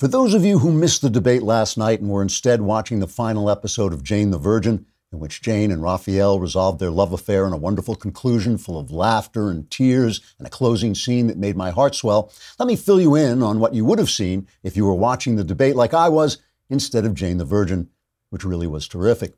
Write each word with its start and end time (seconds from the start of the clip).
For 0.00 0.08
those 0.08 0.32
of 0.32 0.46
you 0.46 0.60
who 0.60 0.72
missed 0.72 1.02
the 1.02 1.10
debate 1.10 1.42
last 1.42 1.76
night 1.76 2.00
and 2.00 2.08
were 2.08 2.22
instead 2.22 2.62
watching 2.62 3.00
the 3.00 3.06
final 3.06 3.50
episode 3.50 3.92
of 3.92 4.02
Jane 4.02 4.30
the 4.30 4.38
Virgin, 4.38 4.86
in 5.12 5.18
which 5.18 5.42
Jane 5.42 5.70
and 5.70 5.82
Rafael 5.82 6.40
resolved 6.40 6.80
their 6.80 6.90
love 6.90 7.12
affair 7.12 7.46
in 7.46 7.52
a 7.52 7.58
wonderful 7.58 7.94
conclusion 7.94 8.56
full 8.56 8.78
of 8.78 8.90
laughter 8.90 9.50
and 9.50 9.70
tears 9.70 10.22
and 10.38 10.46
a 10.46 10.50
closing 10.50 10.94
scene 10.94 11.26
that 11.26 11.36
made 11.36 11.54
my 11.54 11.68
heart 11.68 11.94
swell, 11.94 12.32
let 12.58 12.66
me 12.66 12.76
fill 12.76 12.98
you 12.98 13.14
in 13.14 13.42
on 13.42 13.60
what 13.60 13.74
you 13.74 13.84
would 13.84 13.98
have 13.98 14.08
seen 14.08 14.48
if 14.62 14.74
you 14.74 14.86
were 14.86 14.94
watching 14.94 15.36
the 15.36 15.44
debate 15.44 15.76
like 15.76 15.92
I 15.92 16.08
was 16.08 16.38
instead 16.70 17.04
of 17.04 17.12
Jane 17.12 17.36
the 17.36 17.44
Virgin, 17.44 17.90
which 18.30 18.42
really 18.42 18.66
was 18.66 18.88
terrific. 18.88 19.34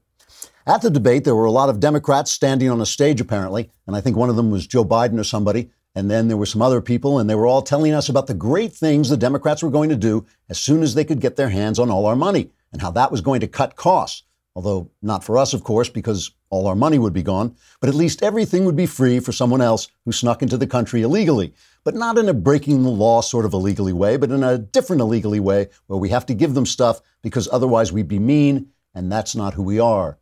At 0.65 0.83
the 0.83 0.91
debate, 0.91 1.25
there 1.25 1.35
were 1.35 1.45
a 1.45 1.51
lot 1.51 1.71
of 1.71 1.81
Democrats 1.81 2.31
standing 2.31 2.71
on 2.71 2.81
a 2.81 2.87
stage, 2.87 3.21
apparently, 3.21 3.69
and 3.89 3.97
I 3.97 4.01
think 4.01 4.17
one 4.17 4.31
of 4.31 4.37
them 4.37 4.53
was 4.53 4.69
Joe 4.69 4.85
Biden 4.85 5.19
or 5.19 5.25
somebody. 5.25 5.73
And 5.95 6.11
then 6.11 6.29
there 6.29 6.37
were 6.37 6.47
some 6.47 6.63
other 6.63 6.81
people, 6.81 7.19
and 7.19 7.29
they 7.29 7.35
were 7.35 7.47
all 7.47 7.63
telling 7.63 7.93
us 7.93 8.09
about 8.09 8.27
the 8.27 8.35
great 8.35 8.73
things 8.73 9.09
the 9.09 9.17
Democrats 9.17 9.63
were 9.63 9.71
going 9.71 9.91
to 9.91 9.97
do 9.97 10.27
as 10.49 10.59
soon 10.59 10.83
as 10.83 10.95
they 10.95 11.05
could 11.05 11.21
get 11.21 11.37
their 11.37 11.51
hands 11.51 11.79
on 11.79 11.91
all 11.91 12.07
our 12.07 12.17
money 12.17 12.50
and 12.73 12.81
how 12.81 12.91
that 12.93 13.11
was 13.11 13.21
going 13.21 13.41
to 13.41 13.46
cut 13.46 13.77
costs. 13.77 14.23
Although 14.55 14.91
not 15.00 15.25
for 15.25 15.39
us, 15.39 15.55
of 15.55 15.64
course, 15.64 15.89
because 15.89 16.31
all 16.50 16.67
our 16.67 16.75
money 16.75 16.99
would 16.99 17.14
be 17.14 17.23
gone, 17.23 17.57
but 17.81 17.89
at 17.89 17.95
least 17.95 18.23
everything 18.23 18.67
would 18.67 18.77
be 18.77 18.86
free 18.86 19.19
for 19.19 19.33
someone 19.33 19.63
else 19.63 19.89
who 20.05 20.13
snuck 20.13 20.43
into 20.43 20.59
the 20.59 20.67
country 20.67 21.00
illegally. 21.03 21.55
But 21.85 21.95
not 21.95 22.19
in 22.19 22.29
a 22.29 22.35
breaking 22.35 22.83
the 22.83 22.91
law 22.91 23.22
sort 23.22 23.47
of 23.47 23.55
illegally 23.55 23.95
way, 23.95 24.19
but 24.19 24.31
in 24.31 24.45
a 24.45 24.59
different 24.59 25.00
illegally 25.00 25.41
way 25.41 25.69
where 25.86 25.99
we 25.99 26.11
have 26.11 26.27
to 26.27 26.35
give 26.35 26.53
them 26.53 26.67
stuff 26.67 27.00
because 27.22 27.49
otherwise 27.50 27.93
we'd 27.93 28.09
be 28.09 28.19
mean, 28.19 28.69
and 28.95 29.11
that's 29.11 29.35
not 29.35 29.55
who 29.55 29.63
we 29.63 29.81
are 29.81 30.19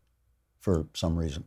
for 0.60 0.86
some 0.94 1.16
reason. 1.16 1.44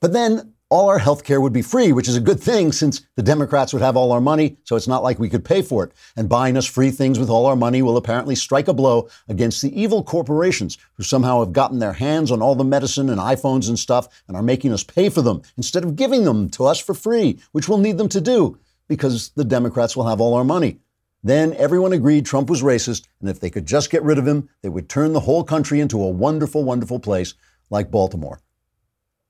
But 0.00 0.12
then 0.12 0.52
all 0.70 0.88
our 0.88 0.98
health 0.98 1.24
care 1.24 1.40
would 1.40 1.52
be 1.52 1.62
free, 1.62 1.92
which 1.92 2.08
is 2.08 2.16
a 2.16 2.20
good 2.20 2.38
thing 2.38 2.72
since 2.72 3.02
the 3.16 3.22
Democrats 3.22 3.72
would 3.72 3.80
have 3.80 3.96
all 3.96 4.12
our 4.12 4.20
money, 4.20 4.58
so 4.64 4.76
it's 4.76 4.88
not 4.88 5.02
like 5.02 5.18
we 5.18 5.30
could 5.30 5.44
pay 5.44 5.62
for 5.62 5.84
it. 5.84 5.92
And 6.14 6.28
buying 6.28 6.58
us 6.58 6.66
free 6.66 6.90
things 6.90 7.18
with 7.18 7.30
all 7.30 7.46
our 7.46 7.56
money 7.56 7.80
will 7.80 7.96
apparently 7.96 8.34
strike 8.34 8.68
a 8.68 8.74
blow 8.74 9.08
against 9.28 9.62
the 9.62 9.80
evil 9.80 10.02
corporations 10.02 10.76
who 10.94 11.02
somehow 11.02 11.40
have 11.40 11.54
gotten 11.54 11.78
their 11.78 11.94
hands 11.94 12.30
on 12.30 12.42
all 12.42 12.54
the 12.54 12.64
medicine 12.64 13.08
and 13.08 13.18
iPhones 13.18 13.68
and 13.68 13.78
stuff 13.78 14.08
and 14.28 14.36
are 14.36 14.42
making 14.42 14.72
us 14.72 14.84
pay 14.84 15.08
for 15.08 15.22
them 15.22 15.40
instead 15.56 15.84
of 15.84 15.96
giving 15.96 16.24
them 16.24 16.50
to 16.50 16.66
us 16.66 16.78
for 16.78 16.94
free, 16.94 17.38
which 17.52 17.68
we'll 17.68 17.78
need 17.78 17.96
them 17.96 18.08
to 18.10 18.20
do 18.20 18.58
because 18.88 19.30
the 19.30 19.44
Democrats 19.44 19.96
will 19.96 20.06
have 20.06 20.20
all 20.20 20.34
our 20.34 20.44
money. 20.44 20.80
Then 21.24 21.54
everyone 21.54 21.94
agreed 21.94 22.26
Trump 22.26 22.48
was 22.48 22.62
racist, 22.62 23.06
and 23.20 23.28
if 23.28 23.40
they 23.40 23.50
could 23.50 23.66
just 23.66 23.90
get 23.90 24.02
rid 24.02 24.18
of 24.18 24.28
him, 24.28 24.48
they 24.62 24.68
would 24.68 24.88
turn 24.88 25.14
the 25.14 25.20
whole 25.20 25.44
country 25.44 25.80
into 25.80 26.00
a 26.00 26.10
wonderful, 26.10 26.62
wonderful 26.62 27.00
place 27.00 27.34
like 27.70 27.90
Baltimore 27.90 28.40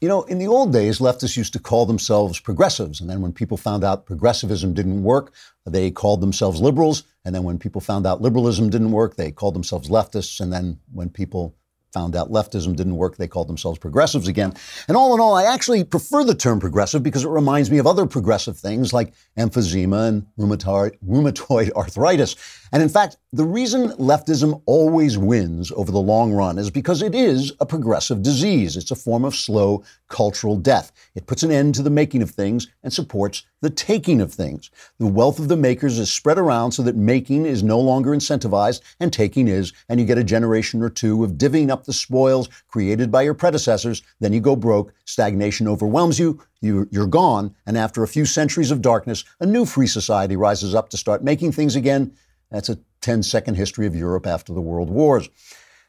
You 0.00 0.08
know, 0.08 0.22
in 0.24 0.38
the 0.38 0.46
old 0.46 0.74
days, 0.74 0.98
leftists 0.98 1.38
used 1.38 1.54
to 1.54 1.58
call 1.58 1.86
themselves 1.86 2.38
progressives. 2.38 3.00
And 3.00 3.08
then 3.08 3.22
when 3.22 3.32
people 3.32 3.56
found 3.56 3.82
out 3.82 4.04
progressivism 4.04 4.74
didn't 4.74 5.02
work, 5.02 5.32
they 5.64 5.90
called 5.90 6.20
themselves 6.20 6.60
liberals. 6.60 7.04
And 7.24 7.34
then 7.34 7.44
when 7.44 7.58
people 7.58 7.80
found 7.80 8.06
out 8.06 8.20
liberalism 8.20 8.68
didn't 8.68 8.92
work, 8.92 9.16
they 9.16 9.30
called 9.30 9.54
themselves 9.54 9.88
leftists. 9.88 10.38
And 10.38 10.52
then 10.52 10.80
when 10.92 11.08
people 11.08 11.54
found 11.92 12.14
out 12.14 12.30
leftism 12.30 12.76
didn't 12.76 12.96
work, 12.96 13.16
they 13.16 13.28
called 13.28 13.48
themselves 13.48 13.78
progressives 13.78 14.28
again. 14.28 14.52
And 14.88 14.96
all 14.96 15.14
in 15.14 15.20
all, 15.20 15.34
I 15.34 15.44
actually 15.44 15.84
prefer 15.84 16.24
the 16.24 16.34
term 16.34 16.60
progressive 16.60 17.02
because 17.02 17.24
it 17.24 17.28
reminds 17.28 17.70
me 17.70 17.78
of 17.78 17.86
other 17.86 18.06
progressive 18.06 18.58
things 18.58 18.92
like 18.92 19.14
emphysema 19.38 20.08
and 20.08 20.26
rheumatoid, 20.38 21.72
arthritis. 21.72 22.36
And 22.72 22.82
in 22.82 22.88
fact, 22.88 23.16
the 23.32 23.44
reason 23.44 23.90
leftism 23.92 24.62
always 24.66 25.16
wins 25.16 25.72
over 25.72 25.92
the 25.92 25.98
long 26.00 26.32
run 26.32 26.58
is 26.58 26.70
because 26.70 27.02
it 27.02 27.14
is 27.14 27.52
a 27.60 27.66
progressive 27.66 28.22
disease. 28.22 28.76
It's 28.76 28.90
a 28.90 28.96
form 28.96 29.24
of 29.24 29.34
slow 29.34 29.84
cultural 30.08 30.56
death. 30.56 30.92
It 31.14 31.26
puts 31.26 31.42
an 31.42 31.50
end 31.50 31.74
to 31.76 31.82
the 31.82 31.90
making 31.90 32.22
of 32.22 32.30
things 32.30 32.68
and 32.82 32.92
supports 32.92 33.44
the 33.62 33.70
taking 33.70 34.20
of 34.20 34.32
things. 34.32 34.70
The 34.98 35.06
wealth 35.06 35.38
of 35.38 35.48
the 35.48 35.56
makers 35.56 35.98
is 35.98 36.12
spread 36.12 36.38
around 36.38 36.72
so 36.72 36.82
that 36.82 36.96
making 36.96 37.46
is 37.46 37.62
no 37.62 37.80
longer 37.80 38.10
incentivized 38.10 38.80
and 39.00 39.12
taking 39.12 39.48
is, 39.48 39.72
and 39.88 39.98
you 39.98 40.06
get 40.06 40.18
a 40.18 40.24
generation 40.24 40.82
or 40.82 40.90
two 40.90 41.24
of 41.24 41.32
divvying 41.32 41.70
up 41.70 41.84
the 41.84 41.92
spoils 41.92 42.48
created 42.68 43.10
by 43.10 43.22
your 43.22 43.34
predecessors. 43.34 44.02
Then 44.20 44.32
you 44.32 44.40
go 44.40 44.56
broke, 44.56 44.92
stagnation 45.04 45.68
overwhelms 45.68 46.18
you, 46.18 46.42
you 46.60 46.88
you're 46.90 47.06
gone, 47.06 47.54
and 47.66 47.78
after 47.78 48.02
a 48.02 48.08
few 48.08 48.24
centuries 48.26 48.70
of 48.70 48.82
darkness, 48.82 49.24
a 49.40 49.46
new 49.46 49.64
free 49.64 49.86
society 49.86 50.36
rises 50.36 50.74
up 50.74 50.90
to 50.90 50.96
start 50.96 51.24
making 51.24 51.52
things 51.52 51.76
again 51.76 52.12
that's 52.50 52.68
a 52.68 52.78
10 53.00 53.22
second 53.22 53.54
history 53.54 53.86
of 53.86 53.96
Europe 53.96 54.26
after 54.26 54.52
the 54.52 54.60
world 54.60 54.90
wars. 54.90 55.28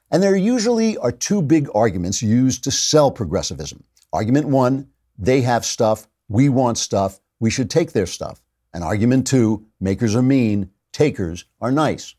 And 0.09 0.23
there 0.23 0.35
usually 0.35 0.97
are 0.97 1.11
two 1.11 1.41
big 1.41 1.69
arguments 1.75 2.21
used 2.21 2.63
to 2.63 2.71
sell 2.71 3.11
progressivism. 3.11 3.83
Argument 4.13 4.47
one, 4.47 4.87
they 5.17 5.41
have 5.41 5.65
stuff, 5.65 6.07
we 6.29 6.49
want 6.49 6.77
stuff, 6.77 7.19
we 7.39 7.49
should 7.49 7.69
take 7.69 7.91
their 7.91 8.05
stuff. 8.05 8.41
And 8.73 8.83
argument 8.83 9.27
two, 9.27 9.65
makers 9.79 10.15
are 10.15 10.21
mean, 10.21 10.69
takers 10.91 11.45
are 11.61 11.71
nice. 11.71 12.15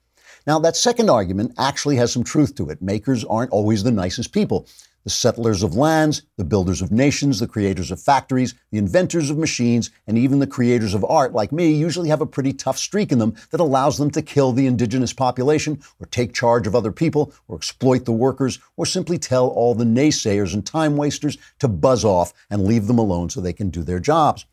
Now, 0.46 0.58
that 0.60 0.76
second 0.76 1.10
argument 1.10 1.52
actually 1.58 1.96
has 1.96 2.12
some 2.12 2.24
truth 2.24 2.54
to 2.56 2.70
it. 2.70 2.80
Makers 2.80 3.24
aren't 3.24 3.50
always 3.50 3.82
the 3.82 3.90
nicest 3.90 4.32
people 4.32 4.66
the 5.04 5.10
settlers 5.10 5.62
of 5.62 5.74
lands, 5.74 6.20
the 6.36 6.44
builders 6.44 6.82
of 6.82 6.92
nations, 6.92 7.40
the 7.40 7.46
creators 7.46 7.90
of 7.90 7.98
factories, 7.98 8.54
the 8.70 8.76
inventors 8.76 9.30
of 9.30 9.38
machines, 9.38 9.90
and 10.06 10.18
even 10.18 10.38
the 10.38 10.46
creators 10.46 10.92
of 10.92 11.02
art, 11.04 11.32
like 11.32 11.50
me, 11.50 11.70
usually 11.70 12.10
have 12.10 12.20
a 12.20 12.26
pretty 12.26 12.52
tough 12.52 12.76
streak 12.76 13.10
in 13.10 13.18
them 13.18 13.34
that 13.50 13.60
allows 13.60 13.96
them 13.96 14.10
to 14.10 14.20
kill 14.20 14.52
the 14.52 14.66
indigenous 14.66 15.14
population, 15.14 15.80
or 15.98 16.06
take 16.06 16.34
charge 16.34 16.66
of 16.66 16.74
other 16.74 16.92
people, 16.92 17.32
or 17.46 17.56
exploit 17.56 18.04
the 18.04 18.12
workers, 18.12 18.58
or 18.76 18.84
simply 18.84 19.16
tell 19.16 19.48
all 19.48 19.74
the 19.74 19.84
naysayers 19.84 20.52
and 20.52 20.66
time 20.66 20.96
wasters 20.96 21.38
to 21.58 21.68
buzz 21.68 22.04
off 22.04 22.34
and 22.50 22.64
leave 22.66 22.86
them 22.86 22.98
alone 22.98 23.30
so 23.30 23.40
they 23.40 23.54
can 23.54 23.70
do 23.70 23.82
their 23.82 24.00
jobs. 24.00 24.44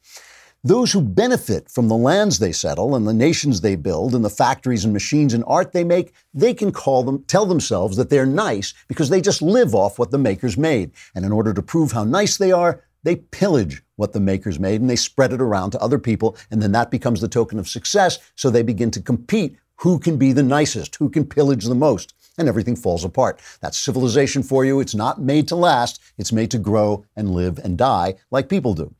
Those 0.65 0.91
who 0.91 1.01
benefit 1.01 1.69
from 1.69 1.89
the 1.89 1.95
lands 1.95 2.39
they 2.39 2.51
settle 2.51 2.95
and 2.95 3.07
the 3.07 3.13
nations 3.13 3.61
they 3.61 3.75
build 3.75 4.15
and 4.15 4.25
the 4.25 4.31
factories 4.31 4.83
and 4.83 4.91
machines 4.91 5.35
and 5.35 5.43
art 5.45 5.73
they 5.73 5.83
make, 5.83 6.11
they 6.33 6.55
can 6.55 6.71
call 6.71 7.03
them, 7.03 7.23
tell 7.27 7.45
themselves 7.45 7.97
that 7.97 8.09
they're 8.09 8.25
nice 8.25 8.73
because 8.87 9.09
they 9.09 9.21
just 9.21 9.43
live 9.43 9.75
off 9.75 9.99
what 9.99 10.09
the 10.09 10.17
makers 10.17 10.57
made. 10.57 10.89
And 11.13 11.23
in 11.23 11.31
order 11.31 11.53
to 11.53 11.61
prove 11.61 11.91
how 11.91 12.03
nice 12.03 12.37
they 12.37 12.51
are, 12.51 12.83
they 13.03 13.17
pillage 13.17 13.83
what 13.97 14.13
the 14.13 14.19
makers 14.19 14.59
made 14.59 14.81
and 14.81 14.89
they 14.89 14.95
spread 14.95 15.33
it 15.33 15.39
around 15.39 15.69
to 15.69 15.81
other 15.81 15.99
people. 15.99 16.35
And 16.49 16.63
then 16.63 16.71
that 16.71 16.89
becomes 16.89 17.21
the 17.21 17.27
token 17.27 17.59
of 17.59 17.69
success. 17.69 18.17
So 18.33 18.49
they 18.49 18.63
begin 18.63 18.89
to 18.89 19.01
compete 19.03 19.57
who 19.75 19.99
can 19.99 20.17
be 20.17 20.33
the 20.33 20.41
nicest, 20.41 20.95
who 20.95 21.11
can 21.11 21.27
pillage 21.27 21.65
the 21.65 21.75
most 21.75 22.15
and 22.39 22.49
everything 22.49 22.75
falls 22.75 23.03
apart. 23.03 23.39
That's 23.61 23.77
civilization 23.77 24.41
for 24.41 24.65
you. 24.65 24.79
It's 24.79 24.95
not 24.95 25.21
made 25.21 25.47
to 25.49 25.55
last. 25.55 26.01
It's 26.17 26.31
made 26.31 26.49
to 26.49 26.57
grow 26.57 27.05
and 27.15 27.35
live 27.35 27.59
and 27.59 27.77
die 27.77 28.15
like 28.31 28.49
people 28.49 28.73
do. 28.73 28.95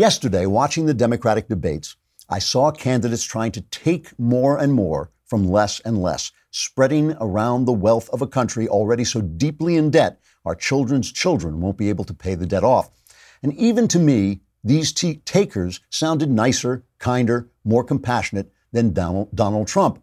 Yesterday, 0.00 0.46
watching 0.46 0.86
the 0.86 0.94
Democratic 0.94 1.46
debates, 1.46 1.94
I 2.30 2.38
saw 2.38 2.70
candidates 2.70 3.22
trying 3.22 3.52
to 3.52 3.60
take 3.60 4.18
more 4.18 4.56
and 4.56 4.72
more 4.72 5.10
from 5.26 5.46
less 5.46 5.78
and 5.80 6.00
less, 6.00 6.32
spreading 6.50 7.14
around 7.20 7.66
the 7.66 7.74
wealth 7.74 8.08
of 8.08 8.22
a 8.22 8.26
country 8.26 8.66
already 8.66 9.04
so 9.04 9.20
deeply 9.20 9.76
in 9.76 9.90
debt, 9.90 10.18
our 10.46 10.54
children's 10.54 11.12
children 11.12 11.60
won't 11.60 11.76
be 11.76 11.90
able 11.90 12.04
to 12.04 12.14
pay 12.14 12.34
the 12.34 12.46
debt 12.46 12.64
off. 12.64 12.88
And 13.42 13.52
even 13.58 13.88
to 13.88 13.98
me, 13.98 14.40
these 14.64 14.90
t- 14.90 15.16
takers 15.26 15.80
sounded 15.90 16.30
nicer, 16.30 16.82
kinder, 16.98 17.50
more 17.64 17.84
compassionate 17.84 18.50
than 18.72 18.94
Donald, 18.94 19.28
Donald 19.34 19.68
Trump, 19.68 20.02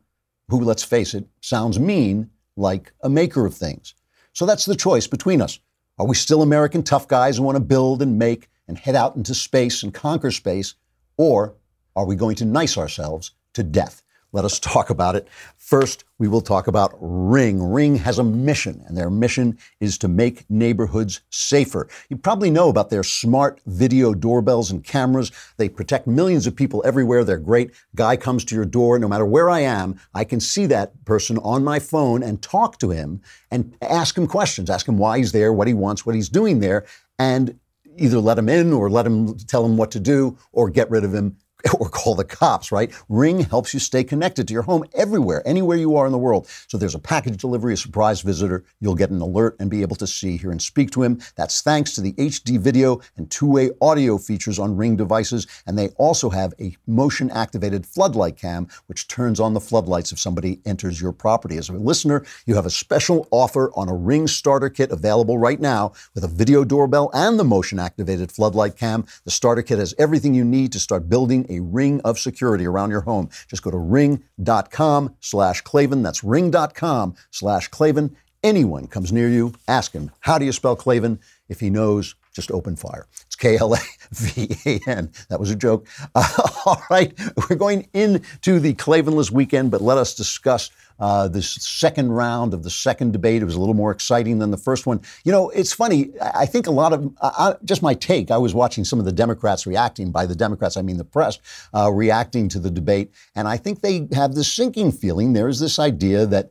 who, 0.49 0.59
let's 0.59 0.83
face 0.83 1.15
it, 1.15 1.25
sounds 1.41 1.79
mean 1.79 2.29
like 2.55 2.93
a 3.01 3.09
maker 3.09 3.47
of 3.47 3.55
things. 3.55 3.95
So 4.33 4.45
that's 4.45 4.65
the 4.65 4.75
choice 4.75 5.07
between 5.07 5.41
us. 5.41 5.57
Are 5.97 6.05
we 6.05 6.13
still 6.13 6.43
American 6.43 6.83
tough 6.83 7.07
guys 7.07 7.37
who 7.37 7.43
want 7.43 7.55
to 7.55 7.63
build 7.63 8.03
and 8.03 8.19
make 8.19 8.47
and 8.67 8.77
head 8.77 8.95
out 8.95 9.15
into 9.15 9.33
space 9.33 9.83
and 9.83 9.93
conquer 9.93 10.31
space? 10.31 10.75
Or 11.17 11.55
are 11.95 12.05
we 12.05 12.15
going 12.15 12.35
to 12.37 12.45
nice 12.45 12.77
ourselves 12.77 13.31
to 13.53 13.63
death? 13.63 14.03
Let 14.33 14.43
us 14.43 14.59
talk 14.59 14.89
about 14.89 15.15
it. 15.15 15.27
First, 15.55 16.03
we 16.19 16.27
will 16.27 16.41
talk 16.41 16.67
about 16.67 16.95
Ring. 16.99 17.63
Ring 17.63 17.95
has 17.95 18.19
a 18.19 18.23
mission, 18.23 18.83
and 18.85 18.97
their 18.97 19.09
mission 19.09 19.57
is 19.79 19.97
to 19.99 20.09
make 20.09 20.47
neighborhoods 20.49 21.21
safer. 21.29 21.87
You 22.09 22.17
probably 22.17 22.51
know 22.51 22.67
about 22.67 22.89
their 22.89 23.03
smart 23.03 23.61
video 23.65 24.13
doorbells 24.13 24.69
and 24.69 24.83
cameras. 24.83 25.31
They 25.55 25.69
protect 25.69 26.07
millions 26.07 26.45
of 26.45 26.55
people 26.55 26.83
everywhere. 26.85 27.23
They're 27.23 27.37
great. 27.37 27.71
Guy 27.95 28.17
comes 28.17 28.43
to 28.45 28.55
your 28.55 28.65
door, 28.65 28.99
no 28.99 29.07
matter 29.07 29.25
where 29.25 29.49
I 29.49 29.61
am, 29.61 29.99
I 30.13 30.25
can 30.25 30.41
see 30.41 30.65
that 30.67 31.05
person 31.05 31.37
on 31.39 31.63
my 31.63 31.79
phone 31.79 32.21
and 32.21 32.41
talk 32.41 32.79
to 32.79 32.89
him 32.89 33.21
and 33.49 33.75
ask 33.81 34.17
him 34.17 34.27
questions, 34.27 34.69
ask 34.69 34.87
him 34.87 34.97
why 34.97 35.19
he's 35.19 35.31
there, 35.31 35.53
what 35.53 35.67
he 35.67 35.73
wants, 35.73 36.05
what 36.05 36.15
he's 36.15 36.29
doing 36.29 36.59
there, 36.59 36.85
and 37.17 37.57
either 37.97 38.19
let 38.19 38.37
him 38.37 38.49
in 38.49 38.73
or 38.73 38.89
let 38.89 39.05
him 39.05 39.37
tell 39.37 39.65
him 39.65 39.77
what 39.77 39.91
to 39.91 39.99
do 39.99 40.37
or 40.51 40.69
get 40.69 40.89
rid 40.89 41.03
of 41.03 41.13
him 41.13 41.37
or 41.79 41.89
call 41.89 42.15
the 42.15 42.23
cops, 42.23 42.71
right? 42.71 42.91
Ring 43.09 43.39
helps 43.39 43.73
you 43.73 43.79
stay 43.79 44.03
connected 44.03 44.47
to 44.47 44.53
your 44.53 44.63
home 44.63 44.85
everywhere, 44.93 45.41
anywhere 45.45 45.77
you 45.77 45.95
are 45.95 46.05
in 46.05 46.11
the 46.11 46.17
world. 46.17 46.47
So 46.67 46.77
there's 46.77 46.95
a 46.95 46.99
package 46.99 47.37
delivery, 47.37 47.73
a 47.73 47.77
surprise 47.77 48.21
visitor, 48.21 48.63
you'll 48.79 48.95
get 48.95 49.09
an 49.09 49.21
alert 49.21 49.55
and 49.59 49.69
be 49.69 49.81
able 49.81 49.95
to 49.97 50.07
see, 50.07 50.37
hear, 50.37 50.51
and 50.51 50.61
speak 50.61 50.91
to 50.91 51.03
him. 51.03 51.19
That's 51.35 51.61
thanks 51.61 51.93
to 51.95 52.01
the 52.01 52.13
HD 52.13 52.59
video 52.59 53.01
and 53.17 53.29
two 53.29 53.47
way 53.47 53.71
audio 53.81 54.17
features 54.17 54.59
on 54.59 54.75
Ring 54.75 54.95
devices. 54.95 55.47
And 55.65 55.77
they 55.77 55.89
also 55.97 56.29
have 56.29 56.53
a 56.59 56.75
motion 56.87 57.29
activated 57.31 57.85
floodlight 57.85 58.37
cam, 58.37 58.67
which 58.87 59.07
turns 59.07 59.39
on 59.39 59.53
the 59.53 59.59
floodlights 59.59 60.11
if 60.11 60.19
somebody 60.19 60.59
enters 60.65 61.01
your 61.01 61.11
property. 61.11 61.57
As 61.57 61.69
a 61.69 61.73
listener, 61.73 62.25
you 62.45 62.55
have 62.55 62.65
a 62.65 62.71
special 62.71 63.27
offer 63.31 63.71
on 63.75 63.89
a 63.89 63.95
Ring 63.95 64.27
starter 64.27 64.69
kit 64.69 64.91
available 64.91 65.37
right 65.37 65.59
now 65.59 65.93
with 66.13 66.23
a 66.23 66.27
video 66.27 66.63
doorbell 66.63 67.09
and 67.13 67.39
the 67.39 67.43
motion 67.43 67.79
activated 67.79 68.31
floodlight 68.31 68.77
cam. 68.77 69.05
The 69.25 69.31
starter 69.31 69.61
kit 69.61 69.79
has 69.79 69.93
everything 69.97 70.33
you 70.33 70.45
need 70.45 70.71
to 70.73 70.79
start 70.79 71.09
building 71.09 71.45
a 71.49 71.56
ring 71.59 72.01
of 72.01 72.19
security 72.19 72.65
around 72.65 72.91
your 72.91 73.01
home. 73.01 73.29
Just 73.47 73.63
go 73.63 73.71
to 73.71 73.77
ring.com 73.77 75.15
slash 75.19 75.61
Klavan. 75.61 76.03
That's 76.03 76.23
ring.com 76.23 77.15
slash 77.31 77.67
Klavan. 77.69 78.15
Anyone 78.43 78.87
comes 78.87 79.11
near 79.11 79.27
you, 79.27 79.53
ask 79.67 79.93
him, 79.93 80.11
how 80.21 80.37
do 80.37 80.45
you 80.45 80.51
spell 80.51 80.75
Klavan? 80.75 81.19
If 81.49 81.59
he 81.59 81.69
knows, 81.69 82.15
just 82.33 82.51
open 82.51 82.75
fire. 82.75 83.07
K 83.37 83.57
L 83.57 83.75
A 83.75 83.79
V 84.11 84.49
A 84.65 84.79
N. 84.89 85.11
That 85.29 85.39
was 85.39 85.51
a 85.51 85.55
joke. 85.55 85.87
Uh, 86.15 86.27
all 86.65 86.81
right, 86.89 87.13
we're 87.35 87.55
going 87.55 87.87
into 87.93 88.59
the 88.59 88.73
Klavanless 88.73 89.31
weekend, 89.31 89.71
but 89.71 89.81
let 89.81 89.97
us 89.97 90.13
discuss 90.13 90.71
uh, 90.99 91.27
this 91.27 91.49
second 91.49 92.11
round 92.11 92.53
of 92.53 92.63
the 92.63 92.69
second 92.69 93.13
debate. 93.13 93.41
It 93.41 93.45
was 93.45 93.55
a 93.55 93.59
little 93.59 93.75
more 93.75 93.91
exciting 93.91 94.39
than 94.39 94.51
the 94.51 94.57
first 94.57 94.85
one. 94.85 95.01
You 95.23 95.31
know, 95.31 95.49
it's 95.49 95.73
funny. 95.73 96.11
I 96.21 96.45
think 96.45 96.67
a 96.67 96.71
lot 96.71 96.93
of, 96.93 97.13
uh, 97.21 97.53
just 97.63 97.81
my 97.81 97.93
take, 97.93 98.31
I 98.31 98.37
was 98.37 98.53
watching 98.53 98.83
some 98.83 98.99
of 98.99 99.05
the 99.05 99.11
Democrats 99.11 99.67
reacting, 99.67 100.11
by 100.11 100.25
the 100.25 100.35
Democrats, 100.35 100.77
I 100.77 100.81
mean 100.81 100.97
the 100.97 101.03
press, 101.03 101.39
uh, 101.73 101.91
reacting 101.91 102.49
to 102.49 102.59
the 102.59 102.71
debate. 102.71 103.11
And 103.35 103.47
I 103.47 103.57
think 103.57 103.81
they 103.81 104.07
have 104.13 104.33
this 104.33 104.51
sinking 104.51 104.91
feeling. 104.91 105.33
There 105.33 105.47
is 105.47 105.59
this 105.59 105.79
idea 105.79 106.25
that 106.25 106.49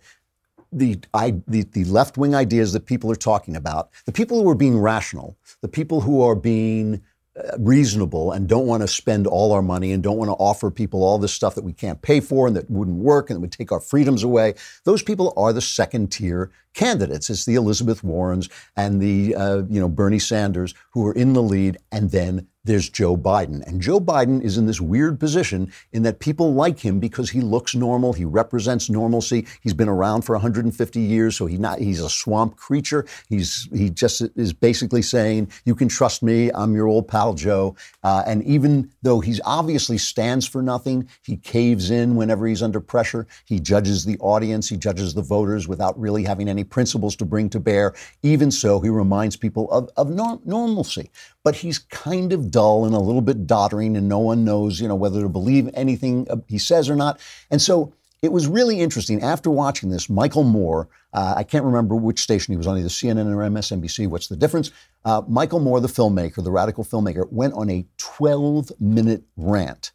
the, 0.73 0.99
I, 1.15 1.35
the, 1.47 1.63
the 1.63 1.85
left 1.85 2.19
wing 2.19 2.35
ideas 2.35 2.73
that 2.73 2.87
people 2.87 3.11
are 3.11 3.17
talking 3.17 3.57
about, 3.57 3.91
the 4.05 4.13
people 4.13 4.43
who 4.43 4.49
are 4.51 4.55
being 4.55 4.79
rational, 4.79 5.37
the 5.63 5.69
people 5.69 6.01
who 6.01 6.23
are 6.23 6.35
being 6.35 7.03
uh, 7.37 7.57
reasonable 7.59 8.33
and 8.33 8.49
don't 8.49 8.67
want 8.67 8.83
to 8.83 8.89
spend 8.89 9.27
all 9.27 9.53
our 9.53 9.61
money 9.61 9.93
and 9.93 10.03
don't 10.03 10.17
want 10.17 10.31
to 10.31 10.35
offer 10.35 10.71
people 10.71 11.05
all 11.05 11.19
this 11.19 11.35
stuff 11.35 11.55
that 11.55 11.65
we 11.65 11.73
can't 11.73 12.01
pay 12.01 12.19
for 12.19 12.47
and 12.47 12.57
that 12.57 12.71
wouldn't 12.71 12.97
work 12.97 13.29
and 13.29 13.37
that 13.37 13.41
would 13.41 13.53
take 13.53 13.71
our 13.71 13.81
freedoms 13.81 14.23
away. 14.23 14.55
Those 14.85 15.03
people 15.03 15.35
are 15.37 15.53
the 15.53 15.61
second 15.61 16.11
tier 16.11 16.51
candidates. 16.77 17.29
It's 17.31 17.47
the 17.47 17.57
Elizabeth 17.57 18.05
Warrens 18.05 18.49
and 18.77 19.01
the 19.01 19.35
uh, 19.35 19.63
you 19.69 19.81
know 19.81 19.89
Bernie 19.89 20.21
Sanders 20.21 20.75
who 20.93 21.05
are 21.07 21.15
in 21.15 21.33
the 21.33 21.43
lead, 21.43 21.79
and 21.91 22.11
then 22.13 22.47
there's 22.67 22.89
Joe 22.89 23.17
Biden. 23.17 23.65
And 23.67 23.81
Joe 23.81 24.01
Biden 24.01 24.43
is 24.43 24.59
in 24.59 24.67
this 24.67 24.81
weird 24.81 25.21
position 25.21 25.73
in 25.93 26.03
that 26.03 26.19
people 26.19 26.53
like 26.53 26.81
him 26.81 26.99
because 26.99 27.31
he 27.31 27.41
looks 27.41 27.75
normal, 27.77 28.13
he 28.13 28.25
represents 28.25 28.91
normalcy. 28.91 29.47
He's 29.61 29.73
been 29.73 29.89
around 29.89 30.23
for 30.23 30.35
150 30.35 31.01
years, 31.01 31.37
so 31.37 31.47
he 31.47 31.57
not 31.57 31.79
he's 31.79 32.01
a 32.01 32.11
swamp 32.11 32.57
creature. 32.57 33.07
He's 33.29 33.69
he 33.73 33.89
just 33.89 34.21
is 34.37 34.53
basically 34.53 35.03
saying, 35.03 35.51
"You 35.65 35.75
can 35.75 35.89
trust 35.89 36.23
me. 36.23 36.51
I'm 36.55 36.75
your 36.75 36.89
old 36.89 37.09
pal 37.09 37.35
Joe." 37.35 37.77
Uh, 38.03 38.25
and 38.27 38.43
even 38.45 38.91
though 39.03 39.21
he's 39.21 39.41
obviously 39.45 39.97
stands 39.97 40.47
for 40.47 40.61
nothing, 40.61 41.09
he 41.23 41.37
caves 41.37 41.91
in 41.91 42.17
whenever 42.17 42.47
he's 42.47 42.63
under 42.63 42.81
pressure. 42.81 43.27
He 43.45 43.61
judges 43.61 44.05
the 44.05 44.19
audience, 44.19 44.69
he 44.69 44.77
judges 44.77 45.15
the 45.15 45.23
voters 45.23 45.69
without 45.69 45.99
really 45.99 46.25
having 46.25 46.49
any 46.49 46.65
principles 46.71 47.17
to 47.17 47.25
bring 47.25 47.49
to 47.51 47.61
bear. 47.61 47.95
Even 48.23 48.51
so, 48.51 48.81
he 48.81 48.89
reminds 48.89 49.37
people 49.37 49.71
of, 49.71 49.89
of 49.97 50.11
norm- 50.11 50.43
normalcy. 50.45 51.11
But 51.45 51.57
he's 51.57 51.79
kind 51.79 52.33
of 52.33 52.51
dull 52.51 52.85
and 52.85 52.95
a 52.95 53.01
little 53.01 53.21
bit 53.21 53.47
doddering, 53.47 53.97
and 53.97 54.09
no 54.09 54.19
one 54.19 54.45
knows, 54.45 54.81
you 54.81 54.89
know, 54.89 54.95
whether 54.95 55.23
to 55.23 55.29
believe 55.29 55.71
anything 55.75 56.27
uh, 56.31 56.37
he 56.49 56.59
says 56.59 56.89
or 56.91 56.97
not. 56.97 57.21
And 57.51 57.61
so 57.61 57.93
it 58.23 58.33
was 58.33 58.47
really 58.47 58.81
interesting. 58.81 59.23
After 59.23 59.51
watching 59.51 59.91
this, 59.91 60.09
Michael 60.09 60.43
Moore, 60.43 60.89
uh, 61.13 61.35
I 61.37 61.45
can't 61.45 61.65
remember 61.65 61.95
which 61.95 62.21
station 62.21 62.53
he 62.53 62.57
was 62.57 62.67
on, 62.67 62.79
either 62.79 62.89
CNN 62.89 63.33
or 63.33 63.49
MSNBC. 63.49 64.09
What's 64.09 64.29
the 64.29 64.37
difference? 64.37 64.71
Uh, 65.05 65.23
Michael 65.29 65.61
Moore, 65.61 65.81
the 65.81 65.89
filmmaker, 65.89 66.43
the 66.43 66.51
radical 66.51 66.85
filmmaker, 66.85 67.31
went 67.31 67.55
on 67.55 67.71
a 67.71 67.87
12 67.99 68.73
minute 68.81 69.23
rant. 69.37 69.93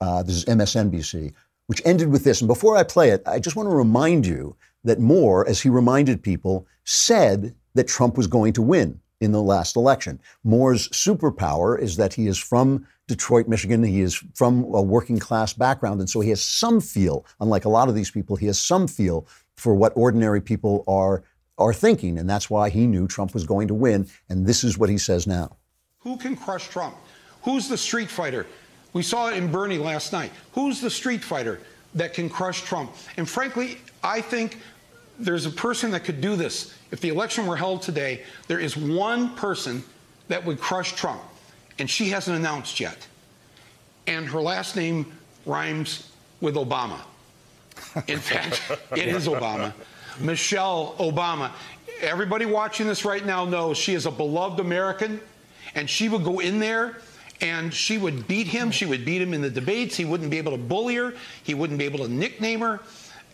Uh, 0.00 0.22
this 0.22 0.36
is 0.36 0.44
MSNBC, 0.46 1.32
which 1.66 1.82
ended 1.84 2.08
with 2.08 2.24
this. 2.24 2.40
And 2.40 2.48
before 2.48 2.76
I 2.76 2.82
play 2.82 3.10
it, 3.10 3.22
I 3.26 3.38
just 3.38 3.56
want 3.56 3.68
to 3.68 3.74
remind 3.74 4.26
you 4.26 4.56
that 4.84 5.00
Moore, 5.00 5.46
as 5.48 5.60
he 5.60 5.68
reminded 5.68 6.22
people, 6.22 6.66
said 6.84 7.54
that 7.74 7.88
Trump 7.88 8.16
was 8.16 8.26
going 8.26 8.52
to 8.54 8.62
win 8.62 9.00
in 9.20 9.32
the 9.32 9.42
last 9.42 9.76
election. 9.76 10.20
Moore's 10.44 10.88
superpower 10.90 11.78
is 11.78 11.96
that 11.96 12.14
he 12.14 12.26
is 12.26 12.38
from 12.38 12.86
Detroit, 13.08 13.48
Michigan. 13.48 13.82
He 13.82 14.00
is 14.00 14.14
from 14.34 14.64
a 14.74 14.82
working 14.82 15.18
class 15.18 15.52
background. 15.52 16.00
And 16.00 16.08
so 16.08 16.20
he 16.20 16.30
has 16.30 16.40
some 16.40 16.80
feel, 16.80 17.26
unlike 17.40 17.64
a 17.64 17.68
lot 17.68 17.88
of 17.88 17.94
these 17.94 18.10
people, 18.10 18.36
he 18.36 18.46
has 18.46 18.58
some 18.58 18.86
feel 18.86 19.26
for 19.56 19.74
what 19.74 19.92
ordinary 19.96 20.40
people 20.40 20.84
are, 20.86 21.24
are 21.56 21.74
thinking. 21.74 22.18
And 22.18 22.30
that's 22.30 22.48
why 22.48 22.70
he 22.70 22.86
knew 22.86 23.08
Trump 23.08 23.34
was 23.34 23.44
going 23.44 23.68
to 23.68 23.74
win. 23.74 24.08
And 24.28 24.46
this 24.46 24.62
is 24.62 24.78
what 24.78 24.88
he 24.88 24.98
says 24.98 25.26
now. 25.26 25.56
Who 26.00 26.16
can 26.16 26.36
crush 26.36 26.68
Trump? 26.68 26.96
Who's 27.42 27.68
the 27.68 27.78
street 27.78 28.08
fighter? 28.10 28.46
We 28.92 29.02
saw 29.02 29.30
it 29.30 29.36
in 29.36 29.50
Bernie 29.50 29.78
last 29.78 30.12
night. 30.12 30.32
Who's 30.52 30.80
the 30.80 30.90
street 30.90 31.24
fighter 31.24 31.60
that 31.94 32.14
can 32.14 32.28
crush 32.28 32.62
Trump? 32.62 32.92
And 33.16 33.28
frankly, 33.28 33.78
I 34.02 34.20
think 34.20 34.58
there's 35.18 35.46
a 35.46 35.50
person 35.50 35.90
that 35.92 36.04
could 36.04 36.20
do 36.20 36.36
this. 36.36 36.74
If 36.90 37.00
the 37.00 37.08
election 37.08 37.46
were 37.46 37.56
held 37.56 37.82
today, 37.82 38.22
there 38.46 38.60
is 38.60 38.76
one 38.76 39.34
person 39.34 39.82
that 40.28 40.44
would 40.44 40.60
crush 40.60 40.94
Trump, 40.94 41.20
and 41.78 41.88
she 41.88 42.10
hasn't 42.10 42.36
announced 42.36 42.80
yet. 42.80 43.06
And 44.06 44.26
her 44.26 44.40
last 44.40 44.76
name 44.76 45.12
rhymes 45.44 46.10
with 46.40 46.54
Obama. 46.54 47.00
In 48.06 48.18
fact, 48.18 48.62
it 48.92 49.08
is 49.08 49.26
Obama. 49.26 49.72
Michelle 50.20 50.94
Obama. 50.98 51.50
Everybody 52.00 52.46
watching 52.46 52.86
this 52.86 53.04
right 53.04 53.24
now 53.24 53.44
knows 53.44 53.76
she 53.76 53.94
is 53.94 54.06
a 54.06 54.10
beloved 54.10 54.60
American, 54.60 55.20
and 55.74 55.88
she 55.88 56.08
would 56.08 56.24
go 56.24 56.38
in 56.38 56.58
there 56.58 56.96
and 57.40 57.72
she 57.72 57.98
would 57.98 58.26
beat 58.26 58.48
him. 58.48 58.70
She 58.70 58.86
would 58.86 59.04
beat 59.04 59.22
him 59.22 59.34
in 59.34 59.42
the 59.42 59.50
debates. 59.50 59.96
He 59.96 60.04
wouldn't 60.04 60.30
be 60.30 60.38
able 60.38 60.52
to 60.52 60.58
bully 60.58 60.96
her. 60.96 61.14
He 61.42 61.54
wouldn't 61.54 61.78
be 61.78 61.84
able 61.84 62.00
to 62.00 62.08
nickname 62.08 62.60
her 62.60 62.80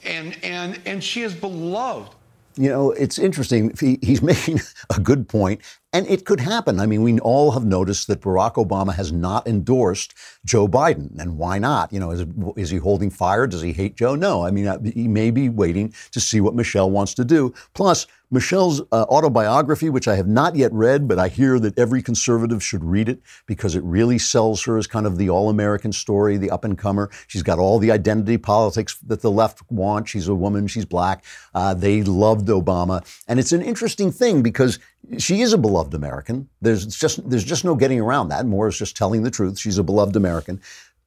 and 0.05 0.37
and 0.43 0.81
and 0.87 1.03
she 1.03 1.23
is 1.23 1.35
beloved. 1.35 2.15
You 2.56 2.69
know, 2.69 2.93
it's 2.93 3.19
interesting. 3.19 3.75
He, 3.79 3.99
he's 4.03 4.23
making 4.35 4.61
a 4.95 5.01
good 5.01 5.29
point, 5.29 5.61
and 5.94 6.08
it 6.08 6.25
could 6.25 6.41
happen. 6.41 6.81
I 6.81 6.87
mean, 6.87 7.02
we 7.02 7.20
all 7.20 7.52
have 7.52 7.64
noticed 7.64 8.08
that 8.08 8.20
Barack 8.20 8.55
Obama 8.55 8.93
has 8.94 9.12
not 9.12 9.46
endorsed 9.46 10.12
Joe 10.44 10.67
Biden, 10.67 11.17
and 11.20 11.38
why 11.38 11.61
not? 11.61 11.93
You 11.93 12.00
know, 12.00 12.11
is, 12.11 12.26
is 12.56 12.70
he 12.70 12.79
holding 12.79 13.11
fire? 13.11 13.46
Does 13.46 13.62
he 13.62 13.73
hate 13.73 13.94
Joe? 13.96 14.17
No. 14.17 14.44
I 14.44 14.51
mean, 14.51 14.67
uh, 14.67 14.81
he 14.82 15.06
may 15.06 15.31
be 15.31 15.48
waiting 15.48 15.94
to 16.10 16.19
see 16.19 16.41
what 16.41 16.56
Michelle 16.56 16.91
wants 16.91 17.15
to 17.15 17.24
do. 17.24 17.55
Plus, 17.74 18.08
Michelle's 18.34 18.81
uh, 18.91 19.05
autobiography, 19.08 19.89
which 19.91 20.08
I 20.08 20.17
have 20.17 20.27
not 20.27 20.56
yet 20.56 20.72
read, 20.72 21.06
but 21.06 21.20
I 21.20 21.29
hear 21.29 21.60
that 21.60 21.79
every 21.79 22.03
conservative 22.03 22.65
should 22.65 22.82
read 22.82 23.08
it 23.08 23.20
because 23.46 23.77
it 23.77 23.84
really 23.84 24.19
sells 24.19 24.65
her 24.65 24.77
as 24.77 24.89
kind 24.89 25.06
of 25.06 25.19
the 25.19 25.31
all 25.31 25.48
American 25.48 25.93
story, 25.93 26.36
the 26.36 26.51
up 26.51 26.65
and 26.65 26.77
comer. 26.77 27.10
She's 27.29 27.44
got 27.44 27.60
all 27.60 27.79
the 27.79 27.93
identity 27.93 28.36
politics 28.36 28.98
that 29.06 29.22
the 29.22 29.31
left 29.31 29.60
want. 29.70 30.08
She's 30.08 30.27
a 30.27 30.34
woman, 30.34 30.67
she's 30.67 30.84
black. 30.84 31.24
Uh, 31.55 31.74
they 31.74 32.03
loved 32.03 32.48
Obama. 32.48 33.05
And 33.29 33.39
it's 33.39 33.53
an 33.53 33.63
interesting 33.63 34.10
thing 34.10 34.43
because 34.43 34.81
she 35.19 35.41
is 35.41 35.53
a 35.53 35.58
beloved 35.58 35.94
American. 35.94 36.49
There's 36.61 36.87
just, 36.87 37.29
there's 37.29 37.44
just 37.44 37.65
no 37.65 37.75
getting 37.75 38.01
around 38.01 38.29
that. 38.29 38.46
Moore 38.46 38.69
is 38.69 38.79
just 38.79 38.96
telling 38.96 39.23
the 39.23 39.31
truth. 39.31 39.58
She's 39.58 39.79
a 39.79 39.82
beloved 39.82 40.17
American. 40.17 40.61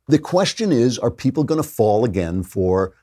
The 0.08 0.20
question 0.20 0.72
is 0.72 0.98
are 1.00 1.12
people 1.12 1.44
going 1.44 1.62
to 1.62 1.68
fall 1.68 2.06
again 2.06 2.44
for 2.44 2.94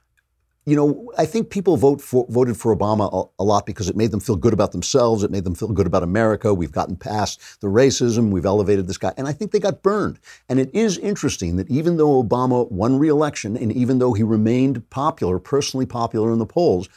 you 0.66 0.76
know, 0.76 1.12
I 1.18 1.26
think 1.26 1.50
people 1.50 1.76
vote 1.76 2.00
for, 2.00 2.26
voted 2.30 2.56
for 2.56 2.74
Obama 2.74 3.12
a, 3.12 3.42
a, 3.42 3.44
lot 3.44 3.66
because 3.66 3.90
it 3.90 3.96
made 3.96 4.12
them 4.12 4.20
feel 4.20 4.36
good 4.36 4.54
about 4.54 4.72
themselves. 4.72 5.22
It 5.22 5.30
made 5.30 5.44
them 5.44 5.54
feel 5.54 5.68
good 5.68 5.86
about 5.86 6.02
America. 6.02 6.54
We've 6.54 6.72
gotten 6.72 6.96
past 6.96 7.60
the 7.60 7.66
racism. 7.66 8.30
We've 8.30 8.46
elevated 8.46 8.86
this 8.86 8.96
guy. 8.96 9.12
And 9.18 9.28
I 9.28 9.32
think 9.32 9.50
they 9.50 9.60
got 9.60 9.82
burned. 9.82 10.18
And 10.48 10.58
it 10.58 10.74
is 10.74 10.96
interesting 10.96 11.56
that 11.56 11.68
even 11.68 11.98
though 11.98 12.22
Obama 12.22 12.70
won 12.70 12.98
re-election 12.98 13.58
and 13.58 13.72
even 13.72 13.98
though 13.98 14.14
he 14.14 14.22
remained 14.22 14.88
popular, 14.88 15.38
personally 15.38 15.86
popular 15.86 16.32
in 16.32 16.38
the 16.38 16.46
polls, 16.46 16.88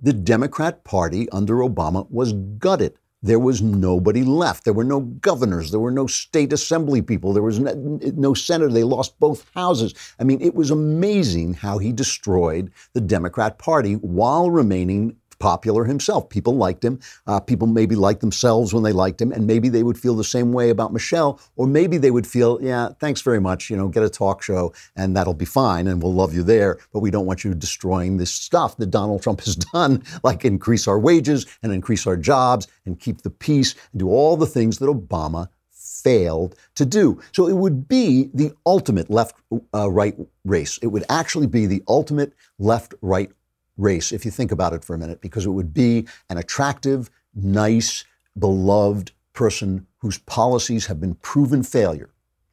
the 0.00 0.12
Democrat 0.12 0.84
Party 0.84 1.28
under 1.30 1.56
Obama 1.56 2.08
was 2.10 2.32
gutted 2.32 2.96
there 3.24 3.38
was 3.38 3.62
nobody 3.62 4.22
left. 4.22 4.64
There 4.64 4.74
were 4.74 4.84
no 4.84 5.00
governors. 5.00 5.70
There 5.70 5.80
were 5.80 5.90
no 5.90 6.06
state 6.06 6.52
assembly 6.52 7.00
people. 7.00 7.32
There 7.32 7.42
was 7.42 7.58
no, 7.58 7.72
no 7.72 8.34
senator. 8.34 8.70
They 8.70 8.84
lost 8.84 9.18
both 9.18 9.50
houses. 9.54 9.94
I 10.20 10.24
mean, 10.24 10.42
it 10.42 10.54
was 10.54 10.70
amazing 10.70 11.54
how 11.54 11.78
he 11.78 11.90
destroyed 11.90 12.70
the 12.92 13.00
Democrat 13.00 13.56
Party 13.56 13.94
while 13.94 14.50
remaining 14.50 15.16
popular 15.44 15.84
himself. 15.84 16.30
People 16.30 16.56
liked 16.56 16.82
him. 16.82 16.98
Uh, 17.26 17.38
people 17.38 17.68
maybe 17.68 17.94
liked 17.94 18.22
themselves 18.22 18.72
when 18.72 18.82
they 18.82 18.92
liked 18.92 19.20
him, 19.20 19.30
and 19.30 19.46
maybe 19.46 19.68
they 19.68 19.82
would 19.82 19.98
feel 19.98 20.16
the 20.16 20.24
same 20.24 20.54
way 20.54 20.70
about 20.70 20.90
Michelle, 20.90 21.38
or 21.56 21.66
maybe 21.66 21.98
they 21.98 22.10
would 22.10 22.26
feel, 22.26 22.58
yeah, 22.62 22.88
thanks 22.98 23.20
very 23.20 23.42
much. 23.42 23.68
You 23.68 23.76
know, 23.76 23.88
get 23.88 24.02
a 24.02 24.08
talk 24.08 24.42
show, 24.42 24.72
and 24.96 25.14
that'll 25.14 25.34
be 25.34 25.44
fine, 25.44 25.86
and 25.86 26.02
we'll 26.02 26.14
love 26.14 26.32
you 26.32 26.42
there. 26.42 26.78
But 26.94 27.00
we 27.00 27.10
don't 27.10 27.26
want 27.26 27.44
you 27.44 27.54
destroying 27.54 28.16
this 28.16 28.30
stuff 28.30 28.78
that 28.78 28.86
Donald 28.86 29.22
Trump 29.22 29.40
has 29.44 29.56
done, 29.56 30.02
like 30.22 30.46
increase 30.46 30.88
our 30.88 30.98
wages 30.98 31.44
and 31.62 31.74
increase 31.74 32.06
our 32.06 32.16
jobs 32.16 32.66
and 32.86 32.98
keep 32.98 33.20
the 33.20 33.28
peace 33.28 33.74
and 33.92 33.98
do 34.00 34.08
all 34.08 34.38
the 34.38 34.46
things 34.46 34.78
that 34.78 34.86
Obama 34.86 35.48
failed 35.70 36.54
to 36.76 36.86
do. 36.86 37.20
So 37.32 37.48
it 37.48 37.56
would 37.56 37.86
be 37.86 38.30
the 38.32 38.52
ultimate 38.64 39.10
left 39.10 39.36
uh, 39.74 39.90
right 39.90 40.16
race. 40.46 40.78
It 40.80 40.86
would 40.86 41.04
actually 41.10 41.48
be 41.48 41.66
the 41.66 41.82
ultimate 41.86 42.32
left 42.58 42.94
right 43.02 43.30
race, 43.76 44.12
if 44.12 44.24
you 44.24 44.30
think 44.30 44.52
about 44.52 44.72
it 44.72 44.84
for 44.84 44.94
a 44.94 44.98
minute, 44.98 45.20
because 45.20 45.46
it 45.46 45.50
would 45.50 45.74
be 45.74 46.06
an 46.30 46.38
attractive, 46.38 47.10
nice, 47.34 48.04
beloved 48.38 49.12
person 49.32 49.86
whose 49.98 50.18
policies 50.18 50.86
have 50.86 51.00
been 51.00 51.14
proven 51.16 51.62
failure. 51.62 52.10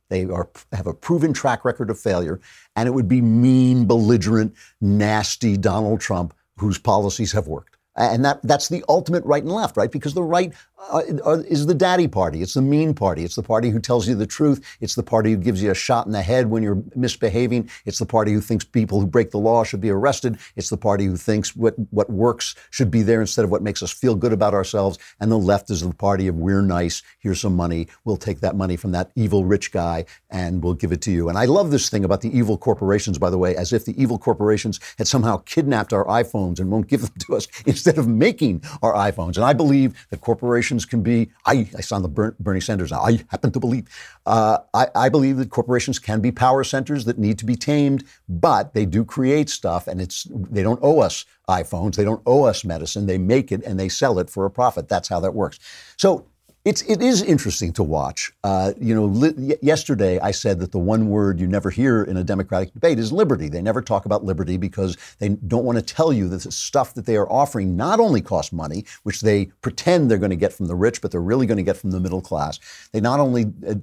They 0.10 0.26
are, 0.26 0.50
have 0.74 0.88
a 0.88 0.94
proven 0.94 1.32
track 1.32 1.64
record 1.64 1.90
of 1.90 2.00
failure, 2.00 2.42
and 2.76 2.88
it 2.88 2.92
would 2.92 3.08
be 3.08 3.22
mean, 3.22 3.86
belligerent, 3.86 4.54
nasty 4.82 5.56
Donald 5.56 6.02
Trump 6.02 6.34
whose 6.58 6.78
policies 6.78 7.32
have 7.32 7.48
worked. 7.48 7.78
And 7.96 8.24
that, 8.26 8.42
that's 8.44 8.70
the 8.70 8.84
ultimate 8.88 9.24
right 9.26 9.44
and 9.44 9.52
left, 9.52 9.78
right? 9.78 9.92
Because 9.92 10.14
the 10.14 10.24
right 10.24 10.54
uh, 10.90 11.02
uh, 11.26 11.44
is 11.48 11.66
the 11.66 11.74
daddy 11.74 12.08
party. 12.08 12.42
It's 12.42 12.54
the 12.54 12.62
mean 12.62 12.94
party. 12.94 13.24
It's 13.24 13.36
the 13.36 13.44
party 13.44 13.70
who 13.70 13.80
tells 13.80 14.08
you 14.08 14.16
the 14.16 14.26
truth. 14.26 14.78
It's 14.82 14.96
the 14.96 15.04
party 15.04 15.32
who 15.32 15.38
gives 15.38 15.62
you 15.62 15.72
a 15.72 15.76
shot 15.76 16.06
in 16.06 16.12
the 16.12 16.22
head 16.22 16.50
when 16.50 16.64
you're 16.64 16.82
misbehaving. 16.96 17.70
It's 17.86 18.00
the 18.00 18.06
party 18.06 18.34
who 18.34 18.42
thinks 18.42 18.66
people 18.66 19.00
who 19.00 19.08
break 19.08 19.32
the 19.32 19.38
law 19.38 19.64
should 19.64 19.82
be 19.82 19.90
arrested. 19.90 20.38
It's 20.56 20.70
the 20.70 20.78
party 20.78 21.06
who 21.06 21.18
thinks 21.18 21.56
what, 21.56 21.76
what 21.92 22.10
works 22.10 22.56
should 22.72 22.90
be 22.90 23.04
there 23.04 23.22
instead 23.22 23.46
of 23.46 23.52
what 23.52 23.62
makes 23.62 23.84
us 23.84 23.92
feel 23.92 24.16
good 24.16 24.34
about 24.34 24.54
ourselves. 24.54 24.98
And 25.20 25.32
the 25.32 25.38
left 25.38 25.70
is 25.70 25.82
the 25.82 25.94
party 25.94 26.28
of 26.28 26.36
we're 26.36 26.62
nice. 26.62 27.04
Here's 27.20 27.42
some 27.42 27.56
money. 27.56 27.88
We'll 28.04 28.18
take 28.18 28.40
that 28.42 28.56
money 28.56 28.76
from 28.76 28.92
that 28.92 29.12
evil 29.16 29.46
rich 29.46 29.72
guy 29.72 30.06
and 30.30 30.64
we'll 30.64 30.74
give 30.74 30.92
it 30.92 31.02
to 31.02 31.12
you. 31.12 31.30
And 31.30 31.38
I 31.38 31.46
love 31.46 31.72
this 31.72 31.90
thing 31.90 32.04
about 32.04 32.22
the 32.22 32.36
evil 32.36 32.58
corporations, 32.58 33.18
by 33.18 33.30
the 33.30 33.38
way, 33.38 33.56
as 33.56 33.72
if 33.72 33.86
the 33.86 34.02
evil 34.02 34.18
corporations 34.18 34.80
had 34.98 35.08
somehow 35.08 35.38
kidnapped 35.38 35.94
our 35.94 36.06
iPhones 36.06 36.60
and 36.60 36.72
won't 36.72 36.88
give 36.88 37.02
them 37.02 37.14
to 37.20 37.36
us 37.36 37.48
instead 37.66 37.98
of 37.98 38.08
making 38.08 38.64
our 38.82 38.94
iPhones. 38.94 39.36
And 39.36 39.46
I 39.46 39.54
believe 39.54 40.08
that 40.10 40.22
corporations 40.22 40.71
can 40.86 41.02
be, 41.02 41.32
I, 41.46 41.68
I 41.78 41.82
sound 41.82 42.06
the 42.06 42.34
Bernie 42.40 42.62
Sanders 42.62 42.92
now, 42.92 43.02
I 43.02 43.24
happen 43.30 43.52
to 43.52 43.60
believe, 43.60 43.88
uh, 44.26 44.60
I, 44.74 44.88
I 44.96 45.10
believe 45.10 45.38
that 45.38 45.50
corporations 45.50 46.00
can 46.00 46.22
be 46.22 46.32
power 46.32 46.64
centers 46.64 47.06
that 47.06 47.18
need 47.18 47.38
to 47.40 47.46
be 47.46 47.56
tamed, 47.56 48.04
but 48.30 48.74
they 48.74 48.86
do 48.86 49.04
create 49.04 49.50
stuff 49.50 49.88
and 49.88 50.02
it's, 50.02 50.28
they 50.30 50.64
don't 50.64 50.80
owe 50.82 51.00
us 51.00 51.26
iPhones. 51.50 51.96
They 51.96 52.04
don't 52.04 52.22
owe 52.26 52.44
us 52.44 52.64
medicine. 52.64 53.06
They 53.06 53.18
make 53.18 53.52
it 53.52 53.64
and 53.64 53.80
they 53.80 53.90
sell 53.90 54.20
it 54.20 54.30
for 54.30 54.46
a 54.46 54.52
profit. 54.52 54.88
That's 54.88 55.10
how 55.10 55.20
that 55.20 55.34
works. 55.34 55.60
So 55.98 56.28
it's 56.64 56.84
it 56.84 57.02
is 57.02 57.24
interesting 57.24 57.74
to 57.74 57.84
watch. 57.84 58.32
Uh, 58.44 58.74
you 58.80 58.94
know, 58.94 59.06
li- 59.06 59.56
yesterday 59.62 60.20
I 60.20 60.32
said 60.32 60.60
that 60.60 60.72
the 60.72 60.80
one 60.80 61.10
word 61.10 61.40
you 61.40 61.48
never 61.48 61.70
hear 61.72 62.04
in 62.04 62.18
a 62.18 62.24
Democratic 62.24 62.74
debate 62.74 63.00
is 63.00 63.12
liberty. 63.12 63.50
They 63.50 63.62
never 63.62 63.82
talk 63.82 64.06
about 64.06 64.24
liberty 64.24 64.58
because 64.58 64.96
they 65.20 65.30
don't 65.30 65.66
want 65.66 65.80
to 65.80 65.82
tell 65.84 66.14
you 66.14 66.28
that 66.30 66.44
the 66.44 66.52
stuff 66.52 66.94
that 66.94 67.06
they 67.06 67.16
are 67.16 67.32
offering 67.32 67.76
not 67.76 68.00
only 68.00 68.22
costs 68.22 68.54
money, 68.54 68.86
which 69.04 69.22
they 69.22 69.46
pretend 69.62 70.12
they're 70.12 70.20
going 70.20 70.30
to 70.30 70.36
get 70.36 70.54
from 70.54 70.68
the 70.68 70.76
rich, 70.76 71.02
but 71.02 71.12
they're 71.12 71.22
really 71.22 71.48
going 71.48 71.58
to 71.58 71.64
get 71.64 71.78
from 71.78 71.92
the 71.92 72.00
middle 72.00 72.22
class. 72.22 72.60
They 72.92 73.02
not 73.02 73.20
only 73.20 73.46
uh, 73.68 73.76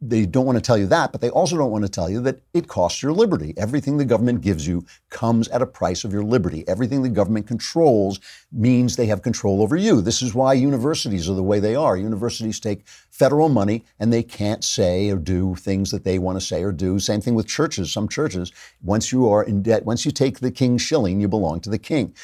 they 0.00 0.26
don't 0.26 0.46
want 0.46 0.56
to 0.56 0.62
tell 0.62 0.78
you 0.78 0.86
that, 0.86 1.10
but 1.10 1.20
they 1.20 1.30
also 1.30 1.56
don't 1.56 1.72
want 1.72 1.84
to 1.84 1.90
tell 1.90 2.08
you 2.08 2.20
that 2.22 2.40
it 2.54 2.68
costs 2.68 3.02
your 3.02 3.12
liberty. 3.12 3.52
Everything 3.56 3.96
the 3.96 4.04
government 4.04 4.40
gives 4.40 4.66
you 4.66 4.84
comes 5.10 5.48
at 5.48 5.62
a 5.62 5.66
price 5.66 6.04
of 6.04 6.12
your 6.12 6.22
liberty. 6.22 6.66
Everything 6.68 7.02
the 7.02 7.08
government 7.08 7.46
controls 7.48 8.20
means 8.52 8.94
they 8.94 9.06
have 9.06 9.22
control 9.22 9.60
over 9.60 9.76
you. 9.76 10.00
This 10.00 10.22
is 10.22 10.34
why 10.34 10.52
universities 10.52 11.28
are 11.28 11.34
the 11.34 11.42
way 11.42 11.58
they 11.58 11.74
are. 11.74 11.96
Universities 11.96 12.60
take 12.60 12.86
federal 13.10 13.48
money 13.48 13.84
and 13.98 14.12
they 14.12 14.22
can't 14.22 14.62
say 14.62 15.10
or 15.10 15.16
do 15.16 15.56
things 15.56 15.90
that 15.90 16.04
they 16.04 16.18
want 16.18 16.38
to 16.38 16.46
say 16.46 16.62
or 16.62 16.70
do. 16.70 17.00
Same 17.00 17.20
thing 17.20 17.34
with 17.34 17.48
churches. 17.48 17.92
Some 17.92 18.08
churches, 18.08 18.52
once 18.82 19.10
you 19.10 19.28
are 19.28 19.42
in 19.42 19.62
debt, 19.62 19.84
once 19.84 20.06
you 20.06 20.12
take 20.12 20.38
the 20.38 20.52
king's 20.52 20.82
shilling, 20.82 21.20
you 21.20 21.26
belong 21.26 21.60
to 21.60 21.70
the 21.70 21.78
king. 21.78 22.14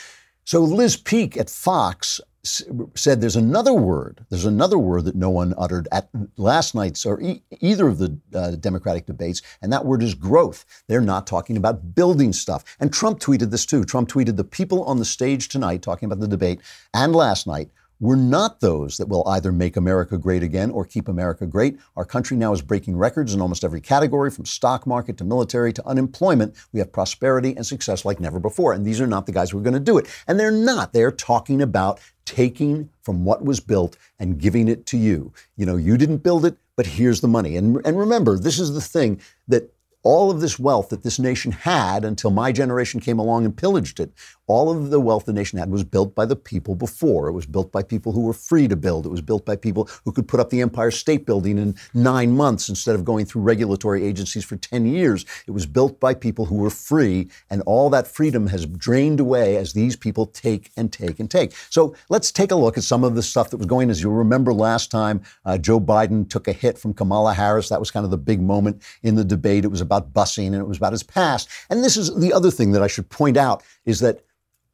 So 0.44 0.60
Liz 0.60 0.96
Peek 0.96 1.36
at 1.36 1.50
Fox 1.50 2.20
said 2.44 3.20
there's 3.20 3.36
another 3.36 3.72
word, 3.72 4.24
there's 4.30 4.44
another 4.44 4.78
word 4.78 5.04
that 5.06 5.16
no 5.16 5.30
one 5.30 5.54
uttered 5.56 5.88
at 5.90 6.08
last 6.36 6.74
night's 6.74 7.06
or 7.06 7.20
e- 7.20 7.42
either 7.60 7.88
of 7.88 7.98
the 7.98 8.18
uh, 8.34 8.52
Democratic 8.52 9.06
debates, 9.06 9.42
and 9.62 9.72
that 9.72 9.84
word 9.84 10.02
is 10.02 10.14
growth. 10.14 10.64
They're 10.88 11.00
not 11.00 11.26
talking 11.26 11.56
about 11.56 11.94
building 11.94 12.32
stuff. 12.32 12.64
And 12.80 12.92
Trump 12.92 13.20
tweeted 13.20 13.50
this 13.50 13.66
too. 13.66 13.84
Trump 13.84 14.08
tweeted 14.08 14.36
the 14.36 14.44
people 14.44 14.84
on 14.84 14.98
the 14.98 15.04
stage 15.04 15.48
tonight 15.48 15.82
talking 15.82 16.06
about 16.06 16.20
the 16.20 16.28
debate 16.28 16.60
and 16.92 17.14
last 17.14 17.46
night 17.46 17.70
we're 18.00 18.16
not 18.16 18.60
those 18.60 18.96
that 18.96 19.08
will 19.08 19.26
either 19.28 19.52
make 19.52 19.76
America 19.76 20.18
great 20.18 20.42
again 20.42 20.70
or 20.70 20.84
keep 20.84 21.08
America 21.08 21.46
great. 21.46 21.78
Our 21.96 22.04
country 22.04 22.36
now 22.36 22.52
is 22.52 22.60
breaking 22.60 22.96
records 22.96 23.32
in 23.32 23.40
almost 23.40 23.64
every 23.64 23.80
category, 23.80 24.30
from 24.30 24.44
stock 24.44 24.86
market 24.86 25.16
to 25.18 25.24
military 25.24 25.72
to 25.72 25.86
unemployment. 25.86 26.56
We 26.72 26.80
have 26.80 26.92
prosperity 26.92 27.54
and 27.56 27.64
success 27.64 28.04
like 28.04 28.20
never 28.20 28.40
before. 28.40 28.72
And 28.72 28.84
these 28.84 29.00
are 29.00 29.06
not 29.06 29.26
the 29.26 29.32
guys 29.32 29.50
who 29.50 29.58
are 29.58 29.62
going 29.62 29.74
to 29.74 29.80
do 29.80 29.96
it. 29.96 30.06
And 30.26 30.38
they're 30.38 30.50
not. 30.50 30.92
They're 30.92 31.12
talking 31.12 31.62
about 31.62 32.00
taking 32.24 32.90
from 33.02 33.24
what 33.24 33.44
was 33.44 33.60
built 33.60 33.96
and 34.18 34.38
giving 34.38 34.68
it 34.68 34.86
to 34.86 34.96
you. 34.96 35.32
You 35.56 35.66
know, 35.66 35.76
you 35.76 35.96
didn't 35.96 36.18
build 36.18 36.44
it, 36.44 36.56
but 36.76 36.86
here's 36.86 37.20
the 37.20 37.28
money. 37.28 37.56
And, 37.56 37.80
and 37.84 37.98
remember, 37.98 38.38
this 38.38 38.58
is 38.58 38.74
the 38.74 38.80
thing 38.80 39.20
that 39.48 39.72
all 40.02 40.30
of 40.30 40.40
this 40.40 40.58
wealth 40.58 40.90
that 40.90 41.02
this 41.02 41.18
nation 41.18 41.50
had 41.50 42.04
until 42.04 42.30
my 42.30 42.52
generation 42.52 43.00
came 43.00 43.18
along 43.18 43.44
and 43.44 43.56
pillaged 43.56 43.98
it, 43.98 44.12
all 44.46 44.70
of 44.70 44.90
the 44.90 45.00
wealth 45.00 45.24
the 45.24 45.32
nation 45.32 45.58
had 45.58 45.70
was 45.70 45.84
built 45.84 46.14
by 46.14 46.26
the 46.26 46.36
people 46.36 46.74
before. 46.74 47.28
It 47.28 47.32
was 47.32 47.46
built 47.46 47.72
by 47.72 47.82
people 47.82 48.12
who 48.12 48.22
were 48.22 48.32
free 48.32 48.68
to 48.68 48.76
build. 48.76 49.06
It 49.06 49.10
was 49.10 49.22
built 49.22 49.44
by 49.44 49.56
people 49.56 49.88
who 50.04 50.12
could 50.12 50.28
put 50.28 50.40
up 50.40 50.50
the 50.50 50.60
Empire 50.60 50.90
State 50.90 51.26
Building 51.26 51.58
in 51.58 51.76
nine 51.94 52.36
months 52.36 52.68
instead 52.68 52.94
of 52.94 53.04
going 53.04 53.24
through 53.24 53.42
regulatory 53.42 54.04
agencies 54.04 54.44
for 54.44 54.56
10 54.56 54.86
years. 54.86 55.24
It 55.46 55.52
was 55.52 55.66
built 55.66 55.98
by 55.98 56.14
people 56.14 56.46
who 56.46 56.56
were 56.56 56.70
free, 56.70 57.28
and 57.50 57.62
all 57.62 57.88
that 57.90 58.06
freedom 58.06 58.48
has 58.48 58.66
drained 58.66 59.20
away 59.20 59.56
as 59.56 59.72
these 59.72 59.96
people 59.96 60.26
take 60.26 60.70
and 60.76 60.92
take 60.92 61.20
and 61.20 61.30
take. 61.30 61.54
So 61.70 61.94
let's 62.10 62.30
take 62.30 62.50
a 62.50 62.56
look 62.56 62.76
at 62.76 62.84
some 62.84 63.04
of 63.04 63.14
the 63.14 63.22
stuff 63.22 63.50
that 63.50 63.56
was 63.56 63.66
going. 63.66 63.90
As 63.90 64.02
you'll 64.02 64.12
remember 64.12 64.52
last 64.52 64.90
time, 64.90 65.22
uh, 65.44 65.58
Joe 65.58 65.80
Biden 65.80 66.28
took 66.28 66.48
a 66.48 66.52
hit 66.52 66.78
from 66.78 66.92
Kamala 66.92 67.32
Harris. 67.32 67.68
That 67.68 67.80
was 67.80 67.90
kind 67.90 68.04
of 68.04 68.10
the 68.10 68.18
big 68.18 68.40
moment 68.40 68.82
in 69.02 69.14
the 69.14 69.24
debate. 69.24 69.64
It 69.64 69.68
was 69.68 69.80
about 69.80 70.12
busing 70.12 70.48
and 70.48 70.56
it 70.56 70.66
was 70.66 70.76
about 70.76 70.92
his 70.92 71.02
past. 71.02 71.48
And 71.70 71.82
this 71.82 71.96
is 71.96 72.14
the 72.14 72.32
other 72.32 72.50
thing 72.50 72.72
that 72.72 72.82
I 72.82 72.86
should 72.86 73.08
point 73.08 73.36
out 73.36 73.62
is 73.84 74.00
that 74.00 74.20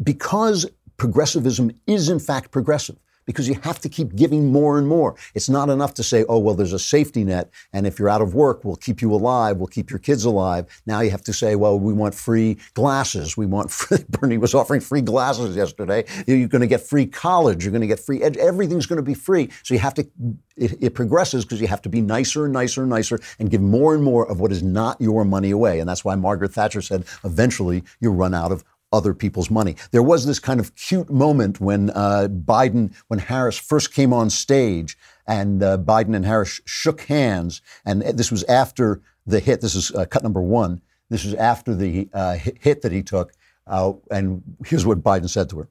because 0.03 0.67
progressivism 0.97 1.71
is 1.87 2.09
in 2.09 2.19
fact 2.19 2.51
progressive, 2.51 2.97
because 3.27 3.49
you 3.49 3.55
have 3.63 3.79
to 3.81 3.89
keep 3.89 4.15
giving 4.17 4.51
more 4.51 4.77
and 4.77 4.89
more. 4.89 5.15
It's 5.35 5.49
not 5.49 5.69
enough 5.69 5.95
to 5.95 6.03
say, 6.03 6.25
oh, 6.29 6.39
well, 6.39 6.55
there's 6.55 6.73
a 6.73 6.79
safety 6.79 7.23
net, 7.23 7.51
and 7.73 7.87
if 7.87 7.99
you're 7.99 8.09
out 8.09 8.21
of 8.21 8.35
work, 8.35 8.65
we'll 8.65 8.77
keep 8.77 9.01
you 9.01 9.15
alive, 9.15 9.59
we'll 9.59 9.69
keep 9.69 9.89
your 9.89 9.99
kids 9.99 10.25
alive. 10.25 10.67
Now 10.87 11.01
you 11.01 11.11
have 11.11 11.23
to 11.25 11.33
say, 11.33 11.55
well, 11.55 11.79
we 11.79 11.93
want 11.93 12.15
free 12.15 12.59
glasses. 12.75 13.37
We 13.37 13.47
want 13.47 13.71
free, 13.71 13.99
Bernie 14.09 14.39
was 14.39 14.55
offering 14.55 14.81
free 14.81 15.01
glasses 15.01 15.55
yesterday. 15.55 16.05
You're 16.27 16.49
going 16.49 16.61
to 16.61 16.67
get 16.67 16.81
free 16.81 17.07
college. 17.07 17.65
You're 17.65 17.73
going 17.73 17.83
to 17.83 17.87
get 17.87 18.01
free, 18.01 18.23
ed- 18.23 18.37
everything's 18.37 18.87
going 18.87 18.99
to 18.99 19.03
be 19.03 19.15
free. 19.15 19.49
So 19.63 19.75
you 19.75 19.81
have 19.81 19.95
to, 19.95 20.09
it, 20.57 20.77
it 20.83 20.95
progresses 20.95 21.45
because 21.45 21.61
you 21.61 21.69
have 21.69 21.83
to 21.83 21.89
be 21.89 22.01
nicer 22.01 22.45
and 22.45 22.53
nicer 22.53 22.83
and 22.83 22.91
nicer 22.91 23.21
and 23.39 23.51
give 23.51 23.63
more 23.63 23.95
and 23.95 24.03
more 24.03 24.29
of 24.31 24.41
what 24.41 24.51
is 24.53 24.63
not 24.63 25.01
your 25.01 25.25
money 25.25 25.51
away. 25.51 25.79
And 25.79 25.89
that's 25.89 26.05
why 26.05 26.15
Margaret 26.17 26.53
Thatcher 26.53 26.83
said, 26.83 27.05
eventually 27.25 27.85
you 28.01 28.11
run 28.11 28.35
out 28.35 28.53
of 28.53 28.65
other 28.93 29.15
people's 29.15 29.51
money. 29.51 29.77
There 29.91 30.03
was 30.03 30.27
this 30.27 30.39
kind 30.39 30.61
of 30.61 30.75
cute 30.75 31.11
moment 31.11 31.61
when 31.61 31.91
uh, 31.91 32.29
Biden, 32.31 32.93
when 33.09 33.21
Harris 33.21 33.57
first 33.59 33.93
came 33.93 34.13
on 34.13 34.31
stage, 34.31 34.97
and 35.27 35.63
uh, 35.63 35.79
Biden 35.79 36.17
and 36.17 36.25
Harris 36.25 36.61
shook 36.65 37.03
hands, 37.03 37.63
and 37.85 38.03
this 38.03 38.31
was 38.31 38.43
after 38.45 39.01
the 39.27 39.41
hit. 39.41 39.61
This 39.61 39.75
is 39.75 39.93
uh, 39.93 40.07
cut 40.07 40.23
number 40.23 40.43
one. 40.43 40.81
This 41.09 41.25
is 41.25 41.35
after 41.35 41.75
the 41.75 42.09
uh, 42.13 42.35
hit 42.35 42.83
that 42.83 42.93
he 42.93 43.03
took, 43.03 43.33
uh, 43.67 43.93
and 44.11 44.43
here's 44.67 44.87
what 44.87 45.03
Biden 45.03 45.29
said 45.29 45.49
to 45.51 45.59
her. 45.61 45.69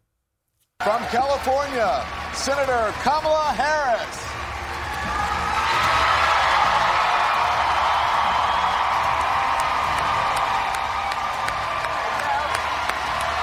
From 0.81 1.01
California, 1.05 2.05
Senator 2.33 2.93
Kamala 3.01 3.53
Harris. 3.53 4.28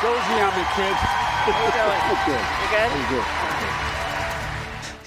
Go 0.07 0.13
easy 0.13 0.35
on 0.35 0.55
me, 0.55 0.63
kid. 0.77 0.95
How 0.95 1.67
you 1.67 1.73
doing? 1.75 2.47
You 2.63 2.69
good? 2.71 2.91
You 2.97 3.05
good? 3.11 3.27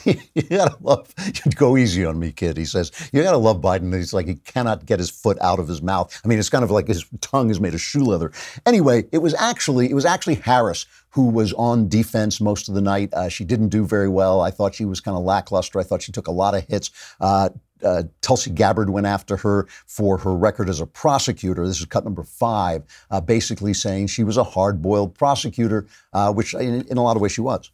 you 0.35 0.43
gotta 0.57 0.75
love 0.81 1.13
go 1.55 1.77
easy 1.77 2.03
on 2.03 2.19
me, 2.19 2.33
kid. 2.33 2.57
He 2.57 2.65
says 2.65 2.91
you 3.13 3.23
gotta 3.23 3.37
love 3.37 3.61
Biden. 3.61 3.95
He's 3.95 4.13
like 4.13 4.27
he 4.27 4.35
cannot 4.35 4.85
get 4.85 4.99
his 4.99 5.09
foot 5.09 5.37
out 5.39 5.59
of 5.59 5.69
his 5.69 5.81
mouth. 5.81 6.19
I 6.25 6.27
mean, 6.27 6.37
it's 6.37 6.49
kind 6.49 6.65
of 6.65 6.71
like 6.71 6.89
his 6.89 7.05
tongue 7.21 7.49
is 7.49 7.61
made 7.61 7.73
of 7.73 7.79
shoe 7.79 8.03
leather. 8.03 8.33
Anyway, 8.65 9.05
it 9.13 9.19
was 9.19 9.33
actually 9.35 9.89
it 9.89 9.93
was 9.93 10.03
actually 10.03 10.35
Harris 10.35 10.85
who 11.11 11.29
was 11.29 11.53
on 11.53 11.87
defense 11.87 12.41
most 12.41 12.67
of 12.67 12.75
the 12.75 12.81
night. 12.81 13.13
Uh, 13.13 13.29
she 13.29 13.45
didn't 13.45 13.69
do 13.69 13.85
very 13.85 14.09
well. 14.09 14.41
I 14.41 14.51
thought 14.51 14.75
she 14.75 14.85
was 14.85 14.99
kind 14.99 15.15
of 15.15 15.23
lackluster. 15.23 15.79
I 15.79 15.83
thought 15.83 16.01
she 16.01 16.11
took 16.11 16.27
a 16.27 16.31
lot 16.31 16.55
of 16.55 16.67
hits. 16.67 16.91
Uh, 17.21 17.51
uh, 17.83 18.03
Tulsi 18.21 18.49
Gabbard 18.51 18.89
went 18.89 19.07
after 19.07 19.37
her 19.37 19.67
for 19.85 20.17
her 20.17 20.35
record 20.35 20.69
as 20.69 20.81
a 20.81 20.85
prosecutor. 20.85 21.65
This 21.65 21.79
is 21.79 21.85
cut 21.85 22.03
number 22.03 22.23
five, 22.23 22.83
uh, 23.11 23.21
basically 23.21 23.73
saying 23.73 24.07
she 24.07 24.23
was 24.23 24.37
a 24.37 24.43
hard 24.43 24.81
boiled 24.81 25.15
prosecutor, 25.15 25.87
uh, 26.13 26.31
which 26.31 26.53
in, 26.53 26.81
in, 26.87 26.97
a 26.97 27.03
lot 27.03 27.15
of 27.15 27.21
ways 27.21 27.31
she 27.31 27.41
was. 27.41 27.71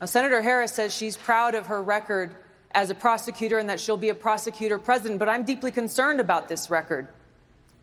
Now, 0.00 0.06
Senator 0.06 0.42
Harris 0.42 0.72
says 0.72 0.94
she's 0.94 1.16
proud 1.16 1.54
of 1.54 1.66
her 1.66 1.82
record 1.82 2.34
as 2.72 2.90
a 2.90 2.94
prosecutor 2.94 3.58
and 3.58 3.68
that 3.68 3.78
she'll 3.78 3.96
be 3.96 4.08
a 4.08 4.14
prosecutor 4.14 4.78
president, 4.78 5.18
but 5.18 5.28
I'm 5.28 5.44
deeply 5.44 5.70
concerned 5.70 6.20
about 6.20 6.48
this 6.48 6.70
record. 6.70 7.08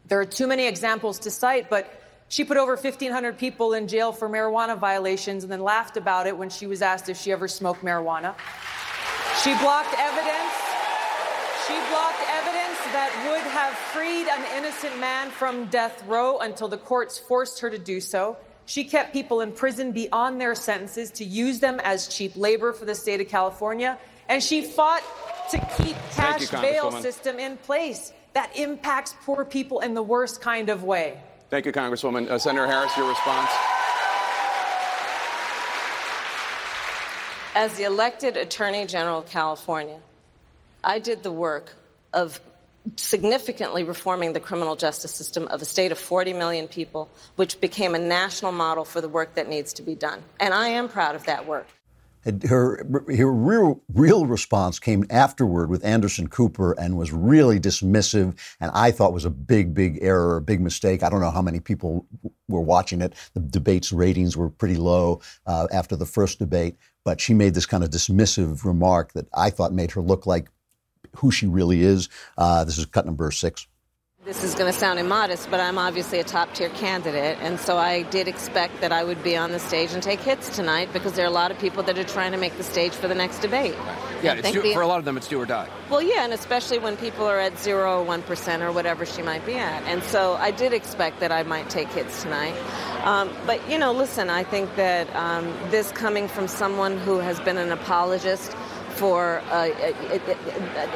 There 0.08 0.20
are 0.20 0.26
too 0.26 0.48
many 0.48 0.66
examples 0.66 1.20
to 1.20 1.32
cite, 1.32 1.70
but 1.70 2.02
she 2.28 2.44
put 2.44 2.58
over 2.58 2.76
1,500 2.76 3.38
people 3.38 3.74
in 3.74 3.88
jail 3.88 4.12
for 4.12 4.30
marijuana 4.30 4.78
violations 4.78 5.44
and 5.44 5.52
then 5.52 5.62
laughed 5.62 5.98
about 5.98 6.28
it 6.28 6.36
when 6.36 6.50
she 6.50 6.66
was 6.66 6.82
asked 6.82 7.10
if 7.10 7.18
she 7.18 7.32
ever 7.32 7.48
smoked 7.48 7.84
marijuana. 7.84 8.36
She 9.44 9.54
blocked 9.56 9.96
evidence 9.98 10.69
She 11.70 11.76
blocked 11.76 12.24
evidence 12.28 12.80
that 12.94 13.30
would 13.30 13.46
have 13.52 13.74
freed 13.94 14.28
an 14.28 14.58
innocent 14.58 15.00
man 15.00 15.30
from 15.30 15.68
death 15.68 16.04
row 16.08 16.40
until 16.40 16.68
the 16.68 16.80
courts 16.80 17.20
forced 17.20 17.60
her 17.60 17.70
to 17.70 17.78
do 17.78 18.02
so. 18.02 18.38
She 18.66 18.86
kept 18.86 19.14
people 19.14 19.42
in 19.42 19.52
prison 19.52 19.92
beyond 19.92 20.42
their 20.42 20.56
sentences 20.56 21.12
to 21.12 21.26
use 21.26 21.60
them 21.60 21.80
as 21.84 22.08
cheap 22.08 22.36
labor 22.36 22.74
for 22.74 22.86
the 22.86 22.96
state 22.96 23.22
of 23.22 23.28
California. 23.28 24.00
And 24.28 24.42
she 24.42 24.64
fought 24.64 25.04
to 25.52 25.60
keep 25.78 25.96
cash 26.16 26.52
you, 26.52 26.58
bail 26.58 26.92
system 26.92 27.38
in 27.38 27.58
place 27.58 28.14
that 28.34 28.56
impacts 28.56 29.14
poor 29.24 29.46
people 29.46 29.82
in 29.82 29.94
the 29.94 30.04
worst 30.04 30.42
kind 30.42 30.70
of 30.70 30.84
way. 30.84 31.22
Thank 31.52 31.68
you, 31.68 31.72
Congresswoman. 31.72 32.30
Uh, 32.30 32.40
Senator 32.40 32.66
Harris, 32.66 32.96
your 32.98 33.08
response? 33.08 33.52
As 37.54 37.76
the 37.78 37.84
elected 37.84 38.38
Attorney 38.38 38.88
General 38.88 39.20
of 39.20 39.30
California, 39.30 40.00
I 40.84 41.00
did 41.00 41.24
the 41.24 41.32
work 41.32 41.76
of 42.14 42.40
significantly 42.96 43.84
reforming 43.84 44.34
the 44.34 44.40
criminal 44.40 44.76
justice 44.76 45.14
system 45.14 45.48
of 45.48 45.62
a 45.62 45.66
state 45.66 45.92
of 45.92 46.00
40 46.00 46.34
million 46.34 46.68
people, 46.68 47.10
which 47.36 47.60
became 47.60 47.96
a 47.96 48.00
national 48.00 48.52
model 48.52 48.86
for 48.86 49.02
the 49.02 49.10
work 49.10 49.36
that 49.36 49.50
needs 49.50 49.74
to 49.74 49.82
be 49.82 49.96
done. 49.96 50.22
And 50.40 50.54
I 50.54 50.70
am 50.70 50.90
proud 50.90 51.16
of 51.16 51.26
that 51.26 51.46
work. 51.46 51.68
Her, 52.48 52.86
her 53.08 53.32
real, 53.32 53.82
real 53.94 54.26
response 54.26 54.78
came 54.78 55.06
afterward 55.10 55.70
with 55.70 55.86
Anderson 55.86 56.28
Cooper 56.28 56.74
and 56.74 56.98
was 56.98 57.14
really 57.14 57.62
dismissive, 57.62 58.38
and 58.60 58.72
I 58.74 58.92
thought 58.92 59.14
was 59.14 59.24
a 59.24 59.30
big, 59.30 59.74
big 59.74 60.00
error, 60.02 60.36
a 60.36 60.42
big 60.42 60.60
mistake. 60.60 61.02
I 61.02 61.10
don't 61.10 61.22
know 61.22 61.32
how 61.32 61.42
many 61.42 61.62
people 61.62 62.06
were 62.50 62.60
watching 62.60 63.02
it. 63.02 63.14
The 63.36 63.40
debate's 63.40 63.94
ratings 63.94 64.36
were 64.36 64.50
pretty 64.50 64.76
low 64.76 65.22
uh, 65.46 65.68
after 65.72 65.96
the 65.96 66.06
first 66.06 66.40
debate, 66.40 66.76
but 67.06 67.22
she 67.22 67.34
made 67.34 67.54
this 67.54 67.66
kind 67.66 67.86
of 67.86 67.90
dismissive 67.90 68.66
remark 68.66 69.14
that 69.14 69.28
I 69.34 69.50
thought 69.50 69.72
made 69.72 69.92
her 69.92 70.02
look 70.02 70.26
like 70.26 70.50
who 71.18 71.32
she 71.32 71.48
really 71.48 71.82
is. 71.82 72.10
Uh, 72.38 72.64
this 72.64 72.78
is 72.78 72.86
cut 72.86 73.06
number 73.06 73.32
six. 73.32 73.68
This 74.26 74.44
is 74.44 74.54
going 74.54 74.72
to 74.72 74.78
sound 74.78 75.00
immodest, 75.00 75.50
but 75.50 75.62
I'm 75.62 75.78
obviously 75.78 76.20
a 76.20 76.26
top 76.26 76.54
tier 76.54 76.68
candidate. 76.70 77.38
And 77.40 77.58
so 77.58 77.78
I 77.78 78.04
did 78.04 78.28
expect 78.28 78.82
that 78.82 78.92
I 78.92 79.04
would 79.04 79.24
be 79.24 79.38
on 79.38 79.54
the 79.54 79.60
stage 79.60 79.94
and 79.94 80.04
take 80.04 80.20
hits 80.20 80.54
tonight 80.56 80.92
because 80.92 81.14
there 81.14 81.24
are 81.26 81.30
a 81.30 81.32
lot 81.32 81.52
of 81.52 81.58
people 81.58 81.84
that 81.84 81.98
are 81.98 82.04
trying 82.04 82.34
to 82.34 82.38
make 82.38 82.56
the 82.58 82.64
stage 82.64 82.92
for 82.92 83.08
the 83.08 83.16
next 83.16 83.40
debate. 83.40 83.76
Yeah, 84.22 84.34
it's 84.34 84.52
do, 84.52 84.62
the- 84.62 84.74
for 84.74 84.82
a 84.82 84.88
lot 84.88 85.00
of 85.00 85.06
them, 85.06 85.16
it's 85.16 85.28
do 85.30 85.40
or 85.40 85.46
die. 85.46 85.70
Well, 85.90 86.02
yeah, 86.02 86.26
and 86.26 86.34
especially 86.34 86.80
when 86.80 86.98
people 86.98 87.26
are 87.26 87.40
at 87.40 87.58
zero 87.58 88.02
or 88.02 88.04
one 88.04 88.22
percent 88.22 88.62
or 88.62 88.74
whatever 88.74 89.06
she 89.06 89.22
might 89.22 89.46
be 89.46 89.54
at. 89.56 89.82
And 89.84 90.04
so 90.04 90.34
I 90.34 90.52
did 90.52 90.74
expect 90.74 91.22
that 91.22 91.32
I 91.32 91.44
might 91.44 91.70
take 91.70 91.88
hits 91.88 92.22
tonight. 92.22 92.56
Um, 93.06 93.32
but 93.48 93.68
you 93.70 93.78
know, 93.80 93.94
listen, 93.94 94.30
I 94.30 94.44
think 94.44 94.76
that 94.76 95.08
um, 95.16 95.46
this 95.72 95.94
coming 95.94 96.28
from 96.28 96.50
someone 96.50 96.98
who 96.98 97.20
has 97.20 97.40
been 97.40 97.58
an 97.58 97.72
apologist 97.72 98.52
for 99.00 99.42
uh, 99.50 99.70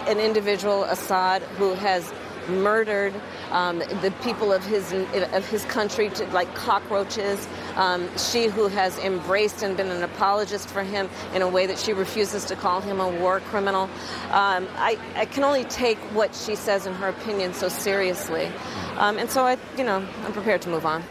an 0.07 0.19
individual, 0.19 0.83
Assad, 0.83 1.41
who 1.57 1.73
has 1.75 2.13
murdered 2.49 3.13
um, 3.51 3.79
the 3.79 4.13
people 4.21 4.51
of 4.51 4.65
his 4.65 4.91
of 4.91 5.47
his 5.47 5.63
country 5.65 6.09
to, 6.09 6.25
like 6.27 6.53
cockroaches. 6.53 7.47
Um, 7.75 8.09
she 8.17 8.47
who 8.47 8.67
has 8.67 8.99
embraced 8.99 9.63
and 9.63 9.77
been 9.77 9.89
an 9.89 10.03
apologist 10.03 10.67
for 10.67 10.83
him 10.83 11.09
in 11.33 11.41
a 11.41 11.47
way 11.47 11.65
that 11.65 11.79
she 11.79 11.93
refuses 11.93 12.45
to 12.45 12.55
call 12.55 12.81
him 12.81 12.99
a 12.99 13.09
war 13.09 13.39
criminal. 13.39 13.83
Um, 14.29 14.67
I, 14.75 14.99
I 15.15 15.25
can 15.25 15.43
only 15.43 15.63
take 15.63 15.97
what 16.13 16.35
she 16.35 16.55
says 16.55 16.85
in 16.85 16.93
her 16.95 17.07
opinion 17.07 17.53
so 17.53 17.69
seriously, 17.69 18.51
um, 18.97 19.17
and 19.17 19.29
so 19.29 19.43
I, 19.43 19.57
you 19.77 19.85
know, 19.85 20.05
I'm 20.25 20.33
prepared 20.33 20.61
to 20.63 20.69
move 20.69 20.85
on. 20.85 21.03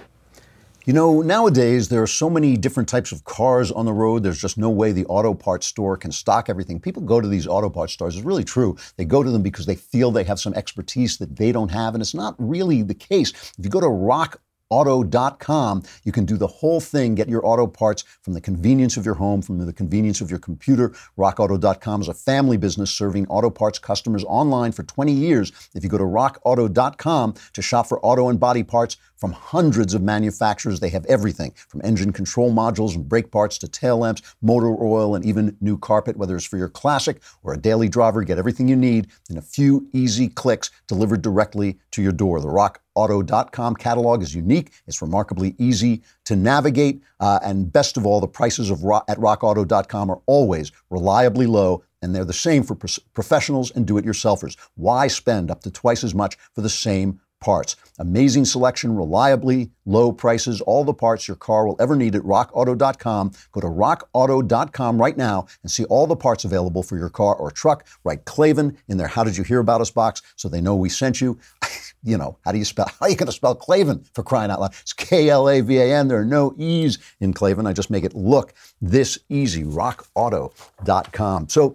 You 0.85 0.93
know, 0.93 1.23
nowadays 1.23 1.91
there 1.91 2.03
are 2.03 2.09
so 2.09 2.29
many 2.29 2.57
different 2.57 2.89
types 2.89 3.13
of 3.13 3.23
cars 3.23 3.71
on 3.71 3.85
the 3.85 3.93
road. 3.93 4.25
There's 4.25 4.41
just 4.41 4.59
no 4.59 4.69
way 4.69 4.91
the 4.91 5.07
auto 5.07 5.33
parts 5.33 5.69
store 5.69 5.97
can 5.97 6.11
stock 6.11 6.49
everything. 6.49 6.81
People 6.81 7.03
go 7.03 7.21
to 7.21 7.29
these 7.29 7.47
auto 7.47 7.71
parts 7.71 7.93
stores. 7.93 8.17
It's 8.17 8.25
really 8.25 8.43
true. 8.43 8.77
They 8.97 9.05
go 9.05 9.23
to 9.23 9.31
them 9.31 9.43
because 9.43 9.67
they 9.67 9.77
feel 9.77 10.11
they 10.11 10.25
have 10.25 10.41
some 10.41 10.55
expertise 10.55 11.19
that 11.19 11.37
they 11.37 11.53
don't 11.53 11.71
have, 11.71 11.95
and 11.95 12.03
it's 12.03 12.15
not 12.15 12.35
really 12.39 12.83
the 12.83 12.95
case. 12.95 13.31
If 13.57 13.65
you 13.65 13.71
go 13.71 13.81
to 13.81 13.87
rockauto.com, 13.87 15.85
you 16.03 16.11
can 16.11 16.25
do 16.25 16.37
the 16.37 16.49
whole 16.49 16.81
thing, 16.81 17.15
get 17.15 17.29
your 17.29 17.47
auto 17.47 17.69
parts 17.69 18.03
from 18.23 18.35
the 18.35 18.41
convenience 18.41 18.97
of 18.97 19.07
your 19.07 19.15
home, 19.15 19.41
from 19.41 19.65
the 19.65 19.73
convenience 19.73 20.21
of 20.21 20.31
your 20.31 20.41
computer. 20.41 20.89
RockAuto.com 21.17 22.01
is 22.01 22.09
a 22.09 22.15
family 22.15 22.57
business 22.57 22.91
serving 22.91 23.29
auto 23.29 23.51
parts 23.51 23.79
customers 23.79 24.25
online 24.25 24.73
for 24.73 24.83
20 24.83 25.13
years. 25.13 25.53
If 25.77 25.85
you 25.85 25.89
go 25.89 25.99
to 25.99 26.03
rockauto.com 26.03 27.35
to 27.53 27.63
shop 27.63 27.87
for 27.87 28.05
auto 28.05 28.31
and 28.31 28.41
body 28.41 28.65
parts 28.65 28.97
from 29.23 29.31
hundreds 29.31 29.95
of 29.95 30.03
manufacturers, 30.03 30.81
they 30.81 30.89
have 30.89 31.07
everything 31.07 31.53
from 31.69 31.81
engine 31.85 32.13
control 32.13 32.53
modules 32.53 32.97
and 32.97 33.09
brake 33.09 33.31
parts 33.31 33.57
to 33.57 33.69
tail 33.69 33.99
lamps, 33.99 34.21
motor 34.43 34.75
oil, 34.83 35.15
and 35.15 35.25
even 35.25 35.57
new 35.61 35.79
carpet. 35.79 36.17
Whether 36.17 36.35
it's 36.35 36.45
for 36.45 36.57
your 36.57 36.69
classic 36.69 37.23
or 37.45 37.55
a 37.55 37.57
daily 37.57 37.89
driver, 37.89 38.25
get 38.25 38.37
everything 38.37 38.67
you 38.67 38.75
need 38.75 39.07
in 39.31 39.39
a 39.39 39.41
few 39.41 39.87
easy 39.93 40.27
clicks 40.27 40.73
delivered 40.89 41.23
directly 41.23 41.79
to 41.93 42.03
your 42.03 42.11
door. 42.11 42.41
The 42.41 42.49
RockAuto.com 42.49 43.77
catalog 43.77 44.23
is 44.23 44.35
unique. 44.35 44.73
It's 44.89 45.01
remarkably 45.01 45.55
easy 45.57 46.03
to 46.25 46.35
navigate. 46.35 47.01
Uh, 47.21 47.39
and 47.45 47.73
best 47.73 47.97
of 47.97 48.05
all, 48.05 48.19
the 48.19 48.27
prices 48.27 48.71
of 48.71 48.81
at 49.07 49.19
RockAuto.com 49.19 50.11
are 50.11 50.21
always 50.27 50.73
reliably 50.91 51.47
low. 51.47 51.85
And 52.03 52.13
they're 52.13 52.25
the 52.25 52.33
same 52.33 52.65
for 52.65 52.75
pros- 52.75 52.99
professionals 53.15 53.71
and 53.71 53.87
do 53.87 53.99
it 53.99 54.05
yourselfers. 54.05 54.57
Why 54.75 55.07
spend 55.07 55.49
up 55.49 55.61
to 55.61 55.71
twice 55.71 56.03
as 56.03 56.13
much 56.13 56.37
for 56.53 56.61
the 56.61 56.69
same 56.69 57.21
parts. 57.43 57.77
Amazing 57.99 58.47
selection, 58.47 58.97
reliably 58.97 59.71
low 59.85 60.13
prices, 60.13 60.61
all 60.63 60.85
the 60.85 60.95
parts 60.95 61.29
your 61.29 61.37
car 61.37 61.67
will 61.67 61.77
ever 61.81 61.97
need 61.97 62.15
at 62.15 62.23
rockauto.com. 62.23 63.33
Go 63.51 63.61
to 63.61 63.67
rockauto.com 63.67 65.01
right 65.01 65.17
now 65.17 65.47
and 65.63 65.71
see 65.71 65.85
all 65.85 66.07
the 66.07 66.17
parts 66.17 66.45
available 66.45 66.83
for 66.83 66.97
your 66.97 67.11
car 67.11 67.35
or 67.35 67.51
truck. 67.51 67.87
Write 68.05 68.25
Klavan 68.25 68.79
in 68.89 68.97
their 68.97 69.09
How 69.09 69.25
Did 69.25 69.37
You 69.37 69.45
Hear 69.45 69.59
About 69.59 69.81
Us 69.81 69.91
box 69.91 70.23
so 70.37 70.49
they 70.49 70.61
know 70.61 70.77
we 70.77 70.89
sent 70.89 71.21
you. 71.21 71.39
you 72.05 72.17
know, 72.17 72.39
how 72.45 72.53
do 72.53 72.59
you 72.59 72.65
spell, 72.65 72.87
how 72.87 73.07
are 73.07 73.11
you 73.11 73.17
going 73.17 73.27
to 73.27 73.33
spell 73.33 73.55
Klavan 73.55 74.05
for 74.15 74.23
crying 74.23 74.51
out 74.51 74.61
loud? 74.61 74.75
It's 74.81 74.93
K 74.93 75.29
L 75.29 75.49
A 75.49 75.61
V 75.61 75.79
A 75.79 75.95
N. 75.97 76.09
There 76.09 76.21
are 76.21 76.25
no 76.25 76.55
E's 76.57 76.99
in 77.21 77.33
Klavan. 77.33 77.67
I 77.67 77.73
just 77.73 77.91
make 77.91 78.05
it 78.05 78.15
look 78.15 78.55
this 78.81 79.19
easy. 79.29 79.65
Rockauto.com. 79.65 81.49
So, 81.49 81.75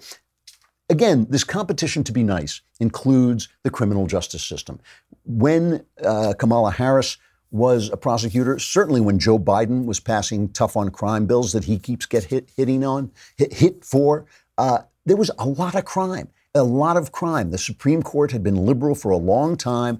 again, 0.89 1.27
this 1.29 1.43
competition 1.43 2.03
to 2.05 2.11
be 2.11 2.23
nice 2.23 2.61
includes 2.79 3.49
the 3.63 3.69
criminal 3.69 4.07
justice 4.07 4.43
system. 4.43 4.79
When 5.25 5.85
uh, 6.03 6.33
Kamala 6.37 6.71
Harris 6.71 7.17
was 7.51 7.89
a 7.89 7.97
prosecutor, 7.97 8.59
certainly 8.59 9.01
when 9.01 9.19
Joe 9.19 9.39
Biden 9.39 9.85
was 9.85 9.99
passing 9.99 10.49
tough 10.49 10.75
on 10.75 10.89
crime 10.89 11.25
bills 11.25 11.53
that 11.53 11.63
he 11.63 11.79
keeps 11.79 12.05
get 12.05 12.25
hit 12.25 12.49
hitting 12.55 12.83
on 12.83 13.11
hit, 13.37 13.53
hit 13.53 13.85
for, 13.85 14.25
uh, 14.57 14.79
there 15.05 15.17
was 15.17 15.31
a 15.39 15.47
lot 15.47 15.75
of 15.75 15.85
crime. 15.85 16.29
A 16.55 16.63
lot 16.63 16.97
of 16.97 17.11
crime. 17.11 17.51
The 17.51 17.57
Supreme 17.57 18.01
Court 18.01 18.31
had 18.31 18.41
been 18.41 18.65
liberal 18.65 18.95
for 18.95 19.11
a 19.11 19.17
long 19.17 19.57
time. 19.57 19.99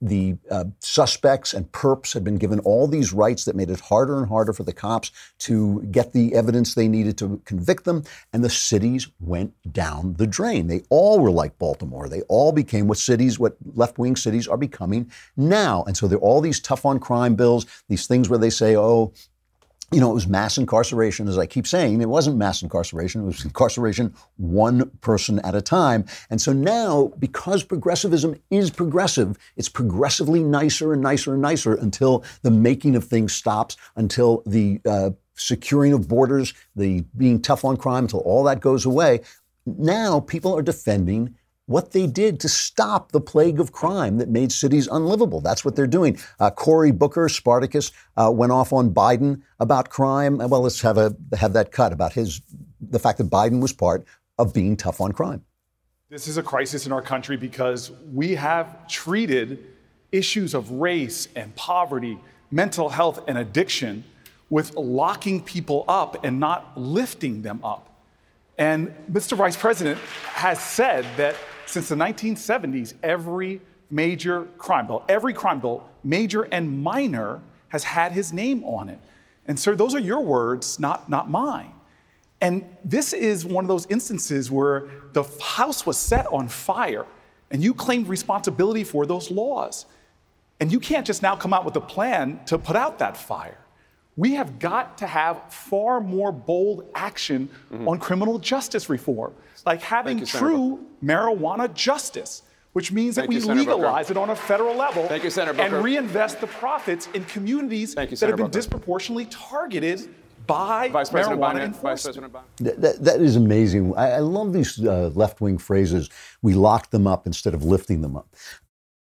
The 0.00 0.36
uh, 0.50 0.66
suspects 0.78 1.52
and 1.52 1.70
perps 1.72 2.14
had 2.14 2.22
been 2.22 2.38
given 2.38 2.60
all 2.60 2.86
these 2.86 3.12
rights 3.12 3.44
that 3.44 3.56
made 3.56 3.68
it 3.68 3.80
harder 3.80 4.18
and 4.18 4.28
harder 4.28 4.52
for 4.52 4.62
the 4.62 4.72
cops 4.72 5.10
to 5.40 5.82
get 5.90 6.12
the 6.12 6.34
evidence 6.34 6.74
they 6.74 6.88
needed 6.88 7.18
to 7.18 7.42
convict 7.44 7.84
them. 7.84 8.04
And 8.32 8.44
the 8.44 8.50
cities 8.50 9.08
went 9.18 9.54
down 9.72 10.14
the 10.14 10.26
drain. 10.26 10.68
They 10.68 10.82
all 10.88 11.18
were 11.18 11.32
like 11.32 11.58
Baltimore. 11.58 12.08
They 12.08 12.22
all 12.22 12.52
became 12.52 12.86
what 12.86 12.98
cities, 12.98 13.38
what 13.38 13.56
left 13.74 13.98
wing 13.98 14.14
cities 14.16 14.46
are 14.46 14.56
becoming 14.56 15.10
now. 15.36 15.82
And 15.84 15.96
so 15.96 16.06
there 16.06 16.18
are 16.18 16.22
all 16.22 16.40
these 16.40 16.60
tough 16.60 16.86
on 16.86 17.00
crime 17.00 17.34
bills, 17.34 17.66
these 17.88 18.06
things 18.06 18.28
where 18.28 18.38
they 18.38 18.50
say, 18.50 18.76
oh, 18.76 19.12
you 19.90 20.00
know, 20.00 20.10
it 20.10 20.14
was 20.14 20.26
mass 20.26 20.58
incarceration, 20.58 21.28
as 21.28 21.38
I 21.38 21.46
keep 21.46 21.66
saying. 21.66 22.00
It 22.02 22.08
wasn't 22.08 22.36
mass 22.36 22.62
incarceration, 22.62 23.22
it 23.22 23.24
was 23.24 23.44
incarceration 23.44 24.14
one 24.36 24.90
person 25.00 25.38
at 25.40 25.54
a 25.54 25.62
time. 25.62 26.04
And 26.28 26.40
so 26.40 26.52
now, 26.52 27.12
because 27.18 27.64
progressivism 27.64 28.36
is 28.50 28.70
progressive, 28.70 29.38
it's 29.56 29.68
progressively 29.68 30.42
nicer 30.42 30.92
and 30.92 31.02
nicer 31.02 31.32
and 31.32 31.40
nicer 31.40 31.74
until 31.74 32.22
the 32.42 32.50
making 32.50 32.96
of 32.96 33.04
things 33.04 33.34
stops, 33.34 33.76
until 33.96 34.42
the 34.44 34.80
uh, 34.86 35.10
securing 35.36 35.94
of 35.94 36.06
borders, 36.06 36.52
the 36.76 37.04
being 37.16 37.40
tough 37.40 37.64
on 37.64 37.76
crime, 37.78 38.04
until 38.04 38.20
all 38.20 38.44
that 38.44 38.60
goes 38.60 38.84
away. 38.84 39.20
Now 39.64 40.20
people 40.20 40.54
are 40.54 40.62
defending 40.62 41.34
what 41.68 41.92
they 41.92 42.06
did 42.06 42.40
to 42.40 42.48
stop 42.48 43.12
the 43.12 43.20
plague 43.20 43.60
of 43.60 43.72
crime 43.72 44.16
that 44.16 44.30
made 44.30 44.50
cities 44.50 44.88
unlivable. 44.88 45.42
That's 45.42 45.64
what 45.64 45.76
they're 45.76 45.86
doing. 45.86 46.18
Uh, 46.40 46.50
Cory 46.50 46.90
Booker, 46.90 47.28
Spartacus, 47.28 47.92
uh, 48.16 48.30
went 48.34 48.52
off 48.52 48.72
on 48.72 48.92
Biden 48.92 49.42
about 49.60 49.90
crime. 49.90 50.38
Well, 50.38 50.62
let's 50.62 50.80
have 50.80 50.96
a 50.96 51.14
have 51.36 51.52
that 51.52 51.70
cut 51.70 51.92
about 51.92 52.14
his 52.14 52.40
the 52.80 52.98
fact 52.98 53.18
that 53.18 53.28
Biden 53.28 53.60
was 53.60 53.72
part 53.72 54.06
of 54.38 54.54
being 54.54 54.76
tough 54.76 55.00
on 55.00 55.12
crime. 55.12 55.44
This 56.08 56.26
is 56.26 56.38
a 56.38 56.42
crisis 56.42 56.86
in 56.86 56.92
our 56.92 57.02
country 57.02 57.36
because 57.36 57.92
we 58.14 58.34
have 58.34 58.88
treated 58.88 59.66
issues 60.10 60.54
of 60.54 60.70
race 60.70 61.28
and 61.36 61.54
poverty, 61.54 62.18
mental 62.50 62.88
health 62.88 63.22
and 63.28 63.36
addiction 63.36 64.04
with 64.48 64.74
locking 64.74 65.42
people 65.42 65.84
up 65.86 66.24
and 66.24 66.40
not 66.40 66.78
lifting 66.78 67.42
them 67.42 67.62
up. 67.62 68.02
And 68.56 68.94
Mr. 69.12 69.36
Vice 69.36 69.56
President 69.56 70.00
has 70.32 70.58
said 70.58 71.04
that 71.18 71.36
since 71.68 71.88
the 71.88 71.94
1970s, 71.94 72.94
every 73.02 73.60
major 73.90 74.44
crime 74.58 74.86
bill, 74.86 75.04
every 75.08 75.32
crime 75.32 75.60
bill, 75.60 75.88
major 76.02 76.42
and 76.44 76.82
minor, 76.82 77.40
has 77.68 77.84
had 77.84 78.12
his 78.12 78.32
name 78.32 78.64
on 78.64 78.88
it. 78.88 78.98
And, 79.46 79.58
sir, 79.58 79.74
those 79.74 79.94
are 79.94 80.00
your 80.00 80.20
words, 80.20 80.78
not, 80.78 81.08
not 81.08 81.30
mine. 81.30 81.72
And 82.40 82.64
this 82.84 83.12
is 83.12 83.44
one 83.44 83.64
of 83.64 83.68
those 83.68 83.86
instances 83.86 84.50
where 84.50 84.88
the 85.12 85.24
house 85.42 85.84
was 85.84 85.96
set 85.98 86.26
on 86.28 86.48
fire 86.48 87.04
and 87.50 87.62
you 87.62 87.74
claimed 87.74 88.08
responsibility 88.08 88.84
for 88.84 89.06
those 89.06 89.30
laws. 89.30 89.86
And 90.60 90.70
you 90.70 90.80
can't 90.80 91.06
just 91.06 91.22
now 91.22 91.34
come 91.36 91.52
out 91.52 91.64
with 91.64 91.76
a 91.76 91.80
plan 91.80 92.40
to 92.46 92.58
put 92.58 92.76
out 92.76 92.98
that 92.98 93.16
fire. 93.16 93.58
We 94.16 94.34
have 94.34 94.58
got 94.58 94.98
to 94.98 95.06
have 95.06 95.52
far 95.52 96.00
more 96.00 96.32
bold 96.32 96.88
action 96.94 97.48
mm-hmm. 97.72 97.88
on 97.88 97.98
criminal 97.98 98.38
justice 98.38 98.88
reform, 98.88 99.32
like 99.68 99.82
having 99.82 100.18
you, 100.18 100.26
true 100.26 100.84
marijuana 101.04 101.72
justice, 101.74 102.42
which 102.72 102.90
means 102.90 103.14
Thank 103.14 103.30
that 103.30 103.34
we 103.34 103.40
you, 103.40 103.54
legalize 103.54 104.08
Booker. 104.08 104.18
it 104.18 104.22
on 104.22 104.30
a 104.30 104.36
federal 104.36 104.74
level 104.74 105.06
Thank 105.06 105.24
you, 105.24 105.42
and 105.42 105.84
reinvest 105.84 106.40
the 106.40 106.46
profits 106.46 107.08
in 107.14 107.24
communities 107.26 107.90
you, 107.90 108.06
that 108.06 108.10
have 108.10 108.18
been 108.20 108.36
Booker. 108.36 108.48
disproportionately 108.48 109.26
targeted 109.26 110.08
by 110.46 110.88
Vice 110.88 111.10
President 111.10 111.40
marijuana 111.40 111.68
Biden, 111.68 111.82
Vice 111.82 112.02
President 112.04 112.32
Biden. 112.32 112.80
That, 112.80 113.04
that 113.04 113.20
is 113.20 113.36
amazing. 113.36 113.94
I, 113.94 114.12
I 114.12 114.18
love 114.20 114.54
these 114.54 114.82
uh, 114.82 115.10
left 115.14 115.42
wing 115.42 115.58
phrases. 115.58 116.08
We 116.40 116.54
lock 116.54 116.90
them 116.90 117.06
up 117.06 117.26
instead 117.26 117.52
of 117.52 117.62
lifting 117.62 118.00
them 118.00 118.16
up. 118.16 118.34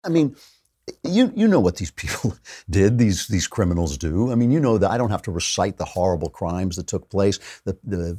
I 0.03 0.09
mean, 0.09 0.35
you 1.05 1.31
you 1.37 1.47
know 1.47 1.61
what 1.61 1.77
these 1.77 1.91
people 2.03 2.35
did 2.71 2.97
these 2.97 3.27
these 3.29 3.47
criminals 3.47 3.99
do 3.99 4.33
i 4.33 4.35
mean 4.35 4.51
you 4.51 4.59
know 4.59 4.79
that 4.79 4.91
i 4.91 4.97
don't 4.97 5.11
have 5.11 5.21
to 5.21 5.31
recite 5.31 5.77
the 5.77 5.85
horrible 5.85 6.31
crimes 6.31 6.77
that 6.77 6.87
took 6.87 7.11
place 7.11 7.39
the 7.67 7.77
the 7.85 8.19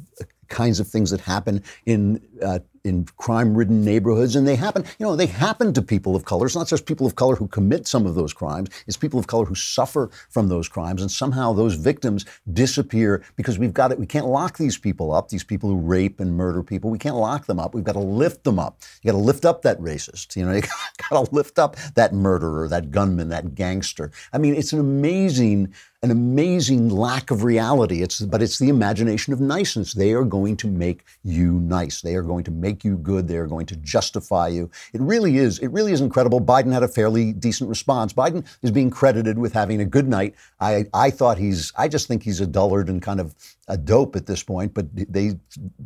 kinds 0.50 0.80
of 0.80 0.86
things 0.86 1.10
that 1.10 1.20
happen 1.20 1.62
in 1.86 2.20
uh, 2.42 2.58
in 2.84 3.04
crime-ridden 3.18 3.84
neighborhoods, 3.84 4.36
and 4.36 4.48
they 4.48 4.56
happen, 4.56 4.82
you 4.98 5.04
know, 5.04 5.14
they 5.14 5.26
happen 5.26 5.72
to 5.74 5.82
people 5.82 6.16
of 6.16 6.24
color. 6.24 6.46
It's 6.46 6.56
not 6.56 6.66
just 6.66 6.86
people 6.86 7.06
of 7.06 7.14
color 7.14 7.36
who 7.36 7.46
commit 7.46 7.86
some 7.86 8.06
of 8.06 8.14
those 8.14 8.32
crimes; 8.32 8.68
it's 8.86 8.96
people 8.96 9.18
of 9.18 9.26
color 9.26 9.44
who 9.44 9.54
suffer 9.54 10.10
from 10.28 10.48
those 10.48 10.68
crimes, 10.68 11.02
and 11.02 11.10
somehow 11.10 11.52
those 11.52 11.74
victims 11.74 12.24
disappear 12.52 13.22
because 13.36 13.58
we've 13.58 13.74
got 13.74 13.92
it. 13.92 13.98
We 13.98 14.06
can't 14.06 14.26
lock 14.26 14.58
these 14.58 14.78
people 14.78 15.12
up. 15.12 15.28
These 15.28 15.44
people 15.44 15.70
who 15.70 15.76
rape 15.76 16.20
and 16.20 16.36
murder 16.36 16.62
people, 16.62 16.90
we 16.90 16.98
can't 16.98 17.16
lock 17.16 17.46
them 17.46 17.60
up. 17.60 17.74
We've 17.74 17.84
got 17.84 17.92
to 17.92 17.98
lift 17.98 18.44
them 18.44 18.58
up. 18.58 18.80
You 19.02 19.12
got 19.12 19.18
to 19.18 19.24
lift 19.24 19.44
up 19.44 19.62
that 19.62 19.78
racist. 19.78 20.36
You 20.36 20.46
know, 20.46 20.52
you 20.54 20.62
got 21.10 21.26
to 21.26 21.34
lift 21.34 21.58
up 21.58 21.76
that 21.94 22.12
murderer, 22.12 22.68
that 22.68 22.90
gunman, 22.90 23.28
that 23.28 23.54
gangster. 23.54 24.10
I 24.32 24.38
mean, 24.38 24.54
it's 24.54 24.72
an 24.72 24.80
amazing 24.80 25.74
an 26.02 26.10
amazing 26.10 26.88
lack 26.88 27.30
of 27.30 27.44
reality. 27.44 28.02
It's, 28.02 28.20
but 28.20 28.40
it's 28.40 28.58
the 28.58 28.70
imagination 28.70 29.34
of 29.34 29.40
niceness. 29.40 29.92
They 29.92 30.12
are 30.12 30.24
going 30.24 30.56
to 30.58 30.68
make 30.68 31.04
you 31.22 31.52
nice. 31.52 32.00
They 32.00 32.14
are 32.14 32.22
going 32.22 32.44
to 32.44 32.50
make 32.50 32.84
you 32.84 32.96
good. 32.96 33.28
They 33.28 33.36
are 33.36 33.46
going 33.46 33.66
to 33.66 33.76
justify 33.76 34.48
you. 34.48 34.70
It 34.94 35.02
really 35.02 35.36
is. 35.36 35.58
It 35.58 35.68
really 35.68 35.92
is 35.92 36.00
incredible. 36.00 36.40
Biden 36.40 36.72
had 36.72 36.82
a 36.82 36.88
fairly 36.88 37.34
decent 37.34 37.68
response. 37.68 38.14
Biden 38.14 38.46
is 38.62 38.70
being 38.70 38.88
credited 38.88 39.38
with 39.38 39.52
having 39.52 39.82
a 39.82 39.84
good 39.84 40.08
night. 40.08 40.34
I, 40.58 40.86
I 40.94 41.10
thought 41.10 41.36
he's. 41.36 41.70
I 41.76 41.86
just 41.86 42.08
think 42.08 42.22
he's 42.22 42.40
a 42.40 42.46
dullard 42.46 42.88
and 42.88 43.02
kind 43.02 43.20
of 43.20 43.34
a 43.68 43.76
dope 43.76 44.16
at 44.16 44.24
this 44.24 44.42
point. 44.42 44.72
But 44.72 44.86
they, 44.94 45.38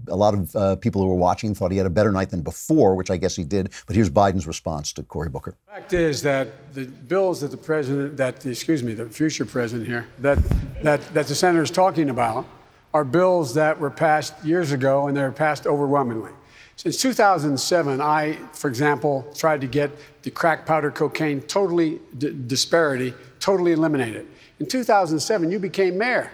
a 0.07 0.17
lot 0.17 0.35
of 0.35 0.55
uh, 0.55 0.77
people 0.77 1.03
who 1.03 1.09
were 1.09 1.15
watching 1.17 1.57
thought 1.57 1.73
he 1.73 1.79
had 1.79 1.87
a 1.87 1.91
better 1.91 2.13
night 2.13 2.31
than 2.31 2.43
before, 2.43 2.95
which 2.95 3.11
I 3.11 3.17
guess 3.17 3.35
he 3.35 3.43
did. 3.43 3.73
But 3.87 3.97
here's 3.97 4.11
Biden's 4.11 4.47
response 4.47 4.93
to 4.93 5.03
Cory 5.03 5.29
Booker. 5.29 5.57
The 5.67 5.73
fact 5.73 5.93
is 5.93 6.23
that 6.23 6.73
the 6.73 6.85
bills 6.85 7.41
that 7.41 7.51
the 7.51 7.57
president, 7.57 8.17
that 8.19 8.47
excuse 8.47 8.85
me, 8.85 8.95
the 8.95 9.07
future 9.07 9.45
president 9.45 9.89
here 9.89 10.04
that, 10.21 10.39
that, 10.83 11.03
that 11.15 11.27
the 11.27 11.35
senator 11.35 11.63
is 11.63 11.71
talking 11.71 12.11
about 12.11 12.47
are 12.93 13.05
bills 13.05 13.55
that 13.55 13.79
were 13.79 13.91
passed 13.91 14.33
years 14.45 14.73
ago 14.73 15.09
and 15.09 15.17
they're 15.17 15.33
passed 15.33 15.67
overwhelmingly. 15.67 16.31
Since 16.77 17.01
2007, 17.03 18.01
I, 18.01 18.35
for 18.53 18.69
example, 18.69 19.33
tried 19.37 19.61
to 19.61 19.67
get 19.67 19.91
the 20.23 20.31
crack 20.31 20.67
powder 20.67 20.91
cocaine 20.91 21.41
totally 21.43 22.01
d- 22.17 22.37
disparity 22.47 23.15
totally 23.39 23.73
eliminated. 23.73 24.27
In 24.59 24.67
2007, 24.67 25.51
you 25.51 25.59
became 25.59 25.99
mayor. 25.99 26.31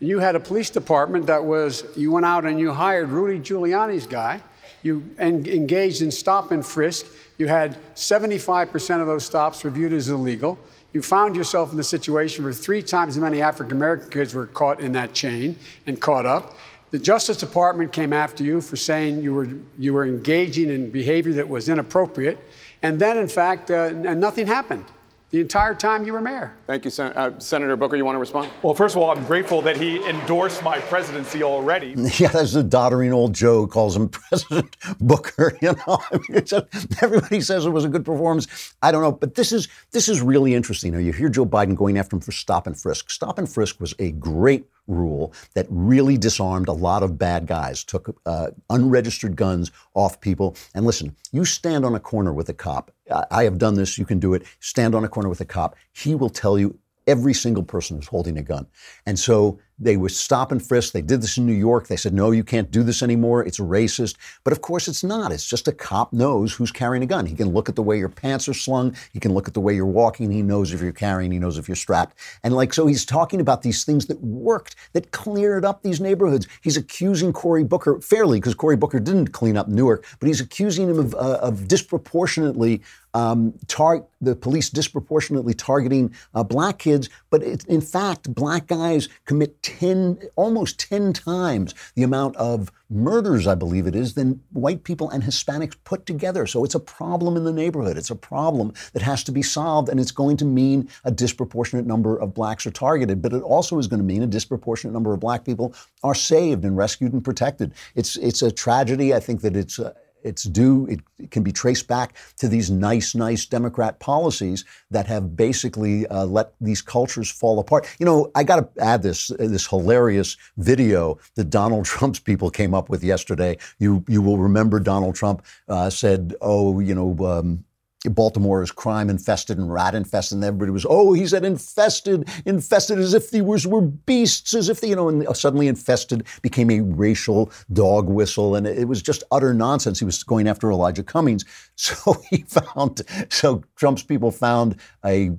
And 0.00 0.08
you 0.08 0.18
had 0.18 0.34
a 0.34 0.40
police 0.40 0.70
department 0.70 1.26
that 1.26 1.44
was, 1.44 1.84
you 1.96 2.12
went 2.12 2.26
out 2.26 2.44
and 2.44 2.58
you 2.58 2.72
hired 2.72 3.08
Rudy 3.08 3.38
Giuliani's 3.38 4.06
guy. 4.06 4.40
You 4.82 5.08
en- 5.18 5.46
engaged 5.46 6.02
in 6.02 6.10
stop 6.10 6.50
and 6.52 6.64
frisk. 6.64 7.06
You 7.38 7.48
had 7.48 7.76
75% 7.94 9.00
of 9.00 9.06
those 9.06 9.24
stops 9.24 9.64
reviewed 9.64 9.92
as 9.92 10.08
illegal 10.08 10.58
you 10.92 11.02
found 11.02 11.36
yourself 11.36 11.72
in 11.72 11.80
a 11.80 11.84
situation 11.84 12.44
where 12.44 12.52
three 12.52 12.82
times 12.82 13.16
as 13.16 13.22
many 13.22 13.40
African 13.40 13.76
American 13.76 14.10
kids 14.10 14.34
were 14.34 14.46
caught 14.46 14.80
in 14.80 14.92
that 14.92 15.14
chain 15.14 15.56
and 15.86 16.00
caught 16.00 16.26
up. 16.26 16.56
The 16.90 16.98
Justice 16.98 17.38
Department 17.38 17.92
came 17.92 18.12
after 18.12 18.44
you 18.44 18.60
for 18.60 18.76
saying 18.76 19.22
you 19.22 19.32
were, 19.32 19.48
you 19.78 19.94
were 19.94 20.04
engaging 20.04 20.68
in 20.68 20.90
behavior 20.90 21.32
that 21.34 21.48
was 21.48 21.68
inappropriate. 21.70 22.38
And 22.82 23.00
then, 23.00 23.16
in 23.16 23.28
fact, 23.28 23.70
uh, 23.70 23.90
nothing 23.90 24.46
happened 24.46 24.84
the 25.32 25.40
entire 25.40 25.74
time 25.74 26.04
you 26.04 26.12
were 26.12 26.20
mayor. 26.20 26.52
Thank 26.66 26.84
you, 26.84 26.90
Sen- 26.90 27.12
uh, 27.14 27.38
Senator 27.40 27.74
Booker. 27.74 27.96
You 27.96 28.04
want 28.04 28.16
to 28.16 28.20
respond? 28.20 28.50
Well, 28.62 28.74
first 28.74 28.94
of 28.94 29.02
all, 29.02 29.10
I'm 29.10 29.24
grateful 29.24 29.62
that 29.62 29.78
he 29.78 29.96
endorsed 30.06 30.62
my 30.62 30.78
presidency 30.78 31.42
already. 31.42 31.94
Yeah, 32.22 32.28
that's 32.28 32.54
a 32.54 32.62
doddering 32.62 33.12
old 33.12 33.32
Joe 33.32 33.66
calls 33.66 33.96
him 33.96 34.08
President 34.10 34.76
Booker. 35.00 35.56
You 35.62 35.72
know, 35.72 35.98
I 36.12 36.18
mean, 36.28 36.44
just, 36.44 36.66
everybody 37.02 37.40
says 37.40 37.64
it 37.64 37.70
was 37.70 37.86
a 37.86 37.88
good 37.88 38.04
performance. 38.04 38.74
I 38.82 38.92
don't 38.92 39.02
know, 39.02 39.12
but 39.12 39.34
this 39.34 39.50
is 39.50 39.68
this 39.92 40.08
is 40.10 40.20
really 40.20 40.54
interesting. 40.54 40.92
You 41.00 41.12
hear 41.12 41.30
Joe 41.30 41.46
Biden 41.46 41.74
going 41.74 41.96
after 41.96 42.16
him 42.16 42.20
for 42.20 42.32
stop 42.32 42.66
and 42.66 42.78
frisk. 42.78 43.10
Stop 43.10 43.38
and 43.38 43.48
frisk 43.48 43.80
was 43.80 43.94
a 43.98 44.10
great 44.12 44.66
rule 44.86 45.32
that 45.54 45.66
really 45.70 46.18
disarmed 46.18 46.68
a 46.68 46.72
lot 46.72 47.02
of 47.02 47.18
bad 47.18 47.46
guys, 47.46 47.84
took 47.84 48.18
uh, 48.26 48.48
unregistered 48.70 49.36
guns 49.36 49.70
off 49.94 50.20
people. 50.20 50.56
And 50.74 50.84
listen, 50.84 51.16
you 51.30 51.44
stand 51.44 51.84
on 51.84 51.94
a 51.94 52.00
corner 52.00 52.32
with 52.32 52.48
a 52.48 52.54
cop. 52.54 52.90
I 53.30 53.44
have 53.44 53.58
done 53.58 53.74
this. 53.74 53.98
You 53.98 54.04
can 54.04 54.18
do 54.18 54.34
it. 54.34 54.42
Stand 54.60 54.94
on 54.94 55.04
a 55.04 55.08
corner 55.08 55.28
with 55.28 55.40
a 55.40 55.44
cop. 55.44 55.76
He 55.92 56.14
will 56.14 56.30
tell 56.30 56.58
you 56.58 56.78
every 57.06 57.34
single 57.34 57.62
person 57.62 57.96
who's 57.96 58.06
holding 58.06 58.38
a 58.38 58.42
gun. 58.42 58.66
And 59.06 59.18
so 59.18 59.58
they 59.82 59.96
would 59.96 60.12
stop 60.12 60.52
and 60.52 60.64
frisk. 60.64 60.92
They 60.92 61.02
did 61.02 61.22
this 61.22 61.36
in 61.36 61.46
New 61.46 61.52
York. 61.52 61.88
They 61.88 61.96
said, 61.96 62.14
no, 62.14 62.30
you 62.30 62.44
can't 62.44 62.70
do 62.70 62.82
this 62.82 63.02
anymore. 63.02 63.44
It's 63.44 63.58
racist. 63.58 64.16
But 64.44 64.52
of 64.52 64.60
course, 64.60 64.88
it's 64.88 65.02
not. 65.02 65.32
It's 65.32 65.46
just 65.46 65.68
a 65.68 65.72
cop 65.72 66.12
knows 66.12 66.54
who's 66.54 66.70
carrying 66.70 67.02
a 67.02 67.06
gun. 67.06 67.26
He 67.26 67.34
can 67.34 67.52
look 67.52 67.68
at 67.68 67.76
the 67.76 67.82
way 67.82 67.98
your 67.98 68.08
pants 68.08 68.48
are 68.48 68.54
slung. 68.54 68.94
He 69.12 69.20
can 69.20 69.34
look 69.34 69.48
at 69.48 69.54
the 69.54 69.60
way 69.60 69.74
you're 69.74 69.86
walking. 69.86 70.30
He 70.30 70.42
knows 70.42 70.72
if 70.72 70.80
you're 70.80 70.92
carrying. 70.92 71.32
He 71.32 71.38
knows 71.38 71.58
if 71.58 71.68
you're 71.68 71.76
strapped. 71.76 72.16
And 72.44 72.54
like, 72.54 72.72
so 72.72 72.86
he's 72.86 73.04
talking 73.04 73.40
about 73.40 73.62
these 73.62 73.84
things 73.84 74.06
that 74.06 74.20
worked, 74.22 74.76
that 74.92 75.10
cleared 75.10 75.64
up 75.64 75.82
these 75.82 76.00
neighborhoods. 76.00 76.46
He's 76.62 76.76
accusing 76.76 77.32
Cory 77.32 77.64
Booker 77.64 78.00
fairly, 78.00 78.38
because 78.38 78.54
Cory 78.54 78.76
Booker 78.76 79.00
didn't 79.00 79.32
clean 79.32 79.56
up 79.56 79.68
Newark, 79.68 80.06
but 80.20 80.28
he's 80.28 80.40
accusing 80.40 80.88
him 80.88 80.98
of, 80.98 81.14
uh, 81.14 81.38
of 81.42 81.68
disproportionately 81.68 82.82
um, 83.14 83.54
tar- 83.66 84.06
the 84.20 84.34
police 84.34 84.70
disproportionately 84.70 85.54
targeting 85.54 86.14
uh, 86.34 86.42
black 86.42 86.78
kids, 86.78 87.08
but 87.30 87.42
it, 87.42 87.64
in 87.66 87.80
fact, 87.80 88.32
black 88.34 88.66
guys 88.66 89.08
commit 89.24 89.62
10, 89.62 90.20
almost 90.36 90.80
10 90.80 91.12
times 91.12 91.74
the 91.94 92.02
amount 92.02 92.36
of 92.36 92.70
murders, 92.88 93.46
I 93.46 93.54
believe 93.54 93.86
it 93.86 93.96
is, 93.96 94.14
than 94.14 94.40
white 94.52 94.84
people 94.84 95.10
and 95.10 95.22
Hispanics 95.22 95.76
put 95.84 96.06
together. 96.06 96.46
So 96.46 96.64
it's 96.64 96.74
a 96.74 96.80
problem 96.80 97.36
in 97.36 97.44
the 97.44 97.52
neighborhood. 97.52 97.96
It's 97.96 98.10
a 98.10 98.16
problem 98.16 98.72
that 98.92 99.02
has 99.02 99.24
to 99.24 99.32
be 99.32 99.42
solved, 99.42 99.88
and 99.88 99.98
it's 99.98 100.10
going 100.10 100.36
to 100.38 100.44
mean 100.44 100.88
a 101.04 101.10
disproportionate 101.10 101.86
number 101.86 102.16
of 102.16 102.34
blacks 102.34 102.66
are 102.66 102.70
targeted, 102.70 103.20
but 103.22 103.32
it 103.32 103.42
also 103.42 103.78
is 103.78 103.86
going 103.86 104.00
to 104.00 104.06
mean 104.06 104.22
a 104.22 104.26
disproportionate 104.26 104.92
number 104.92 105.12
of 105.12 105.20
black 105.20 105.44
people 105.44 105.74
are 106.02 106.14
saved 106.14 106.64
and 106.64 106.76
rescued 106.76 107.12
and 107.12 107.24
protected. 107.24 107.72
It's, 107.94 108.16
it's 108.16 108.42
a 108.42 108.52
tragedy. 108.52 109.14
I 109.14 109.20
think 109.20 109.40
that 109.42 109.56
it's, 109.56 109.78
uh, 109.78 109.92
it's 110.24 110.44
due, 110.44 110.86
it, 110.86 111.30
can 111.30 111.42
be 111.42 111.52
traced 111.52 111.86
back 111.86 112.16
to 112.36 112.48
these 112.48 112.70
nice, 112.70 113.14
nice 113.14 113.46
Democrat 113.46 114.00
policies 114.00 114.64
that 114.90 115.06
have 115.06 115.36
basically 115.36 116.06
uh, 116.08 116.24
let 116.24 116.54
these 116.60 116.82
cultures 116.82 117.30
fall 117.30 117.58
apart. 117.60 117.86
You 117.98 118.06
know, 118.06 118.30
I 118.34 118.44
got 118.44 118.56
to 118.56 118.82
add 118.82 119.02
this 119.02 119.28
this 119.38 119.66
hilarious 119.66 120.36
video 120.56 121.18
that 121.36 121.50
Donald 121.50 121.84
Trump's 121.92 122.20
people 122.20 122.50
came 122.50 122.74
up 122.74 122.88
with 122.88 123.04
yesterday. 123.04 123.58
You 123.78 124.04
you 124.08 124.22
will 124.22 124.38
remember 124.38 124.80
Donald 124.80 125.14
Trump 125.14 125.44
uh, 125.68 125.90
said, 125.90 126.34
"Oh, 126.40 126.80
you 126.80 126.94
know." 126.94 127.16
Um, 127.26 127.64
Baltimore 128.10 128.62
is 128.62 128.72
crime 128.72 129.08
infested 129.08 129.58
and 129.58 129.72
rat 129.72 129.94
infested, 129.94 130.36
and 130.36 130.44
everybody 130.44 130.70
was, 130.70 130.86
oh, 130.88 131.12
he 131.12 131.26
said 131.26 131.44
infested, 131.44 132.28
infested, 132.44 132.98
as 132.98 133.14
if 133.14 133.30
the 133.30 133.42
words 133.42 133.66
were 133.66 133.82
beasts, 133.82 134.54
as 134.54 134.68
if 134.68 134.80
they, 134.80 134.88
you 134.88 134.96
know, 134.96 135.08
and 135.08 135.36
suddenly 135.36 135.68
infested 135.68 136.26
became 136.42 136.70
a 136.70 136.80
racial 136.80 137.52
dog 137.72 138.08
whistle, 138.08 138.56
and 138.56 138.66
it 138.66 138.88
was 138.88 139.02
just 139.02 139.22
utter 139.30 139.54
nonsense. 139.54 139.98
He 139.98 140.04
was 140.04 140.22
going 140.22 140.48
after 140.48 140.70
Elijah 140.70 141.02
Cummings. 141.02 141.44
So 141.74 142.16
he 142.30 142.42
found, 142.42 143.02
so 143.28 143.64
Trump's 143.76 144.02
people 144.02 144.30
found 144.30 144.76
a 145.04 145.30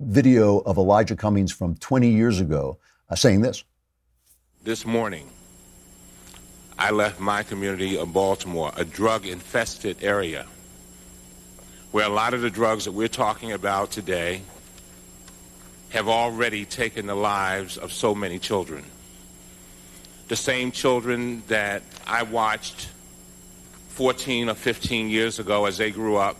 video 0.00 0.58
of 0.58 0.76
Elijah 0.76 1.14
Cummings 1.14 1.52
from 1.52 1.76
20 1.76 2.08
years 2.08 2.40
ago 2.40 2.78
uh, 3.08 3.14
saying 3.14 3.42
this. 3.42 3.62
This 4.64 4.84
morning, 4.84 5.28
I 6.78 6.90
left 6.90 7.20
my 7.20 7.42
community 7.44 7.96
of 7.96 8.12
Baltimore, 8.12 8.72
a 8.76 8.84
drug 8.84 9.26
infested 9.26 9.98
area 10.02 10.46
where 11.92 12.06
a 12.06 12.08
lot 12.08 12.34
of 12.34 12.40
the 12.40 12.50
drugs 12.50 12.86
that 12.86 12.92
we're 12.92 13.06
talking 13.06 13.52
about 13.52 13.90
today 13.90 14.40
have 15.90 16.08
already 16.08 16.64
taken 16.64 17.06
the 17.06 17.14
lives 17.14 17.76
of 17.76 17.92
so 17.92 18.14
many 18.14 18.38
children. 18.38 18.82
The 20.28 20.36
same 20.36 20.72
children 20.72 21.42
that 21.48 21.82
I 22.06 22.22
watched 22.22 22.88
14 23.90 24.48
or 24.48 24.54
15 24.54 25.10
years 25.10 25.38
ago 25.38 25.66
as 25.66 25.76
they 25.76 25.90
grew 25.90 26.16
up, 26.16 26.38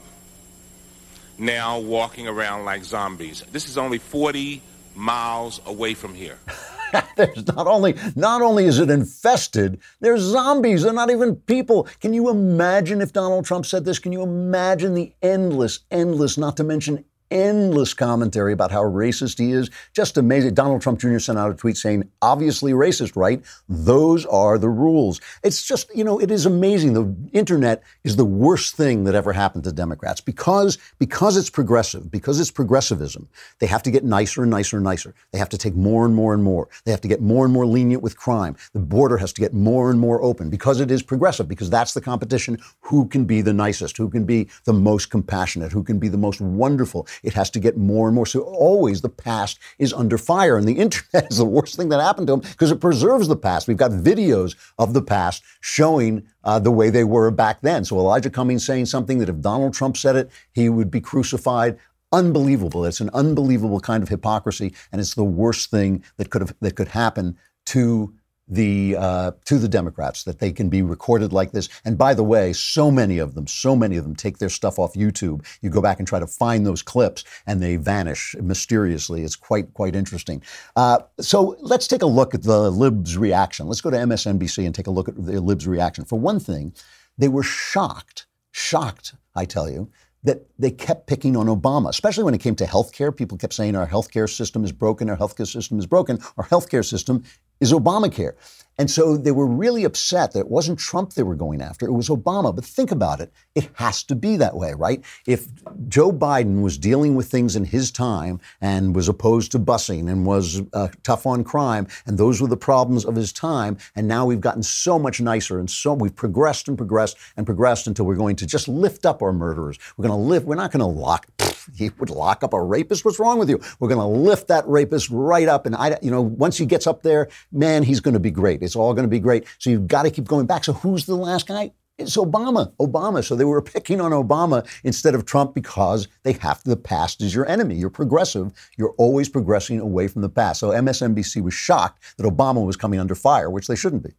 now 1.37 1.79
walking 1.79 2.27
around 2.27 2.65
like 2.65 2.83
zombies. 2.83 3.45
This 3.53 3.69
is 3.69 3.77
only 3.77 3.99
40 3.99 4.63
miles 4.95 5.61
away 5.67 5.93
from 5.93 6.15
here. 6.15 6.39
there's 7.17 7.47
not 7.47 7.67
only 7.67 7.95
not 8.17 8.43
only 8.43 8.65
is 8.65 8.79
it 8.79 8.91
infested, 8.91 9.81
there's 10.01 10.21
zombies. 10.21 10.83
They're 10.83 10.93
not 10.93 11.11
even 11.11 11.37
people. 11.37 11.89
Can 12.01 12.13
you 12.15 12.29
imagine 12.31 13.01
if 13.01 13.13
Donald 13.13 13.45
Trump 13.45 13.67
said 13.67 13.85
this? 13.85 13.99
Can 13.99 14.13
you 14.13 14.23
imagine 14.23 14.95
the 14.95 15.13
endless, 15.23 15.81
endless, 15.91 16.37
not 16.39 16.57
to 16.57 16.65
mention 16.65 17.05
endless 17.33 17.95
commentary 17.95 18.53
about 18.53 18.71
how 18.71 18.83
racist 18.83 19.39
he 19.39 19.53
is. 19.53 19.71
Just 19.93 20.19
amazing. 20.19 20.55
Donald 20.55 20.83
Trump 20.83 21.01
Jr. 21.01 21.19
sent 21.19 21.39
out 21.39 21.51
a 21.51 21.55
tweet 21.55 21.77
saying, 21.77 22.09
obviously 22.21 22.73
racist, 22.73 23.17
right? 23.17 23.43
Those 23.69 24.27
are 24.27 24.59
the 24.59 24.69
rules. 24.69 25.21
It's 25.43 25.63
just, 25.63 25.95
you 25.97 26.05
know, 26.05 26.21
it 26.21 26.31
is 26.31 26.47
amazing. 26.47 26.93
The 26.93 27.15
internet 27.33 27.83
is 28.05 28.17
the 28.17 28.25
worst 28.25 28.77
thing 28.77 29.05
that 29.05 29.15
ever 29.15 29.33
happened 29.33 29.65
to 29.65 29.73
Democrats 29.73 30.21
because, 30.21 30.79
because 30.99 31.37
it's 31.37 31.51
progressive, 31.51 32.11
because 32.11 32.39
it's 32.39 32.51
progressivism. 32.51 33.29
They 33.59 33.67
have 33.67 33.83
to 33.85 33.91
get 33.91 34.05
nicer 34.05 34.43
and 34.43 34.51
nicer 34.51 34.77
and 34.77 34.85
nicer. 34.85 35.15
They 35.33 35.39
have 35.39 35.49
to 35.49 35.59
take 35.59 35.75
more 35.75 36.05
and 36.05 36.15
more 36.15 36.35
and 36.35 36.45
more. 36.45 36.69
They 36.85 36.91
have 36.91 37.01
to 37.01 37.09
get 37.09 37.23
more 37.23 37.45
and 37.45 37.55
more 37.55 37.67
lenient 37.67 38.03
with 38.03 38.17
crime. 38.17 38.57
The 38.75 38.81
border 38.81 39.17
has 39.17 39.33
to 39.33 39.41
get 39.41 39.55
more 39.55 39.91
and 39.91 39.99
more 39.99 40.23
open 40.23 40.51
because 40.51 40.81
it 40.81 40.91
is 40.91 41.03
progressive, 41.03 41.49
because 41.49 41.71
that's 41.71 41.95
the 41.95 42.01
competition. 42.01 42.59
Who 42.83 43.09
can 43.09 43.25
be 43.25 43.41
the 43.41 43.53
nicest? 43.53 43.97
Who 43.97 44.11
can 44.11 44.25
be 44.25 44.49
the 44.65 44.73
most 44.73 45.11
compassionate? 45.11 45.73
Who 45.73 45.83
can 45.83 45.99
be 45.99 46.09
the 46.09 46.19
most 46.19 46.41
wonderful? 46.41 47.07
It 47.23 47.35
has 47.35 47.51
to 47.51 47.61
get 47.61 47.77
more 47.77 48.09
and 48.09 48.15
more. 48.15 48.27
So 48.27 48.41
always 48.41 49.01
the 49.01 49.09
past 49.09 49.59
is 49.79 49.93
under 49.93 50.19
fire. 50.19 50.57
And 50.57 50.67
the 50.67 50.79
internet 50.79 51.31
is 51.31 51.39
the 51.39 51.45
worst 51.45 51.77
thing 51.77 51.89
that 51.91 52.01
happened 52.01 52.27
to 52.29 52.35
them 52.35 52.41
because 52.41 52.71
it 52.71 52.81
preserves 52.81 53.29
the 53.29 53.37
past. 53.37 53.69
We've 53.69 53.77
got 53.77 53.93
videos 53.93 54.57
of 54.79 54.93
the 54.93 55.03
past 55.03 55.43
showing 55.61 56.27
uh, 56.45 56.59
the 56.59 56.71
way 56.71 56.91
they 56.91 57.05
were 57.05 57.31
back 57.31 57.61
then. 57.61 57.85
So 57.85 57.99
Elijah 57.99 58.31
Cummings 58.31 58.67
saying 58.67 58.87
something 58.87 59.19
that 59.19 59.29
if 59.29 59.41
Donald 59.41 59.75
Trump 59.75 59.97
said 59.97 60.17
it, 60.17 60.31
he 60.53 60.69
would 60.69 60.91
be 60.91 61.01
crucified 61.01 61.79
unbelievable. 62.13 62.85
It's 62.85 63.01
an 63.01 63.11
unbelievable 63.15 63.81
kind 63.81 64.03
of 64.03 64.11
hypocrisy, 64.11 64.75
and 64.93 65.01
it's 65.01 65.15
the 65.15 65.25
worst 65.25 65.71
thing 65.71 66.05
that 66.19 66.31
could 66.31 66.43
have 66.43 66.55
that 66.61 66.77
could 66.77 66.89
happen 66.89 67.39
to 67.67 68.15
the 68.49 68.97
uh, 68.99 69.33
to 69.45 69.59
the 69.59 69.69
Democrats 69.69 70.25
that 70.25 70.39
they 70.39 70.53
can 70.53 70.69
be 70.69 70.83
recorded 70.83 71.33
like 71.33 71.53
this. 71.53 71.69
And 71.85 71.97
by 71.97 72.15
the 72.15 72.25
way, 72.25 72.53
so 72.53 72.91
many 72.91 73.19
of 73.19 73.35
them, 73.35 73.47
so 73.47 73.77
many 73.77 73.97
of 73.97 74.05
them 74.05 74.15
take 74.15 74.39
their 74.39 74.49
stuff 74.49 74.79
off 74.79 74.95
YouTube. 74.95 75.47
You 75.63 75.71
go 75.71 75.81
back 75.81 75.99
and 75.99 76.09
try 76.09 76.19
to 76.19 76.27
find 76.27 76.67
those 76.67 76.83
clips, 76.83 77.25
and 77.47 77.63
they 77.63 77.77
vanish 77.77 78.35
mysteriously. 78.41 79.23
It's 79.23 79.37
quite 79.37 79.73
quite 79.75 79.95
interesting. 79.95 80.43
Uh, 80.77 80.99
so 81.21 81.57
let's 81.61 81.87
take 81.87 82.03
a 82.03 82.07
look 82.07 82.35
at 82.35 82.43
the 82.43 82.71
libs' 82.71 83.17
reaction. 83.17 83.67
Let's 83.67 83.81
go 83.81 83.91
to 83.91 83.97
MSNBC 83.97 84.67
and 84.67 84.75
take 84.75 84.87
a 84.87 84.91
look 84.93 85.09
at 85.09 85.17
the 85.17 85.41
libs' 85.41 85.67
reaction. 85.67 86.05
For 86.05 86.19
one 86.19 86.41
thing, 86.41 86.73
they 87.17 87.29
were 87.29 87.43
shocked, 87.43 88.27
shocked. 88.51 89.15
I 89.35 89.45
tell 89.47 89.71
you 89.71 89.91
that 90.25 90.47
they 90.59 90.71
kept 90.71 91.07
picking 91.07 91.37
on 91.37 91.47
Obama, 91.47 91.89
especially 91.89 92.25
when 92.25 92.35
it 92.35 92.41
came 92.41 92.55
to 92.55 92.67
health 92.67 92.93
care. 92.93 93.11
People 93.11 93.37
kept 93.37 93.55
saying 93.55 93.75
our 93.75 93.89
healthcare 93.89 94.31
system 94.31 94.65
is 94.65 94.73
broken, 94.73 95.11
our 95.11 95.17
healthcare 95.17 95.51
system 95.51 95.79
is 95.79 95.87
broken, 95.87 96.19
our 96.37 96.45
healthcare 96.45 96.85
system 96.85 97.25
is 97.63 97.73
Obamacare. 97.73 98.35
And 98.83 98.91
so 98.91 99.17
they 99.17 99.31
were 99.31 99.47
really 99.47 99.85
upset 99.85 100.33
that 100.33 100.41
it 100.41 100.51
wasn't 100.51 100.77
Trump 100.77 101.13
they 101.13 101.23
were 101.23 101.37
going 101.37 101.63
after, 101.63 101.87
it 101.87 101.93
was 101.93 102.09
Obama. 102.09 102.53
But 102.53 102.65
think 102.65 102.91
about 102.91 103.21
it. 103.21 103.33
It 103.55 103.71
has 103.75 104.03
to 104.03 104.17
be 104.17 104.37
that 104.39 104.57
way, 104.57 104.75
right? 104.75 105.05
If 105.25 105.47
Joe 105.87 106.11
Biden 106.11 106.63
was 106.63 106.79
dealing 106.79 107.15
with 107.15 107.31
things 107.31 107.55
in 107.55 107.65
his 107.65 107.93
time 107.93 108.41
and 108.61 108.93
was 108.93 109.09
opposed 109.09 109.53
to 109.53 109.61
busing 109.61 110.11
and 110.11 110.27
was 110.27 110.63
uh, 110.73 110.89
tough 111.05 111.27
on 111.27 111.45
crime, 111.45 111.87
and 112.07 112.19
those 112.19 112.41
were 112.41 112.49
the 112.49 112.57
problems 112.57 113.05
of 113.05 113.15
his 113.15 113.33
time, 113.33 113.79
and 113.95 114.09
now 114.09 114.27
we've 114.27 114.41
gotten 114.41 114.65
so 114.65 114.99
much 114.99 115.21
nicer 115.21 115.61
and 115.61 115.71
so 115.71 115.93
we've 115.93 116.17
progressed 116.17 116.67
and 116.67 116.77
progressed 116.77 117.17
and 117.37 117.47
progressed 117.47 117.87
until 117.87 118.05
we're 118.05 118.17
going 118.17 118.35
to 118.35 118.47
just 118.49 118.67
lift 118.67 119.07
up 119.07 119.23
our 119.23 119.33
murderers. 119.33 119.79
We're 119.97 120.09
going 120.09 120.19
to 120.19 120.29
live, 120.29 120.45
we're 120.45 120.57
not 120.57 120.73
going 120.73 120.81
to 120.81 120.87
lock 120.87 121.29
he 121.77 121.91
would 121.99 122.11
lock 122.11 122.43
up 122.43 122.53
a 122.53 122.63
rapist. 122.63 123.05
What's 123.05 123.19
wrong 123.19 123.39
with 123.39 123.49
you? 123.49 123.61
We're 123.79 123.89
going 123.89 124.01
to 124.01 124.07
lift 124.07 124.49
that 124.49 124.67
rapist 124.67 125.11
right 125.11 125.49
up. 125.49 125.67
And 125.67 125.75
I, 125.75 125.99
you 126.03 126.11
know, 126.11 126.23
once 126.23 126.59
he 126.59 126.67
gets 126.67 126.87
up 126.87 127.03
there, 127.03 127.29
man, 127.51 127.83
he's 127.83 128.01
going 128.01 128.15
to 128.15 128.21
be 128.21 128.31
great. 128.31 128.63
All 128.77 128.95
going 128.95 129.05
to 129.05 129.11
be 129.11 129.21
great. 129.21 129.47
So 129.59 129.71
you've 129.71 129.89
got 129.89 130.03
to 130.03 130.11
keep 130.11 130.27
going 130.27 130.47
back. 130.47 130.65
So 130.65 130.73
who's 130.73 131.07
the 131.07 131.17
last 131.17 131.47
guy? 131.47 131.73
It's 131.99 132.17
Obama. 132.17 132.73
Obama. 132.77 133.25
So 133.25 133.37
they 133.37 133.45
were 133.45 133.63
picking 133.63 134.01
on 134.01 134.13
Obama 134.13 134.67
instead 134.83 135.15
of 135.15 135.25
Trump 135.25 135.55
because 135.55 136.09
they 136.23 136.33
have 136.33 136.63
to, 136.63 136.71
the 136.71 136.77
past 136.77 137.21
is 137.21 137.35
your 137.35 137.49
enemy. 137.49 137.77
You're 137.77 137.91
progressive. 137.91 138.53
You're 138.77 138.95
always 138.99 139.29
progressing 139.29 139.79
away 139.79 140.09
from 140.09 140.23
the 140.23 140.29
past. 140.29 140.61
So 140.61 140.71
MSNBC 140.71 141.43
was 141.43 141.55
shocked 141.55 142.03
that 142.17 142.25
Obama 142.25 142.65
was 142.65 142.77
coming 142.77 142.99
under 142.99 143.15
fire, 143.15 143.51
which 143.51 143.67
they 143.67 143.77
shouldn't 143.77 144.03
be. 144.03 144.15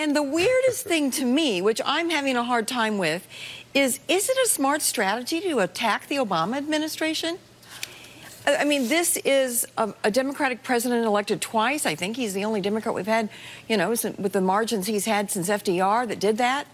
And 0.00 0.14
the 0.14 0.22
weirdest 0.22 0.84
thing 0.84 1.10
to 1.12 1.24
me, 1.24 1.60
which 1.60 1.80
I'm 1.84 2.10
having 2.10 2.36
a 2.36 2.44
hard 2.44 2.68
time 2.68 2.98
with, 2.98 3.26
is 3.74 3.98
is 4.06 4.28
it 4.28 4.36
a 4.44 4.48
smart 4.48 4.80
strategy 4.80 5.40
to 5.40 5.58
attack 5.58 6.06
the 6.06 6.16
Obama 6.16 6.56
administration? 6.56 7.38
I 8.56 8.64
mean, 8.64 8.88
this 8.88 9.16
is 9.18 9.66
a, 9.76 9.92
a, 10.04 10.10
Democratic 10.10 10.62
president 10.62 11.04
elected 11.04 11.40
twice. 11.42 11.84
I 11.84 11.94
think 11.94 12.16
he's 12.16 12.32
the 12.32 12.44
only 12.44 12.62
Democrat 12.62 12.94
we've 12.94 13.06
had, 13.06 13.28
you 13.68 13.76
know, 13.76 13.90
with 13.90 14.32
the 14.32 14.40
margins 14.40 14.86
he's 14.86 15.04
had 15.04 15.30
since 15.30 15.50
FDR 15.50 16.08
that 16.08 16.18
did 16.18 16.38
that. 16.38 16.66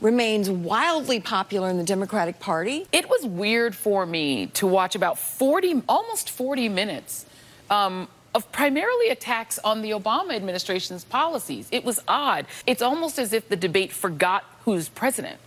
Remains 0.00 0.48
wildly 0.48 1.20
popular 1.20 1.68
in 1.68 1.76
the 1.76 1.84
Democratic 1.84 2.40
Party. 2.40 2.86
It 2.90 3.10
was 3.10 3.26
weird 3.26 3.74
for 3.74 4.06
me 4.06 4.46
to 4.54 4.66
watch 4.66 4.94
about 4.94 5.18
40, 5.18 5.82
almost 5.86 6.30
40 6.30 6.70
minutes 6.70 7.26
um, 7.68 8.08
of 8.34 8.50
primarily 8.50 9.10
attacks 9.10 9.58
on 9.58 9.82
the 9.82 9.90
Obama 9.90 10.34
administration's 10.34 11.04
policies. 11.04 11.68
It 11.70 11.84
was 11.84 12.00
odd. 12.08 12.46
It's 12.66 12.80
almost 12.80 13.18
as 13.18 13.34
if 13.34 13.50
the 13.50 13.56
debate 13.56 13.92
forgot 13.92 14.44
who's 14.64 14.88
president 14.88 15.38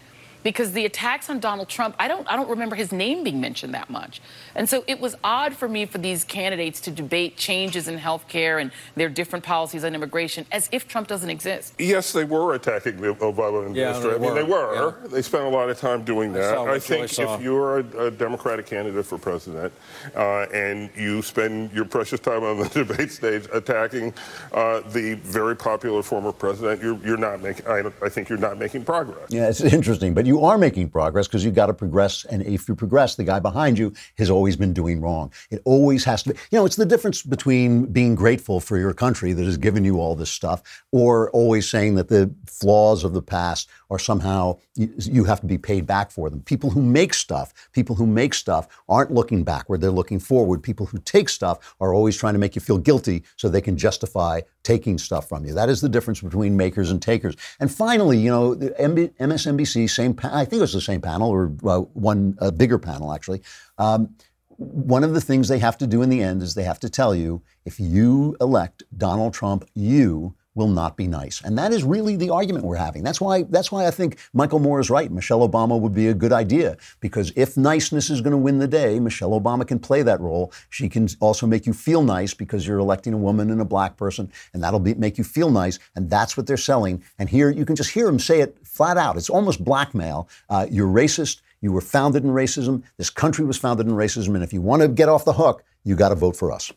because 0.43 0.73
the 0.73 0.85
attacks 0.85 1.29
on 1.29 1.39
Donald 1.39 1.69
Trump, 1.69 1.95
I 1.97 2.07
don't, 2.07 2.29
I 2.31 2.35
don't 2.35 2.49
remember 2.49 2.75
his 2.75 2.91
name 2.91 3.23
being 3.23 3.41
mentioned 3.41 3.73
that 3.73 3.89
much. 3.89 4.21
And 4.55 4.69
so 4.69 4.83
it 4.87 4.99
was 4.99 5.15
odd 5.23 5.55
for 5.55 5.67
me 5.67 5.85
for 5.85 5.97
these 5.97 6.23
candidates 6.23 6.81
to 6.81 6.91
debate 6.91 7.37
changes 7.37 7.87
in 7.87 7.97
health 7.97 8.27
care 8.27 8.59
and 8.59 8.71
their 8.95 9.09
different 9.09 9.43
policies 9.43 9.83
on 9.83 9.95
immigration 9.95 10.45
as 10.51 10.69
if 10.71 10.87
Trump 10.87 11.07
doesn't 11.07 11.29
exist. 11.29 11.73
Yes, 11.79 12.11
they 12.11 12.25
were 12.25 12.53
attacking 12.53 12.97
the 12.97 13.13
Obama 13.15 13.65
administration. 13.65 14.21
Yeah, 14.21 14.29
I 14.29 14.33
mean, 14.33 14.35
they 14.35 14.43
were. 14.43 14.95
Yeah. 15.01 15.07
They 15.07 15.21
spent 15.21 15.45
a 15.45 15.49
lot 15.49 15.69
of 15.69 15.79
time 15.79 16.03
doing 16.03 16.33
that. 16.33 16.57
I, 16.57 16.73
I 16.73 16.79
think 16.79 17.19
I 17.19 17.35
if 17.35 17.41
you're 17.41 17.79
a, 17.79 18.07
a, 18.07 18.11
Democratic 18.11 18.65
candidate 18.65 19.05
for 19.05 19.17
president 19.17 19.73
uh, 20.15 20.45
and 20.53 20.89
you 20.95 21.21
spend 21.21 21.71
your 21.71 21.85
precious 21.85 22.19
time 22.19 22.43
on 22.43 22.59
the 22.59 22.69
debate 22.85 23.11
stage 23.11 23.47
attacking 23.53 24.13
uh, 24.51 24.81
the 24.89 25.15
very 25.15 25.55
popular 25.55 26.03
former 26.03 26.31
president, 26.31 26.81
you're, 26.81 26.97
you're 27.05 27.17
not 27.17 27.41
making. 27.41 27.65
I, 27.67 27.83
I 28.01 28.09
think 28.09 28.29
you're 28.29 28.37
not 28.37 28.57
making 28.57 28.85
progress. 28.85 29.27
Yeah, 29.29 29.49
it's 29.49 29.61
interesting, 29.61 30.13
but 30.13 30.25
you 30.25 30.32
you 30.33 30.43
are 30.43 30.57
making 30.57 30.89
progress 30.89 31.27
because 31.27 31.45
you've 31.45 31.53
got 31.53 31.67
to 31.67 31.75
progress. 31.75 32.25
And 32.25 32.41
if 32.41 32.67
you 32.67 32.75
progress, 32.75 33.13
the 33.13 33.23
guy 33.23 33.39
behind 33.39 33.77
you 33.77 33.93
has 34.17 34.31
always 34.31 34.55
been 34.55 34.73
doing 34.73 34.99
wrong. 34.99 35.31
It 35.51 35.61
always 35.63 36.03
has 36.05 36.23
to 36.23 36.33
be, 36.33 36.39
you 36.49 36.57
know, 36.57 36.65
it's 36.65 36.75
the 36.75 36.87
difference 36.87 37.21
between 37.21 37.85
being 37.85 38.15
grateful 38.15 38.59
for 38.59 38.79
your 38.79 38.95
country 38.95 39.33
that 39.33 39.45
has 39.45 39.57
given 39.57 39.85
you 39.85 39.99
all 39.99 40.15
this 40.15 40.31
stuff 40.31 40.63
or 40.91 41.29
always 41.31 41.69
saying 41.69 41.93
that 41.95 42.09
the 42.09 42.33
flaws 42.47 43.03
of 43.03 43.13
the 43.13 43.21
past 43.21 43.69
are 43.93 43.99
somehow, 43.99 44.57
you, 44.75 45.23
have 45.23 45.39
to 45.39 45.45
be 45.45 45.57
paid 45.57 45.85
back 45.85 46.09
for 46.09 46.27
them. 46.27 46.41
People 46.41 46.71
who 46.71 46.81
make 46.81 47.13
stuff, 47.13 47.53
people 47.73 47.95
who 47.95 48.07
make 48.07 48.33
stuff 48.33 48.67
aren't 48.89 49.11
looking 49.11 49.43
backward, 49.43 49.81
they're 49.81 49.91
looking 49.91 50.19
forward. 50.19 50.63
People 50.63 50.87
who 50.87 50.97
take 50.97 51.29
stuff 51.29 51.75
are 51.79 51.93
always 51.93 52.17
trying 52.17 52.33
to 52.33 52.39
make 52.39 52.55
you 52.55 52.61
feel 52.61 52.79
guilty 52.79 53.23
so 53.35 53.47
they 53.47 53.61
can 53.61 53.77
justify 53.77 54.41
taking 54.63 54.97
stuff 54.97 55.29
from 55.29 55.45
you. 55.45 55.53
That 55.53 55.69
is 55.69 55.79
the 55.79 55.89
difference 55.89 56.21
between 56.21 56.57
makers 56.57 56.89
and 56.89 56.99
takers. 56.99 57.35
And 57.59 57.71
finally, 57.71 58.17
you 58.17 58.31
know, 58.31 58.55
MSNBC, 58.55 59.87
same, 59.87 60.17
I 60.23 60.43
think 60.43 60.59
it 60.59 60.61
was 60.61 60.73
the 60.73 60.81
same 60.81 61.01
panel 61.01 61.29
or 61.29 61.53
uh, 61.63 61.81
one 61.93 62.35
bigger 62.57 62.79
panel 62.79 63.13
actually. 63.13 63.43
Um, 63.77 64.15
one 64.57 65.03
of 65.03 65.13
the 65.13 65.21
things 65.21 65.47
they 65.47 65.59
have 65.59 65.77
to 65.77 65.87
do 65.87 66.01
in 66.01 66.09
the 66.09 66.21
end 66.21 66.41
is 66.41 66.55
they 66.55 66.63
have 66.63 66.79
to 66.79 66.89
tell 66.89 67.13
you 67.13 67.43
if 67.65 67.79
you 67.79 68.35
elect 68.41 68.81
Donald 68.97 69.33
Trump, 69.33 69.69
you 69.75 70.35
will 70.55 70.67
not 70.67 70.95
be 70.95 71.07
nice. 71.07 71.41
And 71.41 71.57
that 71.57 71.71
is 71.71 71.83
really 71.83 72.15
the 72.15 72.29
argument 72.29 72.65
we're 72.65 72.75
having. 72.75 73.03
That's 73.03 73.19
why 73.19 73.43
that's 73.43 73.71
why 73.71 73.87
I 73.87 73.91
think 73.91 74.19
Michael 74.33 74.59
Moore 74.59 74.79
is 74.79 74.89
right. 74.89 75.11
Michelle 75.11 75.47
Obama 75.47 75.79
would 75.79 75.93
be 75.93 76.07
a 76.07 76.13
good 76.13 76.31
idea 76.33 76.77
because 76.99 77.31
if 77.35 77.57
niceness 77.57 78.09
is 78.09 78.21
going 78.21 78.31
to 78.31 78.37
win 78.37 78.59
the 78.59 78.67
day, 78.67 78.99
Michelle 78.99 79.39
Obama 79.39 79.67
can 79.67 79.79
play 79.79 80.03
that 80.03 80.19
role. 80.19 80.51
She 80.69 80.89
can 80.89 81.07
also 81.19 81.47
make 81.47 81.65
you 81.65 81.73
feel 81.73 82.03
nice 82.03 82.33
because 82.33 82.67
you're 82.67 82.79
electing 82.79 83.13
a 83.13 83.17
woman 83.17 83.49
and 83.49 83.61
a 83.61 83.65
black 83.65 83.97
person 83.97 84.31
and 84.53 84.63
that'll 84.63 84.79
be, 84.79 84.93
make 84.95 85.17
you 85.17 85.23
feel 85.23 85.49
nice 85.49 85.79
and 85.95 86.09
that's 86.09 86.37
what 86.37 86.47
they're 86.47 86.57
selling. 86.57 87.03
And 87.19 87.29
here 87.29 87.49
you 87.49 87.65
can 87.65 87.75
just 87.75 87.91
hear 87.91 88.05
them 88.05 88.19
say 88.19 88.41
it 88.41 88.57
flat 88.63 88.97
out. 88.97 89.17
It's 89.17 89.29
almost 89.29 89.63
blackmail. 89.63 90.29
Uh, 90.49 90.67
you're 90.69 90.87
racist. 90.87 91.41
You 91.61 91.71
were 91.71 91.81
founded 91.81 92.23
in 92.23 92.31
racism. 92.31 92.83
This 92.97 93.09
country 93.09 93.45
was 93.45 93.57
founded 93.57 93.87
in 93.87 93.93
racism 93.93 94.35
and 94.35 94.43
if 94.43 94.53
you 94.53 94.61
want 94.61 94.81
to 94.81 94.87
get 94.87 95.09
off 95.09 95.25
the 95.25 95.33
hook, 95.33 95.63
you 95.83 95.95
got 95.95 96.09
to 96.09 96.15
vote 96.15 96.35
for 96.35 96.51
us. 96.51 96.71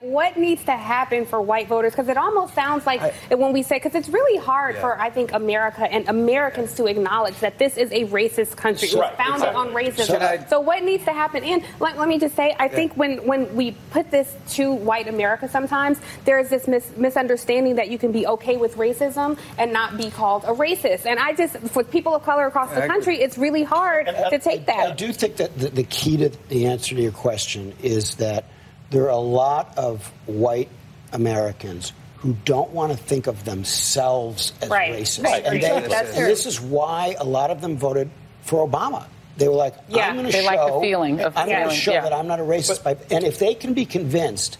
What 0.00 0.36
needs 0.36 0.62
to 0.64 0.72
happen 0.72 1.24
for 1.24 1.40
white 1.40 1.68
voters? 1.68 1.92
Because 1.92 2.08
it 2.08 2.18
almost 2.18 2.54
sounds 2.54 2.84
like 2.84 3.00
I, 3.00 3.34
when 3.34 3.54
we 3.54 3.62
say, 3.62 3.76
because 3.76 3.94
it's 3.94 4.10
really 4.10 4.38
hard 4.38 4.74
yeah. 4.74 4.82
for, 4.82 5.00
I 5.00 5.08
think, 5.08 5.32
America 5.32 5.90
and 5.90 6.06
Americans 6.06 6.74
to 6.74 6.84
acknowledge 6.84 7.38
that 7.40 7.58
this 7.58 7.78
is 7.78 7.90
a 7.92 8.04
racist 8.04 8.56
country. 8.56 8.88
It 8.88 8.94
was 8.94 9.10
founded 9.16 9.48
exactly. 9.48 9.56
on 9.56 9.68
racism. 9.70 10.06
So, 10.06 10.18
I, 10.18 10.44
so, 10.48 10.60
what 10.60 10.82
needs 10.82 11.06
to 11.06 11.14
happen? 11.14 11.42
And 11.44 11.64
let, 11.80 11.96
let 11.96 12.08
me 12.08 12.18
just 12.18 12.36
say, 12.36 12.54
I 12.58 12.66
yeah. 12.66 12.74
think 12.74 12.94
when, 12.98 13.26
when 13.26 13.56
we 13.56 13.70
put 13.90 14.10
this 14.10 14.36
to 14.50 14.70
white 14.70 15.08
America 15.08 15.48
sometimes, 15.48 15.98
there 16.26 16.38
is 16.38 16.50
this 16.50 16.68
mis- 16.68 16.94
misunderstanding 16.98 17.76
that 17.76 17.88
you 17.88 17.96
can 17.96 18.12
be 18.12 18.26
okay 18.26 18.58
with 18.58 18.76
racism 18.76 19.38
and 19.56 19.72
not 19.72 19.96
be 19.96 20.10
called 20.10 20.44
a 20.44 20.48
racist. 20.48 21.06
And 21.06 21.18
I 21.18 21.32
just, 21.32 21.56
for 21.56 21.82
people 21.82 22.14
of 22.14 22.22
color 22.22 22.46
across 22.46 22.70
the 22.74 22.86
country, 22.86 23.18
it's 23.22 23.38
really 23.38 23.62
hard 23.62 24.08
and 24.08 24.30
to 24.30 24.38
take 24.38 24.66
that. 24.66 24.90
I 24.90 24.94
do 24.94 25.10
think 25.14 25.36
that 25.36 25.58
the, 25.58 25.70
the 25.70 25.84
key 25.84 26.18
to 26.18 26.28
the 26.48 26.66
answer 26.66 26.94
to 26.94 27.00
your 27.00 27.12
question 27.12 27.72
is 27.82 28.16
that 28.16 28.44
there 28.90 29.04
are 29.04 29.10
a 29.10 29.16
lot 29.16 29.76
of 29.76 30.06
white 30.26 30.68
Americans 31.12 31.92
who 32.16 32.36
don't 32.44 32.70
want 32.70 32.92
to 32.92 32.98
think 32.98 33.26
of 33.26 33.44
themselves 33.44 34.52
as 34.62 34.68
Right. 34.68 34.92
racist. 34.92 35.24
Right. 35.24 35.44
And, 35.44 35.62
they- 35.62 35.88
That's 35.88 36.16
and 36.16 36.26
this 36.26 36.46
is 36.46 36.60
why 36.60 37.14
a 37.18 37.24
lot 37.24 37.50
of 37.50 37.60
them 37.60 37.76
voted 37.76 38.10
for 38.42 38.66
Obama. 38.66 39.04
They 39.36 39.48
were 39.48 39.54
like, 39.54 39.74
Yeah, 39.88 40.08
I'm 40.08 40.14
going 40.14 40.26
to 40.26 40.32
show, 40.32 40.42
like 40.44 40.72
the 40.72 40.80
feeling 40.80 41.20
of 41.20 41.36
I'm 41.36 41.48
going 41.48 41.68
to 41.68 41.74
show 41.74 41.92
yeah. 41.92 42.00
that 42.02 42.12
I'm 42.12 42.26
not 42.26 42.40
a 42.40 42.42
racist. 42.42 42.82
by, 42.82 42.96
and 43.10 43.22
if 43.24 43.38
they 43.38 43.54
can 43.54 43.74
be 43.74 43.84
convinced 43.84 44.56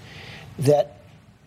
that 0.59 0.96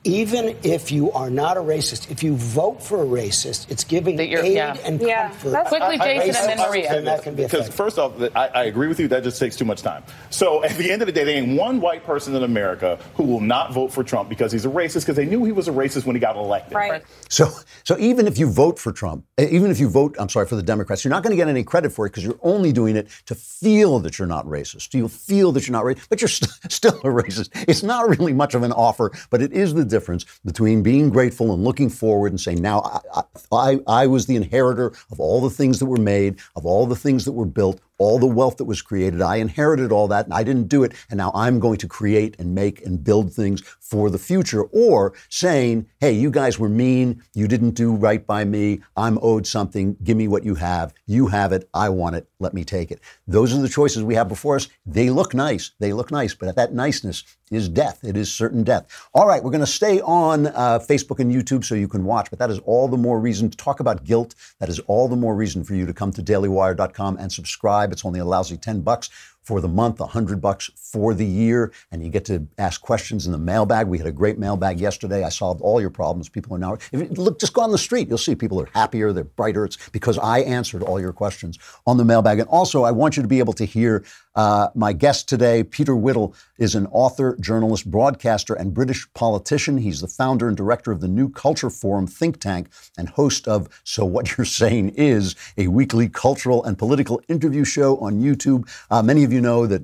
even 0.06 0.56
if 0.64 0.92
you 0.92 1.12
are 1.12 1.30
not 1.30 1.58
a 1.58 1.60
racist, 1.60 2.10
if 2.10 2.24
you 2.24 2.36
vote 2.36 2.82
for 2.82 3.02
a 3.02 3.06
racist, 3.06 3.70
it's 3.70 3.84
giving 3.84 4.18
aid 4.20 4.30
yeah. 4.54 4.78
and 4.86 5.02
Yeah. 5.02 5.30
comfort. 5.30 5.50
That's- 5.50 5.68
Quickly, 5.70 5.98
to 5.98 6.04
Jason, 6.04 6.50
and 6.50 6.60
then 6.60 6.70
Maria. 6.70 6.98
And 6.98 7.08
that 7.08 7.24
can 7.24 7.36
be 7.36 7.44
because 7.44 7.68
effective. 7.68 7.76
first 7.76 8.00
off, 8.00 8.14
I, 8.36 8.48
I 8.48 8.64
agree 8.66 8.88
with 8.88 9.00
you. 9.00 9.10
That 9.10 9.24
just 9.24 9.40
takes 9.40 9.58
too 9.58 9.66
much 9.66 9.82
time. 9.82 10.04
So 10.30 10.64
at 10.64 10.78
the 10.78 10.90
end 10.90 11.02
of 11.02 11.06
the 11.08 11.12
day, 11.12 11.26
there 11.26 11.36
ain't 11.36 11.60
one 11.60 11.82
white 11.82 12.06
person 12.06 12.34
in 12.34 12.44
America 12.44 12.98
who 13.16 13.24
will 13.24 13.42
not 13.42 13.74
vote 13.74 13.92
for 13.92 14.04
Trump 14.04 14.30
because 14.30 14.52
he's 14.54 14.66
a 14.66 14.70
racist 14.70 15.02
because 15.02 15.18
they 15.18 15.26
knew 15.26 15.44
he 15.44 15.52
was 15.52 15.68
a 15.68 15.72
racist 15.72 16.06
when 16.06 16.16
he 16.16 16.20
got 16.22 16.38
elected. 16.38 16.76
Right. 16.76 17.04
So, 17.28 17.50
so 17.84 17.98
even 18.00 18.26
if 18.26 18.38
you 18.38 18.50
vote 18.50 18.80
for 18.80 18.94
Trump, 18.94 19.26
eh, 19.38 19.48
even 19.52 19.70
if 19.70 19.80
you 19.80 19.90
vote, 19.90 20.16
I'm 20.18 20.30
sorry, 20.30 20.46
for 20.48 20.56
the 20.56 20.64
Democrats, 20.64 21.04
you're 21.04 21.10
not 21.10 21.24
going 21.24 21.32
to 21.32 21.38
get 21.38 21.50
any 21.50 21.64
credit 21.64 21.92
for 21.92 22.06
it 22.06 22.12
because 22.12 22.24
you're 22.24 22.40
only 22.42 22.72
doing 22.72 22.96
it 22.96 23.10
to 23.26 23.36
feel 23.36 24.00
that 24.00 24.18
you're 24.18 24.28
not 24.30 24.46
racist. 24.46 24.94
You'll 24.94 25.10
feel 25.10 25.52
that 25.52 25.68
you're 25.68 25.74
not 25.74 25.84
racist, 25.84 26.08
but 26.10 26.22
you're 26.22 26.30
st- 26.30 26.52
still 26.72 26.96
a 27.00 27.08
racist. 27.08 27.50
It's 27.68 27.84
not 27.84 28.08
really 28.18 28.34
much 28.34 28.56
of 28.56 28.64
an 28.64 28.72
offer, 28.72 29.12
but 29.30 29.42
it 29.42 29.52
is 29.52 29.74
the 29.74 29.89
difference 29.90 30.26
between 30.46 30.84
being 30.84 31.10
grateful 31.10 31.54
and 31.54 31.64
looking 31.64 31.90
forward 31.90 32.32
and 32.32 32.40
saying, 32.40 32.62
now 32.62 33.02
I, 33.16 33.24
I, 33.52 33.80
I 33.88 34.08
was 34.08 34.26
the 34.26 34.36
inheritor 34.36 34.94
of 35.12 35.20
all 35.20 35.42
the 35.42 35.50
things 35.50 35.80
that 35.80 35.86
were 35.86 35.98
made, 35.98 36.40
of 36.56 36.66
all 36.66 36.86
the 36.86 36.96
things 36.96 37.26
that 37.26 37.34
were 37.34 37.46
built, 37.46 37.82
all 38.00 38.18
the 38.18 38.26
wealth 38.26 38.58
that 38.58 38.66
was 38.66 38.82
created. 38.82 39.22
I 39.22 39.36
inherited 39.36 39.92
all 39.92 40.08
that 40.08 40.26
and 40.26 40.34
I 40.34 40.44
didn't 40.44 40.70
do 40.70 40.84
it. 40.84 40.94
And 41.10 41.18
now 41.18 41.32
I'm 41.36 41.60
going 41.60 41.78
to 41.78 41.88
create 41.88 42.36
and 42.40 42.56
make 42.56 42.84
and 42.86 43.04
build 43.04 43.32
things 43.32 43.62
for 43.80 44.10
the 44.10 44.18
future. 44.18 44.64
Or 44.64 45.14
saying, 45.30 45.88
hey, 46.00 46.14
you 46.14 46.32
guys 46.32 46.58
were 46.58 46.70
mean. 46.70 47.22
You 47.36 47.48
didn't 47.48 47.72
do 47.72 47.94
right 47.94 48.26
by 48.26 48.46
me. 48.46 48.80
I'm 48.96 49.20
owed 49.22 49.46
something. 49.46 49.98
Give 50.04 50.18
me 50.18 50.28
what 50.28 50.44
you 50.44 50.56
have. 50.56 50.94
You 51.06 51.28
have 51.28 51.52
it. 51.52 51.70
I 51.74 51.90
want 51.90 52.16
it. 52.16 52.28
Let 52.40 52.54
me 52.54 52.64
take 52.64 52.92
it. 52.92 53.02
Those 53.28 53.54
are 53.54 53.62
the 53.62 53.70
choices 53.70 54.04
we 54.04 54.16
have 54.16 54.30
before 54.30 54.56
us. 54.56 54.70
They 54.86 55.10
look 55.10 55.34
nice. 55.34 55.72
They 55.80 55.94
look 55.94 56.10
nice. 56.12 56.34
But 56.34 56.56
that 56.56 56.74
niceness 56.74 57.24
is 57.52 57.68
death. 57.70 58.04
It 58.04 58.16
is 58.16 58.32
certain 58.32 58.64
death. 58.64 59.10
All 59.14 59.28
right, 59.28 59.44
we're 59.44 59.52
going 59.52 59.62
to 59.62 59.68
stay 59.68 60.02
on 60.02 60.48
uh, 60.48 60.80
Facebook 60.80 61.20
and 61.20 61.32
YouTube 61.32 61.66
so 61.66 61.76
you 61.76 61.88
can 61.88 62.04
watch, 62.04 62.30
but 62.30 62.40
that 62.40 62.50
is 62.50 62.60
all 62.60 62.88
the 62.88 62.98
more 62.98 63.20
reason 63.20 63.50
to 63.50 63.58
talk 63.58 63.80
about 63.80 64.04
guilt. 64.04 64.36
That 64.60 64.70
is 64.70 64.80
all 64.82 65.08
the 65.08 65.16
more 65.16 65.36
reason 65.36 65.64
for 65.64 65.74
you 65.76 65.86
to 65.86 65.94
come 65.94 66.12
to 66.14 66.22
dailywire.com 66.22 67.18
and 67.18 67.32
subscribe. 67.32 67.89
It's 67.92 68.06
only 68.06 68.20
a 68.20 68.26
lousy 68.26 68.58
10 68.58 68.82
bucks 68.82 69.10
for 69.50 69.60
the 69.60 69.68
month, 69.68 70.00
100 70.00 70.40
bucks 70.40 70.70
for 70.76 71.16
the 71.16 71.26
year, 71.26 71.72
and 71.92 72.04
you 72.04 72.10
get 72.12 72.24
to 72.24 72.46
ask 72.60 72.82
questions 72.82 73.26
in 73.26 73.32
the 73.32 73.38
mailbag. 73.40 73.88
We 73.88 73.98
had 73.98 74.06
a 74.06 74.12
great 74.12 74.38
mailbag 74.38 74.80
yesterday. 74.80 75.24
I 75.24 75.30
solved 75.30 75.60
all 75.62 75.82
your 75.82 75.90
problems. 75.90 76.30
People 76.30 76.56
are 76.56 76.60
now, 76.60 76.78
if 76.92 77.18
look, 77.18 77.40
just 77.40 77.54
go 77.54 77.62
on 77.62 77.72
the 77.72 77.80
street. 77.80 78.10
You'll 78.10 78.20
see 78.20 78.36
people 78.36 78.62
are 78.62 78.70
happier, 78.76 79.12
they're 79.12 79.24
brighter. 79.24 79.66
It's 79.66 79.90
because 79.90 80.20
I 80.20 80.42
answered 80.42 80.84
all 80.84 81.02
your 81.02 81.14
questions 81.14 81.58
on 81.88 81.98
the 81.98 82.06
mailbag. 82.06 82.38
And 82.38 82.48
also, 82.50 82.84
I 82.84 82.92
want 82.92 83.18
you 83.18 83.24
to 83.24 83.28
be 83.28 83.40
able 83.40 83.54
to 83.54 83.66
hear 83.66 84.04
uh, 84.36 84.70
my 84.76 84.94
guest 84.94 85.28
today. 85.28 85.64
Peter 85.64 85.96
Whittle 85.96 86.36
is 86.60 86.76
an 86.76 86.86
author, 86.92 87.36
journalist, 87.42 87.90
broadcaster, 87.90 88.54
and 88.54 88.74
British 88.74 89.12
politician. 89.14 89.80
He's 89.80 90.02
the 90.02 90.08
founder 90.08 90.48
and 90.48 90.56
director 90.56 90.92
of 90.92 91.02
the 91.02 91.08
New 91.08 91.30
Culture 91.30 91.70
Forum 91.70 92.06
think 92.06 92.40
tank 92.40 92.70
and 92.98 93.10
host 93.10 93.48
of 93.48 93.68
So 93.84 94.06
What 94.06 94.38
You're 94.38 94.46
Saying 94.46 94.90
Is, 94.90 95.36
a 95.58 95.68
weekly 95.68 96.08
cultural 96.08 96.64
and 96.64 96.78
political 96.78 97.20
interview 97.28 97.64
show 97.64 97.98
on 97.98 98.22
YouTube. 98.22 98.70
Uh, 98.92 99.02
many 99.02 99.24
of 99.24 99.34
you 99.34 99.39
know 99.42 99.68
that 99.68 99.84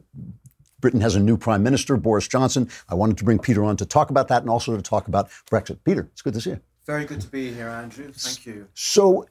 Britain 0.80 1.02
has 1.02 1.16
a 1.16 1.20
new 1.20 1.38
prime 1.38 1.64
minister, 1.64 1.98
Boris 1.98 2.28
Johnson. 2.28 2.70
I 2.90 2.96
wanted 2.96 3.18
to 3.18 3.24
bring 3.24 3.40
Peter 3.40 3.64
on 3.64 3.78
to 3.78 3.86
talk 3.86 4.10
about 4.10 4.28
that 4.28 4.42
and 4.42 4.50
also 4.50 4.76
to 4.76 4.82
talk 4.82 5.08
about 5.08 5.30
Brexit. 5.50 5.80
Peter, 5.84 6.10
it's 6.12 6.22
good 6.22 6.34
to 6.34 6.42
see 6.42 6.52
you. 6.52 6.60
Very 6.86 7.06
good 7.06 7.22
to 7.22 7.28
be 7.28 7.52
here, 7.52 7.70
Andrew. 7.70 8.12
Thank 8.12 8.46
you. 8.46 8.68
So 8.76 9.28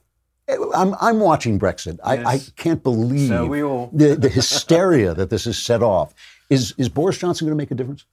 I'm, 0.47 0.95
I'm 0.99 1.19
watching 1.19 1.57
Brexit. 1.57 1.99
I, 2.03 2.23
I 2.23 2.39
can't 2.55 2.83
believe 2.83 3.29
So 3.29 3.89
the, 3.93 4.15
the 4.15 4.29
hysteria 4.29 5.13
that 5.13 5.29
this 5.29 5.45
has 5.45 5.57
set 5.57 5.81
off. 5.81 6.13
Is, 6.49 6.73
is 6.77 6.89
Boris 6.89 7.17
Johnson 7.17 7.47
going 7.47 7.57
to 7.57 7.61
make 7.61 7.71
a 7.71 7.75
difference? 7.75 8.05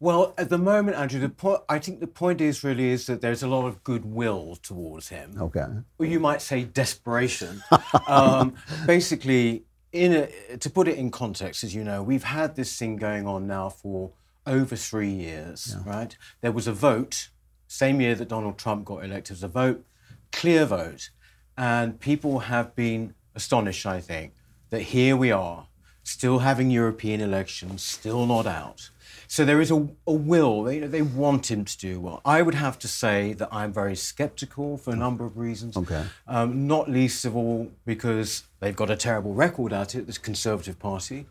Well, 0.00 0.34
at 0.36 0.48
the 0.48 0.58
moment, 0.58 0.96
Andrew, 0.96 1.20
the 1.20 1.28
point 1.28 1.60
I 1.68 1.78
think 1.78 2.00
the 2.00 2.08
point 2.08 2.40
is 2.40 2.64
really 2.64 2.88
is 2.88 3.06
that 3.06 3.20
there's 3.20 3.44
a 3.44 3.46
lot 3.46 3.66
of 3.66 3.84
goodwill 3.84 4.58
towards 4.60 5.10
him. 5.10 5.36
Okay. 5.38 5.64
Or 5.98 6.06
you 6.06 6.18
might 6.18 6.42
say 6.42 6.64
desperation. 6.64 7.62
um, 8.08 8.54
basically, 8.84 9.62
in 9.92 10.12
a, 10.14 10.56
to 10.56 10.70
put 10.70 10.88
it 10.88 10.96
in 10.96 11.10
context, 11.10 11.62
as 11.64 11.74
you 11.74 11.84
know, 11.84 12.02
we've 12.02 12.24
had 12.24 12.56
this 12.56 12.78
thing 12.78 12.96
going 12.96 13.26
on 13.26 13.46
now 13.46 13.68
for 13.68 14.10
over 14.46 14.74
three 14.74 15.10
years, 15.10 15.76
right? 15.84 16.16
There 16.40 16.52
was 16.52 16.66
a 16.66 16.72
vote, 16.72 17.28
same 17.68 18.00
year 18.00 18.14
that 18.14 18.28
Donald 18.28 18.58
Trump 18.58 18.84
got 18.84 19.04
elected, 19.04 19.36
was 19.36 19.42
a 19.42 19.48
vote, 19.48 19.84
clear 20.32 20.64
vote, 20.64 21.10
and 21.56 22.00
people 22.00 22.40
have 22.40 22.74
been 22.74 23.14
astonished, 23.34 23.86
I 23.86 24.00
think, 24.00 24.32
that 24.70 24.82
here 24.82 25.16
we 25.16 25.30
are, 25.30 25.66
still 26.02 26.40
having 26.40 26.70
European 26.70 27.20
elections, 27.20 27.82
still 27.82 28.26
not 28.26 28.46
out. 28.46 28.90
So 29.32 29.46
there 29.46 29.62
is 29.62 29.70
a, 29.70 29.88
a 30.06 30.12
will. 30.12 30.62
They, 30.62 30.80
they 30.80 31.00
want 31.00 31.50
him 31.50 31.64
to 31.64 31.78
do 31.78 31.98
well. 31.98 32.20
I 32.22 32.42
would 32.42 32.52
have 32.52 32.78
to 32.80 32.86
say 32.86 33.32
that 33.32 33.48
I'm 33.50 33.72
very 33.72 33.96
skeptical 33.96 34.76
for 34.76 34.90
a 34.90 34.94
number 34.94 35.24
of 35.24 35.38
reasons. 35.38 35.74
Okay. 35.74 36.04
Um, 36.28 36.66
not 36.66 36.90
least 36.90 37.24
of 37.24 37.34
all 37.34 37.70
because 37.86 38.42
they've 38.60 38.76
got 38.76 38.90
a 38.90 38.96
terrible 38.96 39.32
record 39.32 39.72
at 39.72 39.94
it, 39.94 40.06
this 40.06 40.18
Conservative 40.18 40.78
Party. 40.78 41.24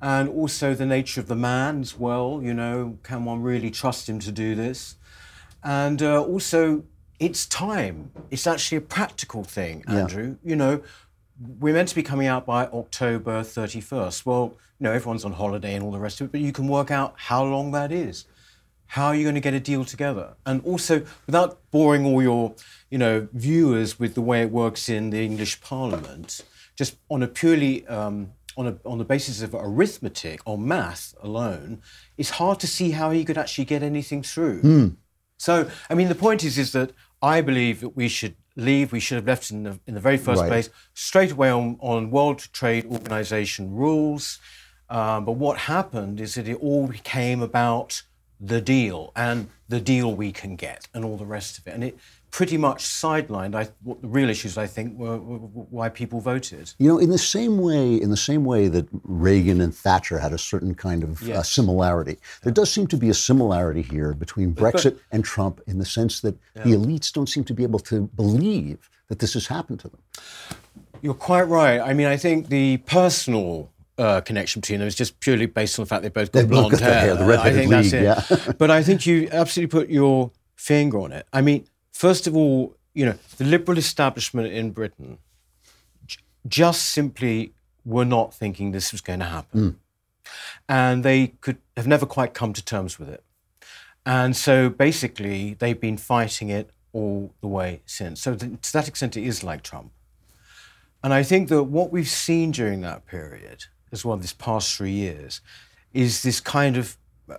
And 0.00 0.30
also 0.30 0.72
the 0.72 0.86
nature 0.86 1.20
of 1.20 1.26
the 1.26 1.36
man 1.36 1.82
as 1.82 1.98
well. 1.98 2.40
You 2.42 2.54
know, 2.54 2.96
can 3.02 3.26
one 3.26 3.42
really 3.42 3.70
trust 3.70 4.08
him 4.08 4.20
to 4.20 4.32
do 4.32 4.54
this? 4.54 4.96
And 5.62 6.02
uh, 6.02 6.22
also, 6.22 6.84
it's 7.20 7.44
time. 7.44 8.10
It's 8.30 8.46
actually 8.46 8.78
a 8.78 8.86
practical 8.96 9.44
thing, 9.44 9.84
Yeah. 9.86 9.96
Andrew. 9.96 10.36
You 10.42 10.56
know, 10.56 10.80
we're 11.40 11.74
meant 11.74 11.88
to 11.88 11.94
be 11.94 12.02
coming 12.02 12.26
out 12.26 12.46
by 12.46 12.66
October 12.66 13.42
31st. 13.42 14.26
Well, 14.26 14.56
you 14.78 14.84
know, 14.84 14.92
everyone's 14.92 15.24
on 15.24 15.32
holiday 15.32 15.74
and 15.74 15.84
all 15.84 15.92
the 15.92 15.98
rest 15.98 16.20
of 16.20 16.26
it, 16.26 16.32
but 16.32 16.40
you 16.40 16.52
can 16.52 16.68
work 16.68 16.90
out 16.90 17.14
how 17.16 17.44
long 17.44 17.72
that 17.72 17.92
is. 17.92 18.24
How 18.86 19.06
are 19.06 19.14
you 19.14 19.22
going 19.22 19.34
to 19.34 19.40
get 19.40 19.54
a 19.54 19.60
deal 19.60 19.84
together? 19.84 20.34
And 20.46 20.64
also, 20.64 21.04
without 21.26 21.70
boring 21.70 22.06
all 22.06 22.22
your, 22.22 22.54
you 22.90 22.96
know, 22.96 23.28
viewers 23.32 23.98
with 23.98 24.14
the 24.14 24.22
way 24.22 24.40
it 24.42 24.50
works 24.50 24.88
in 24.88 25.10
the 25.10 25.22
English 25.22 25.60
Parliament, 25.60 26.40
just 26.74 26.96
on 27.10 27.22
a 27.22 27.28
purely 27.28 27.86
um, 27.86 28.32
on 28.56 28.66
a 28.66 28.78
on 28.86 28.96
the 28.96 29.04
basis 29.04 29.42
of 29.42 29.54
arithmetic 29.54 30.40
or 30.46 30.56
math 30.56 31.14
alone, 31.22 31.82
it's 32.16 32.30
hard 32.30 32.58
to 32.60 32.66
see 32.66 32.92
how 32.92 33.10
he 33.10 33.24
could 33.24 33.36
actually 33.36 33.66
get 33.66 33.82
anything 33.82 34.22
through. 34.22 34.60
Hmm. 34.60 34.88
So, 35.36 35.70
I 35.90 35.94
mean, 35.94 36.08
the 36.08 36.14
point 36.14 36.42
is, 36.42 36.56
is 36.56 36.72
that 36.72 36.92
I 37.20 37.42
believe 37.42 37.80
that 37.80 37.90
we 37.90 38.08
should 38.08 38.36
leave. 38.58 38.92
We 38.92 39.00
should 39.00 39.16
have 39.16 39.26
left 39.26 39.50
in 39.50 39.62
the 39.62 39.78
in 39.86 39.94
the 39.94 40.00
very 40.00 40.18
first 40.18 40.40
Right. 40.42 40.48
place 40.48 40.68
straight 40.92 41.32
away 41.32 41.50
on, 41.50 41.78
on 41.80 42.10
World 42.10 42.40
Trade 42.52 42.84
Organization 42.86 43.74
rules. 43.74 44.38
Um, 44.90 45.24
but 45.24 45.32
what 45.32 45.58
happened 45.58 46.20
is 46.20 46.34
that 46.34 46.48
it 46.48 46.56
all 46.56 46.86
became 46.88 47.40
about 47.42 48.02
the 48.40 48.60
deal 48.60 49.12
and 49.16 49.48
the 49.68 49.80
deal 49.80 50.14
we 50.14 50.32
can 50.32 50.56
get 50.56 50.88
and 50.94 51.04
all 51.04 51.16
the 51.16 51.26
rest 51.26 51.58
of 51.58 51.66
it, 51.66 51.74
and 51.74 51.84
it 51.84 51.98
pretty 52.30 52.56
much 52.58 52.84
sidelined 52.84 53.54
I, 53.54 53.68
what 53.82 54.02
the 54.02 54.08
real 54.08 54.28
issues 54.28 54.58
I 54.58 54.66
think 54.66 54.98
were, 54.98 55.16
were, 55.18 55.38
were 55.38 55.66
why 55.70 55.88
people 55.88 56.20
voted. 56.20 56.72
You 56.78 56.88
know, 56.88 56.98
in 56.98 57.10
the 57.10 57.18
same 57.18 57.58
way, 57.58 57.94
in 57.94 58.10
the 58.10 58.16
same 58.16 58.44
way 58.44 58.68
that 58.68 58.86
Reagan 59.02 59.60
and 59.60 59.74
Thatcher 59.74 60.18
had 60.18 60.32
a 60.32 60.38
certain 60.38 60.74
kind 60.74 61.02
of 61.02 61.22
uh, 61.22 61.26
Yes. 61.26 61.50
similarity, 61.50 62.18
there 62.42 62.52
does 62.52 62.70
seem 62.70 62.86
to 62.88 62.96
be 62.96 63.08
a 63.08 63.14
similarity 63.14 63.82
here 63.82 64.12
between 64.12 64.52
But- 64.52 64.74
Brexit 64.74 64.98
and 65.10 65.24
Trump 65.24 65.60
in 65.66 65.78
the 65.78 65.86
sense 65.86 66.20
that 66.20 66.36
the 66.54 66.72
elites 66.72 67.12
don't 67.12 67.28
seem 67.28 67.44
to 67.44 67.54
be 67.54 67.62
able 67.62 67.78
to 67.80 68.08
believe 68.14 68.90
that 69.08 69.20
this 69.20 69.32
has 69.34 69.46
happened 69.46 69.80
to 69.80 69.88
them. 69.88 70.00
You're 71.00 71.14
quite 71.14 71.42
right. 71.48 71.80
I 71.80 71.94
mean, 71.94 72.06
I 72.08 72.16
think 72.16 72.48
the 72.48 72.76
personal 72.78 73.70
uh, 73.96 74.20
connection 74.20 74.60
between 74.60 74.80
them 74.80 74.88
is 74.88 74.94
just 74.94 75.18
purely 75.20 75.46
based 75.46 75.78
on 75.78 75.84
the 75.84 75.88
fact 75.88 76.02
they 76.02 76.08
both 76.08 76.30
got 76.32 76.40
both 76.42 76.48
blonde 76.50 76.70
got 76.72 76.78
the 76.80 76.84
hair. 76.84 77.16
hair, 77.16 77.26
the 77.26 77.40
I 77.40 77.52
think 77.52 77.70
that's 77.70 77.92
league, 77.92 78.02
it. 78.02 78.46
yeah. 78.46 78.52
but 78.58 78.70
I 78.70 78.82
think 78.82 79.06
you 79.06 79.28
absolutely 79.32 79.70
put 79.80 79.88
your 79.88 80.30
finger 80.56 80.98
on 81.00 81.12
it. 81.12 81.26
I 81.32 81.40
mean, 81.40 81.66
first 81.98 82.28
of 82.28 82.36
all, 82.36 82.76
you 82.94 83.04
know, 83.04 83.18
the 83.38 83.44
liberal 83.44 83.76
establishment 83.76 84.52
in 84.52 84.70
Britain 84.70 85.18
j- 86.06 86.20
just 86.46 86.84
simply 86.84 87.52
were 87.84 88.04
not 88.04 88.32
thinking 88.32 88.70
this 88.70 88.92
was 88.92 89.00
going 89.00 89.18
to 89.18 89.24
happen. 89.24 89.60
Hmm. 89.60 89.70
And 90.68 91.04
they 91.04 91.28
could 91.40 91.58
have 91.76 91.88
never 91.88 92.06
quite 92.06 92.34
come 92.34 92.52
to 92.52 92.64
terms 92.64 93.00
with 93.00 93.08
it. 93.08 93.24
And 94.06 94.36
so 94.36 94.70
basically, 94.70 95.54
they've 95.54 95.80
been 95.80 95.96
fighting 95.96 96.50
it 96.50 96.70
all 96.92 97.34
the 97.40 97.48
way 97.48 97.82
since. 97.84 98.20
So 98.20 98.36
th- 98.36 98.62
to 98.62 98.72
that 98.74 98.86
extent, 98.86 99.16
it 99.16 99.24
is 99.24 99.42
like 99.42 99.62
Trump. 99.62 99.90
And 101.02 101.12
I 101.12 101.24
think 101.24 101.48
that 101.48 101.64
what 101.64 101.90
we've 101.90 102.08
seen 102.08 102.52
during 102.52 102.80
that 102.82 103.06
period, 103.06 103.64
as 103.90 104.04
well, 104.04 104.16
this 104.16 104.32
past 104.32 104.76
three 104.76 104.92
years, 104.92 105.40
is 105.92 106.22
this 106.22 106.40
kind 106.40 106.76
of, 106.76 106.96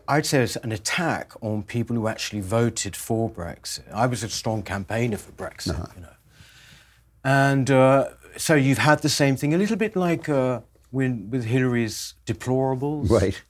I'd 0.07 0.25
say 0.25 0.43
it's 0.43 0.55
an 0.57 0.71
attack 0.71 1.33
on 1.41 1.63
people 1.63 1.95
who 1.95 2.07
actually 2.07 2.41
voted 2.41 2.95
for 2.95 3.29
Brexit. 3.29 3.91
I 3.91 4.05
was 4.05 4.23
a 4.23 4.29
strong 4.29 4.63
campaigner 4.63 5.17
for 5.17 5.31
Brexit, 5.31 5.95
you 5.95 6.01
know. 6.01 6.09
And 7.23 7.69
uh, 7.71 8.09
so 8.37 8.55
you've 8.55 8.77
had 8.77 8.99
the 9.01 9.09
same 9.09 9.35
thing, 9.35 9.53
a 9.53 9.57
little 9.57 9.75
bit 9.75 9.95
like 9.95 10.29
uh, 10.29 10.61
when, 10.91 11.29
with 11.29 11.45
Hillary's 11.45 12.15
deplorables. 12.25 13.09
Right. 13.09 13.41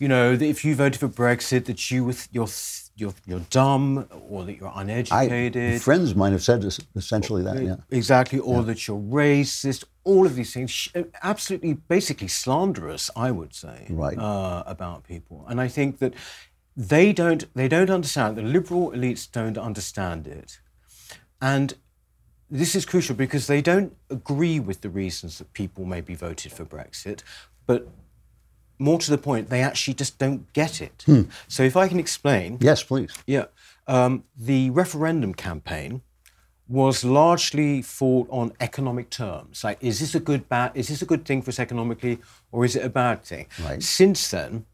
You 0.00 0.08
know, 0.08 0.34
that 0.34 0.44
if 0.44 0.64
you 0.64 0.74
voted 0.74 0.98
for 0.98 1.08
Brexit, 1.08 1.66
that 1.66 1.90
you 1.90 2.02
with 2.04 2.26
you're 2.32 2.48
you're, 2.96 3.14
you're 3.26 3.46
dumb 3.50 4.06
or 4.28 4.44
that 4.44 4.56
you're 4.56 4.72
uneducated. 4.74 5.74
I, 5.74 5.78
friends 5.78 6.14
might 6.14 6.32
have 6.32 6.42
said 6.42 6.64
essentially 6.96 7.42
that, 7.42 7.62
yeah. 7.62 7.76
Exactly, 7.90 8.38
or 8.38 8.56
yeah. 8.56 8.62
that 8.62 8.88
you're 8.88 8.98
racist. 8.98 9.84
All 10.04 10.26
of 10.26 10.34
these 10.34 10.52
things, 10.52 10.88
absolutely, 11.22 11.74
basically 11.74 12.28
slanderous, 12.28 13.10
I 13.14 13.30
would 13.30 13.54
say, 13.54 13.86
right. 13.90 14.18
uh, 14.18 14.64
about 14.66 15.04
people. 15.04 15.44
And 15.48 15.60
I 15.60 15.68
think 15.68 15.98
that 15.98 16.14
they 16.74 17.12
don't 17.12 17.44
they 17.54 17.68
don't 17.68 17.90
understand. 17.90 18.36
The 18.36 18.42
liberal 18.42 18.92
elites 18.92 19.30
don't 19.30 19.58
understand 19.58 20.26
it, 20.26 20.60
and 21.42 21.74
this 22.50 22.74
is 22.74 22.86
crucial 22.86 23.14
because 23.14 23.46
they 23.46 23.60
don't 23.60 23.94
agree 24.08 24.58
with 24.58 24.80
the 24.80 24.88
reasons 24.88 25.38
that 25.38 25.52
people 25.52 25.84
maybe 25.84 26.14
voted 26.14 26.52
for 26.52 26.64
Brexit, 26.64 27.22
but 27.66 27.86
more 28.80 28.98
to 28.98 29.10
the 29.10 29.18
point, 29.18 29.50
they 29.50 29.62
actually 29.62 29.94
just 29.94 30.18
don't 30.18 30.52
get 30.52 30.80
it. 30.80 31.04
Hmm. 31.06 31.22
So, 31.48 31.62
if 31.62 31.76
I 31.76 31.88
can 31.88 32.00
explain. 32.00 32.58
Yes, 32.60 32.82
please. 32.82 33.12
Yeah. 33.26 33.46
Um, 33.86 34.24
the 34.36 34.70
referendum 34.70 35.34
campaign 35.34 36.02
was 36.68 37.04
largely 37.04 37.82
fought 37.82 38.28
on 38.30 38.52
economic 38.60 39.10
terms. 39.10 39.64
Like, 39.64 39.78
is 39.80 39.98
this 39.98 40.14
a 40.14 40.20
good 40.20 40.48
bad? 40.48 40.70
Is 40.74 40.86
this 40.88 41.02
a 41.02 41.06
good 41.06 41.24
thing 41.24 41.42
for 41.42 41.50
us 41.50 41.58
economically, 41.58 42.20
or 42.52 42.64
is 42.64 42.76
it 42.76 42.84
a 42.84 42.88
bad 42.88 43.24
thing? 43.24 43.46
Right. 43.62 43.82
Since 43.82 44.30
then, 44.30 44.66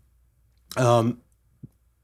um, 0.76 1.22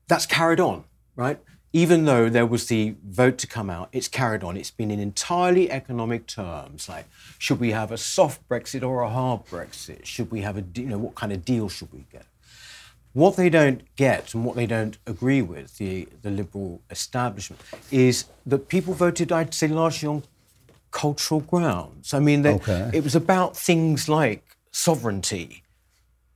that's 0.08 0.24
carried 0.24 0.60
on, 0.60 0.84
right? 1.14 1.38
Even 1.74 2.04
though 2.04 2.28
there 2.28 2.44
was 2.44 2.66
the 2.66 2.94
vote 3.04 3.38
to 3.38 3.46
come 3.46 3.70
out, 3.70 3.88
it's 3.92 4.08
carried 4.08 4.44
on. 4.44 4.56
It's 4.58 4.70
been 4.70 4.90
in 4.90 5.00
entirely 5.00 5.70
economic 5.70 6.26
terms, 6.26 6.88
like 6.88 7.06
should 7.38 7.58
we 7.58 7.70
have 7.70 7.90
a 7.90 7.96
soft 7.96 8.46
Brexit 8.48 8.86
or 8.86 9.00
a 9.00 9.08
hard 9.08 9.46
Brexit? 9.46 10.04
Should 10.04 10.30
we 10.30 10.42
have 10.42 10.58
a, 10.58 10.64
you 10.74 10.86
know, 10.86 10.98
what 10.98 11.14
kind 11.14 11.32
of 11.32 11.44
deal 11.44 11.68
should 11.68 11.92
we 11.92 12.04
get? 12.12 12.26
What 13.14 13.36
they 13.36 13.50
don't 13.50 13.82
get 13.96 14.32
and 14.32 14.44
what 14.44 14.56
they 14.56 14.66
don't 14.66 14.96
agree 15.06 15.42
with, 15.42 15.76
the, 15.78 16.08
the 16.22 16.30
liberal 16.30 16.80
establishment, 16.90 17.60
is 17.90 18.26
that 18.46 18.68
people 18.68 18.94
voted, 18.94 19.32
I'd 19.32 19.52
say, 19.52 19.68
largely 19.68 20.08
on 20.08 20.22
cultural 20.90 21.40
grounds. 21.40 22.14
I 22.14 22.20
mean, 22.20 22.42
they, 22.42 22.54
okay. 22.54 22.90
it 22.92 23.02
was 23.02 23.14
about 23.14 23.56
things 23.56 24.08
like 24.08 24.56
sovereignty. 24.70 25.62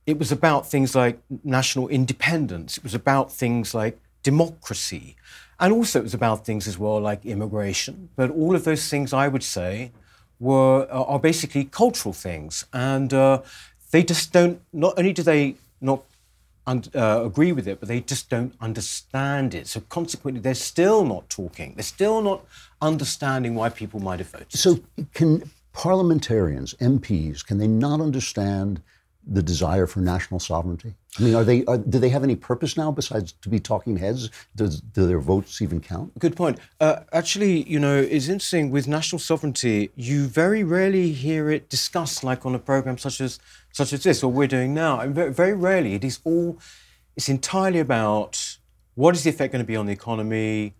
It 0.05 0.19
was 0.19 0.31
about 0.31 0.69
things 0.69 0.95
like 0.95 1.19
national 1.43 1.87
independence. 1.89 2.77
It 2.77 2.83
was 2.83 2.93
about 2.93 3.31
things 3.31 3.73
like 3.73 3.99
democracy. 4.31 5.15
And 5.59 5.69
also, 5.73 5.99
it 5.99 6.03
was 6.09 6.13
about 6.13 6.45
things 6.45 6.67
as 6.67 6.77
well 6.77 6.99
like 7.09 7.25
immigration. 7.25 8.09
But 8.19 8.29
all 8.41 8.53
of 8.55 8.63
those 8.63 8.89
things, 8.91 9.13
I 9.13 9.27
would 9.33 9.43
say, 9.57 9.91
were 10.39 10.87
are 10.91 11.21
basically 11.31 11.63
cultural 11.81 12.13
things, 12.13 12.65
and 12.73 13.09
uh, 13.13 13.41
they 13.91 14.03
just 14.03 14.33
don't. 14.37 14.57
Not 14.71 14.93
only 14.99 15.13
do 15.13 15.23
they 15.23 15.55
not 15.81 15.99
un- 16.71 16.91
uh, 16.93 17.21
agree 17.29 17.53
with 17.57 17.67
it, 17.71 17.79
but 17.79 17.87
they 17.89 18.01
just 18.01 18.29
don't 18.29 18.53
understand 18.67 19.55
it. 19.59 19.65
So 19.67 19.79
consequently, 19.97 20.41
they're 20.41 20.65
still 20.73 21.01
not 21.13 21.23
talking. 21.29 21.73
They're 21.75 21.93
still 21.97 22.21
not 22.21 22.39
understanding 22.91 23.55
why 23.55 23.69
people 23.69 23.99
might 24.07 24.19
have 24.19 24.29
voted. 24.29 24.53
So 24.53 24.79
can 25.13 25.49
parliamentarians, 25.73 26.75
MPs, 26.75 27.45
can 27.47 27.57
they 27.57 27.71
not 27.85 27.99
understand? 28.01 28.81
The 29.29 29.43
desire 29.43 29.85
for 29.87 29.99
national 29.99 30.39
sovereignty? 30.39 30.93
I 31.19 31.23
mean, 31.23 31.35
are 31.35 31.43
they 31.43 31.65
are, 31.65 31.77
do 31.77 31.99
they 31.99 32.09
have 32.09 32.23
any 32.23 32.35
purpose 32.35 32.77
now 32.77 32.91
besides 32.91 33.33
to 33.41 33.49
be 33.49 33.59
talking 33.59 33.97
heads? 33.97 34.29
Does, 34.55 34.81
do 34.81 35.07
their 35.07 35.19
votes 35.19 35.61
even 35.61 35.81
count? 35.81 36.17
Good 36.19 36.35
point. 36.35 36.59
Uh, 36.79 37.01
actually, 37.11 37.67
you 37.69 37.79
know, 37.79 37.97
it's 37.97 38.27
interesting 38.27 38.69
with 38.69 38.87
national 38.87 39.19
sovereignty. 39.19 39.89
You 39.95 40.27
very 40.27 40.63
rarely 40.63 41.11
hear 41.11 41.49
it 41.49 41.69
discussed, 41.69 42.23
like 42.23 42.45
on 42.45 42.55
a 42.55 42.59
program 42.59 42.97
such 42.97 43.19
as 43.19 43.39
such 43.71 43.93
as 43.93 44.03
this, 44.03 44.23
or 44.23 44.31
we're 44.31 44.47
doing 44.47 44.73
now. 44.73 44.99
And 44.99 45.13
very, 45.13 45.33
very 45.33 45.53
rarely, 45.53 45.95
it 45.95 46.03
is 46.03 46.19
all. 46.23 46.59
It's 47.15 47.29
entirely 47.29 47.79
about 47.79 48.57
what 48.93 49.15
is 49.15 49.23
the 49.23 49.31
effect 49.31 49.51
going 49.51 49.63
to 49.63 49.67
be 49.67 49.75
on 49.75 49.87
the 49.87 49.93
economy, 49.93 50.75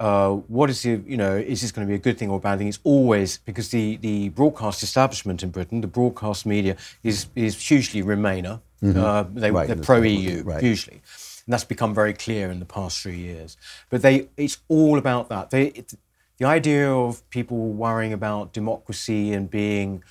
uh, 0.00 0.30
what 0.30 0.70
is 0.70 0.82
the, 0.82 1.02
you 1.06 1.16
know, 1.16 1.36
is 1.36 1.60
this 1.60 1.72
going 1.72 1.86
to 1.86 1.90
be 1.90 1.94
a 1.94 1.98
good 1.98 2.18
thing 2.18 2.30
or 2.30 2.36
a 2.36 2.40
bad 2.40 2.58
thing? 2.58 2.68
It's 2.68 2.78
always 2.84 3.38
because 3.38 3.70
the, 3.70 3.96
the 3.96 4.28
broadcast 4.30 4.82
establishment 4.82 5.42
in 5.42 5.50
Britain, 5.50 5.80
the 5.80 5.88
broadcast 5.88 6.46
media, 6.46 6.76
is, 7.02 7.26
is 7.34 7.60
hugely 7.68 8.02
Remainer. 8.02 8.60
Mm-hmm. 8.82 8.98
Uh, 8.98 9.24
they, 9.34 9.50
right. 9.50 9.66
They're 9.66 9.76
pro 9.76 10.02
EU, 10.02 10.42
right. 10.44 10.62
usually. 10.62 11.02
And 11.46 11.52
that's 11.52 11.64
become 11.64 11.94
very 11.94 12.12
clear 12.12 12.50
in 12.50 12.60
the 12.60 12.66
past 12.66 13.00
three 13.02 13.16
years. 13.18 13.56
But 13.90 14.02
they, 14.02 14.28
it's 14.36 14.58
all 14.68 14.98
about 14.98 15.28
that. 15.30 15.50
They, 15.50 15.68
it, 15.68 15.94
the 16.36 16.44
idea 16.46 16.92
of 16.92 17.28
people 17.30 17.56
worrying 17.72 18.12
about 18.12 18.52
democracy 18.52 19.32
and 19.32 19.50
being, 19.50 20.04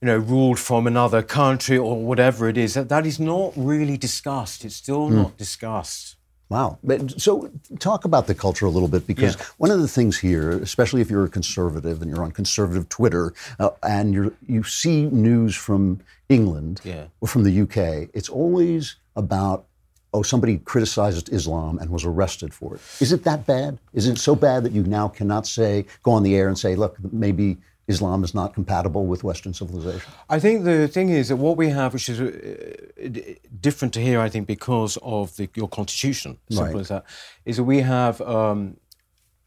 you 0.00 0.06
know, 0.06 0.16
ruled 0.16 0.58
from 0.58 0.86
another 0.88 1.22
country 1.22 1.78
or 1.78 2.04
whatever 2.04 2.48
it 2.48 2.56
is, 2.56 2.74
that, 2.74 2.88
that 2.88 3.06
is 3.06 3.20
not 3.20 3.52
really 3.54 3.96
discussed. 3.96 4.64
It's 4.64 4.74
still 4.74 5.08
Mm. 5.08 5.14
not 5.14 5.36
discussed. 5.36 6.13
Wow. 6.50 6.78
But, 6.84 7.20
so 7.20 7.50
talk 7.78 8.04
about 8.04 8.26
the 8.26 8.34
culture 8.34 8.66
a 8.66 8.70
little 8.70 8.88
bit 8.88 9.06
because 9.06 9.36
Yeah. 9.36 9.44
one 9.56 9.70
of 9.70 9.80
the 9.80 9.88
things 9.88 10.18
here, 10.18 10.50
especially 10.50 11.00
if 11.00 11.10
you're 11.10 11.24
a 11.24 11.28
conservative 11.28 12.02
and 12.02 12.10
you're 12.10 12.22
on 12.22 12.32
conservative 12.32 12.88
Twitter 12.88 13.32
uh, 13.58 13.70
and 13.82 14.12
you 14.14 14.34
you 14.46 14.62
see 14.62 15.06
news 15.06 15.54
from 15.56 16.00
England 16.28 16.80
Yeah. 16.84 17.04
or 17.20 17.28
from 17.28 17.44
the 17.44 17.60
UK, 17.62 18.08
it's 18.12 18.28
always 18.28 18.96
about 19.16 19.64
oh 20.12 20.22
somebody 20.22 20.58
criticized 20.58 21.32
Islam 21.32 21.78
and 21.78 21.90
was 21.90 22.04
arrested 22.04 22.52
for 22.54 22.74
it. 22.76 22.80
Is 23.00 23.10
it 23.12 23.24
that 23.24 23.46
bad? 23.46 23.78
Is 23.94 24.06
it 24.06 24.18
so 24.18 24.34
bad 24.36 24.62
that 24.64 24.72
you 24.72 24.82
now 24.84 25.08
cannot 25.08 25.46
say 25.46 25.86
go 26.02 26.12
on 26.12 26.22
the 26.22 26.36
air 26.36 26.46
and 26.48 26.58
say 26.58 26.76
look 26.76 26.96
maybe 27.12 27.56
Islam 27.86 28.24
is 28.24 28.34
not 28.34 28.54
compatible 28.54 29.06
with 29.06 29.24
Western 29.24 29.52
civilization? 29.52 30.10
I 30.28 30.38
think 30.40 30.64
the 30.64 30.88
thing 30.88 31.10
is 31.10 31.28
that 31.28 31.36
what 31.36 31.56
we 31.56 31.68
have, 31.68 31.92
which 31.92 32.08
is 32.08 32.20
uh, 32.20 33.34
different 33.60 33.94
to 33.94 34.00
here, 34.00 34.20
I 34.20 34.28
think, 34.28 34.46
because 34.46 34.96
of 35.02 35.36
the, 35.36 35.48
your 35.54 35.68
constitution, 35.68 36.38
simple 36.50 36.74
Right. 36.74 36.80
as 36.80 36.88
that, 36.88 37.04
is 37.44 37.56
that 37.56 37.64
we 37.64 37.80
have 37.80 38.20
um, 38.22 38.76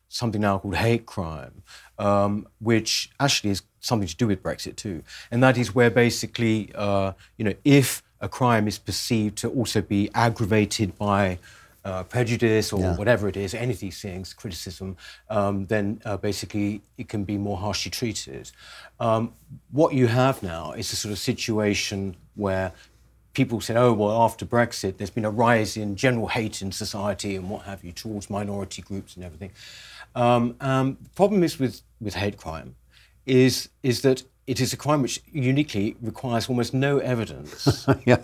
something 0.09 0.41
now 0.41 0.59
called 0.59 0.75
hate 0.75 1.05
crime, 1.05 1.63
um, 1.97 2.47
which 2.59 3.09
actually 3.19 3.51
is 3.51 3.63
something 3.79 4.07
to 4.07 4.15
do 4.15 4.27
with 4.27 4.43
Brexit 4.43 4.75
too, 4.75 5.03
and 5.31 5.41
that 5.41 5.57
is 5.57 5.73
where 5.73 5.89
basically, 5.89 6.71
uh, 6.75 7.13
you 7.38 7.45
know, 7.45 7.53
if 7.63 8.03
a 8.19 8.29
crime 8.29 8.67
is 8.67 8.77
perceived 8.77 9.38
to 9.39 9.49
also 9.49 9.81
be 9.81 10.09
aggravated 10.13 10.97
by 10.97 11.39
uh, 11.88 12.03
prejudice 12.03 12.73
or 12.73 12.81
Yeah. 12.81 12.95
whatever 12.97 13.27
it 13.29 13.38
is, 13.38 13.53
any 13.53 13.73
of 13.73 13.79
these 13.79 13.99
things, 14.01 14.33
criticism, 14.33 14.97
um, 15.29 15.65
then 15.67 16.01
uh, 16.05 16.17
basically 16.17 16.81
it 16.97 17.07
can 17.07 17.23
be 17.23 17.38
more 17.38 17.57
harshly 17.57 17.91
treated. 17.91 18.51
Um, 18.99 19.33
what 19.71 19.93
you 19.93 20.07
have 20.07 20.43
now 20.43 20.73
is 20.73 20.91
a 20.91 20.95
sort 20.95 21.11
of 21.13 21.19
situation 21.19 22.15
where 22.35 22.73
people 23.33 23.61
say, 23.61 23.75
oh, 23.75 23.93
well, 23.93 24.21
after 24.25 24.45
Brexit, 24.45 24.97
there's 24.97 25.15
been 25.17 25.25
a 25.25 25.35
rise 25.47 25.77
in 25.77 25.95
general 25.95 26.27
hate 26.27 26.61
in 26.61 26.71
society 26.71 27.35
and 27.38 27.49
what 27.49 27.61
have 27.63 27.83
you 27.85 27.91
towards 27.91 28.29
minority 28.29 28.81
groups 28.81 29.15
and 29.15 29.23
everything. 29.23 29.51
Um, 30.15 30.55
um, 30.59 30.97
the 31.01 31.09
problem 31.21 31.43
is 31.43 31.59
with, 31.59 31.81
with 32.01 32.15
hate 32.15 32.38
crime 32.38 32.75
is, 33.25 33.69
is 33.83 34.01
that 34.01 34.23
it 34.48 34.62
is 34.62 34.72
a 34.72 34.78
crime 34.78 35.02
which 35.02 35.22
uniquely 35.32 35.98
requires 36.02 36.48
almost 36.48 36.74
no 36.74 37.00
evidence. 37.00 37.86
yeah, 38.06 38.24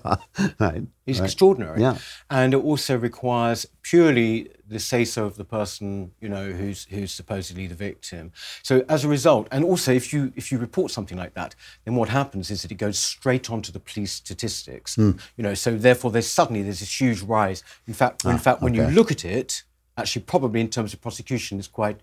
right. 0.58 0.84
It's 1.06 1.20
right. 1.20 1.26
extraordinary. 1.26 1.82
Yeah. 1.82 1.98
And 2.30 2.54
it 2.54 2.58
also 2.64 2.98
requires 2.98 3.68
purely 3.82 4.50
the 4.66 4.80
say 4.80 5.04
so 5.04 5.26
of 5.26 5.36
the 5.36 5.44
person, 5.44 6.12
you 6.22 6.30
know, 6.30 6.52
who's 6.54 6.86
who's 6.86 7.12
supposedly 7.12 7.68
the 7.68 7.76
victim. 7.76 8.32
So 8.64 8.86
as 8.88 9.04
a 9.04 9.10
result, 9.10 9.50
and 9.52 9.66
also 9.66 9.92
if 9.92 10.14
you 10.14 10.32
if 10.38 10.50
you 10.50 10.58
report 10.58 10.92
something 10.92 11.18
like 11.18 11.34
that, 11.34 11.56
then 11.84 11.96
what 11.96 12.08
happens 12.08 12.50
is 12.50 12.62
that 12.62 12.72
it 12.72 12.76
goes 12.76 12.98
straight 12.98 13.52
onto 13.52 13.74
the 13.74 13.82
police 13.82 14.14
statistics. 14.14 14.96
Hmm. 14.96 15.12
You 15.36 15.44
know, 15.44 15.54
so 15.54 15.78
therefore 15.78 16.12
there's 16.12 16.28
suddenly 16.28 16.64
there's 16.64 16.80
this 16.80 17.02
huge 17.02 17.22
rise. 17.22 17.64
In 17.86 17.94
fact, 17.94 18.24
in 18.24 18.32
Ah, 18.32 18.38
fact, 18.38 18.62
when 18.62 18.74
you 18.74 18.84
look 18.88 19.12
at 19.12 19.26
it, 19.26 19.64
actually 19.98 20.22
probably 20.22 20.62
in 20.62 20.70
terms 20.70 20.94
of 20.94 21.02
prosecution 21.02 21.60
it's 21.60 21.68
quite 21.68 22.00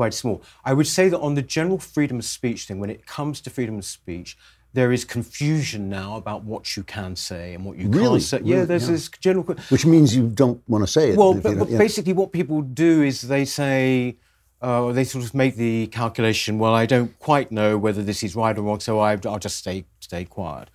quite 0.00 0.14
small. 0.14 0.42
I 0.64 0.72
would 0.72 0.86
say 0.86 1.04
that 1.12 1.20
on 1.28 1.34
the 1.34 1.42
general 1.58 1.78
freedom 1.78 2.16
of 2.22 2.24
speech 2.24 2.60
thing, 2.66 2.78
when 2.82 2.88
it 2.96 3.00
comes 3.16 3.36
to 3.42 3.50
freedom 3.50 3.76
of 3.82 3.84
speech, 3.84 4.30
there 4.72 4.90
is 4.96 5.04
confusion 5.04 5.82
now 6.00 6.16
about 6.22 6.40
what 6.50 6.62
you 6.74 6.82
can 6.96 7.12
say 7.16 7.44
and 7.54 7.60
what 7.66 7.74
you 7.76 7.86
Really? 7.90 8.20
can't 8.20 8.22
say. 8.22 8.40
yeah, 8.52 8.64
there's 8.64 8.86
Yeah. 8.86 8.92
this 8.96 9.08
general. 9.26 9.44
Which 9.74 9.84
means 9.94 10.16
you 10.18 10.26
don't 10.42 10.60
want 10.72 10.82
to 10.86 10.90
say 10.96 11.10
it. 11.10 11.16
Well, 11.18 11.34
but, 11.34 11.58
but 11.58 11.68
yeah. 11.68 11.76
basically, 11.86 12.14
what 12.20 12.28
people 12.32 12.58
do 12.62 13.02
is 13.10 13.16
they 13.36 13.44
say, 13.44 14.16
uh, 14.62 14.90
they 14.96 15.04
sort 15.04 15.22
of 15.26 15.34
make 15.34 15.54
the 15.66 15.74
calculation. 16.00 16.58
Well, 16.62 16.74
I 16.82 16.86
don't 16.94 17.12
quite 17.18 17.48
know 17.58 17.70
whether 17.84 18.02
this 18.10 18.22
is 18.22 18.34
right 18.42 18.56
or 18.58 18.62
wrong, 18.62 18.80
so 18.80 18.92
I, 19.00 19.10
I'll 19.30 19.44
just 19.48 19.58
stay 19.64 19.78
stay 20.08 20.24
quiet. 20.24 20.66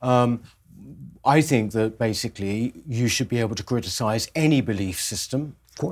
Um, 0.00 0.30
I 1.36 1.42
think 1.50 1.72
that 1.72 1.98
basically 1.98 2.72
you 2.98 3.06
should 3.14 3.28
be 3.28 3.40
able 3.44 3.56
to 3.60 3.62
criticise 3.72 4.24
any 4.46 4.60
belief 4.62 4.98
system, 5.12 5.40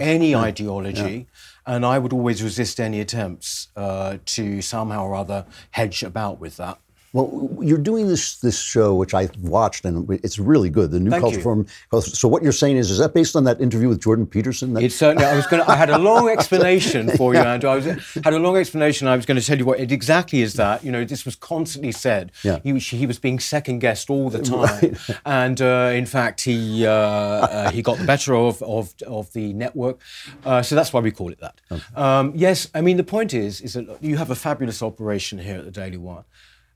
any 0.00 0.30
Yeah. 0.32 0.40
ideology, 0.40 1.26
and 1.66 1.84
I 1.84 1.98
would 1.98 2.12
always 2.12 2.42
resist 2.42 2.78
any 2.80 3.00
attempts 3.00 3.68
uh, 3.76 4.18
to 4.36 4.60
somehow 4.62 5.04
or 5.06 5.14
other 5.14 5.46
hedge 5.72 6.02
about 6.02 6.38
with 6.40 6.56
that. 6.58 6.78
Well, 7.14 7.48
you're 7.62 7.78
doing 7.78 8.06
this 8.08 8.36
this 8.36 8.60
show, 8.60 8.94
which 8.94 9.14
I 9.14 9.30
watched, 9.40 9.84
and 9.86 10.08
it's 10.22 10.38
really 10.38 10.68
good. 10.68 10.90
The 10.90 11.00
new 11.00 11.10
Thank 11.10 11.22
culture 11.22 11.38
you. 11.38 11.42
forum. 11.42 11.66
So, 12.00 12.28
what 12.28 12.42
you're 12.42 12.52
saying 12.52 12.76
is, 12.76 12.90
is 12.90 12.98
that 12.98 13.14
based 13.14 13.34
on 13.34 13.44
that 13.44 13.60
interview 13.60 13.88
with 13.88 14.02
Jordan 14.02 14.26
Peterson? 14.26 14.74
That- 14.74 14.82
It's 14.82 14.94
certainly. 14.94 15.24
I 15.24 15.34
was 15.34 15.46
going. 15.46 15.62
I 15.62 15.76
had 15.76 15.88
a 15.88 15.98
long 15.98 16.28
explanation 16.28 17.08
for 17.16 17.32
you, 17.34 17.40
Andrew. 17.40 17.70
I 17.70 17.76
was, 17.76 17.84
had 17.86 18.34
a 18.34 18.38
long 18.38 18.56
explanation. 18.56 19.08
I 19.08 19.16
was 19.16 19.24
going 19.24 19.40
to 19.40 19.46
tell 19.46 19.56
you 19.58 19.64
what 19.64 19.80
it 19.80 19.90
exactly 19.90 20.42
is 20.42 20.54
that. 20.54 20.84
You 20.84 20.92
know, 20.92 21.04
this 21.04 21.24
was 21.24 21.34
constantly 21.34 21.92
said. 21.92 22.30
Yeah. 22.44 22.58
He 22.62 22.72
was 22.74 22.86
he 22.86 23.06
was 23.06 23.18
being 23.18 23.38
second 23.38 23.78
guessed 23.78 24.10
all 24.10 24.28
the 24.28 24.42
time, 24.42 24.96
and 25.24 25.60
uh, 25.62 25.90
in 25.94 26.04
fact, 26.04 26.42
he 26.42 26.86
uh, 26.86 26.90
uh, 26.92 27.70
he 27.70 27.80
got 27.80 27.98
the 27.98 28.04
better 28.04 28.34
of 28.34 28.62
of, 28.62 28.92
of 29.06 29.32
the 29.32 29.52
network. 29.54 29.98
Uh, 30.44 30.60
so 30.62 30.74
that's 30.74 30.92
why 30.92 31.00
we 31.00 31.10
call 31.10 31.32
it 31.32 31.40
that. 31.40 31.60
Um, 31.96 32.32
yes, 32.36 32.68
I 32.74 32.82
mean 32.82 32.98
the 32.98 33.04
point 33.04 33.32
is 33.32 33.60
is 33.62 33.72
that 33.72 34.02
you 34.02 34.18
have 34.18 34.30
a 34.30 34.34
fabulous 34.34 34.82
operation 34.82 35.38
here 35.38 35.56
at 35.58 35.64
the 35.64 35.70
Daily 35.70 35.96
Wire. 35.96 36.24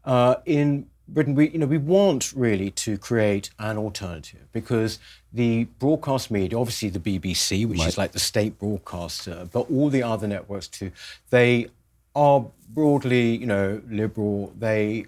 Uh, 0.04 0.36
in 0.46 0.86
Britain, 1.08 1.34
we, 1.34 1.50
you 1.50 1.58
know, 1.58 1.66
we 1.66 1.78
want 1.78 2.32
really 2.34 2.70
to 2.70 2.96
create 2.98 3.50
an 3.58 3.76
alternative 3.76 4.46
because 4.52 4.98
the 5.32 5.64
broadcast 5.78 6.30
media, 6.30 6.58
obviously 6.58 6.88
the 6.88 6.98
BBC, 7.00 7.66
which 7.66 7.78
Right. 7.80 7.88
is 7.88 7.98
like 7.98 8.12
the 8.12 8.18
state 8.20 8.58
broadcaster, 8.58 9.48
but 9.52 9.70
all 9.70 9.90
the 9.90 10.02
other 10.02 10.26
networks 10.26 10.68
too, 10.68 10.90
they 11.30 11.68
are 12.14 12.46
broadly, 12.68 13.36
you 13.36 13.46
know, 13.46 13.80
liberal. 13.88 14.52
They 14.58 15.06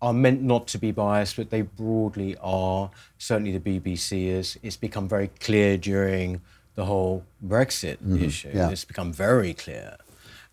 are 0.00 0.12
meant 0.12 0.42
not 0.42 0.66
to 0.68 0.78
be 0.78 0.92
biased, 0.92 1.36
but 1.36 1.50
they 1.50 1.62
broadly 1.62 2.36
are. 2.40 2.90
Certainly 3.18 3.58
the 3.58 3.60
BBC 3.80 4.28
is. 4.28 4.58
It's 4.62 4.76
become 4.76 5.08
very 5.08 5.28
clear 5.40 5.76
during 5.76 6.40
the 6.76 6.84
whole 6.84 7.24
Brexit 7.44 7.96
Mhm, 8.04 8.22
issue. 8.22 8.50
yeah. 8.54 8.70
It's 8.70 8.84
become 8.84 9.12
very 9.12 9.54
clear. 9.54 9.96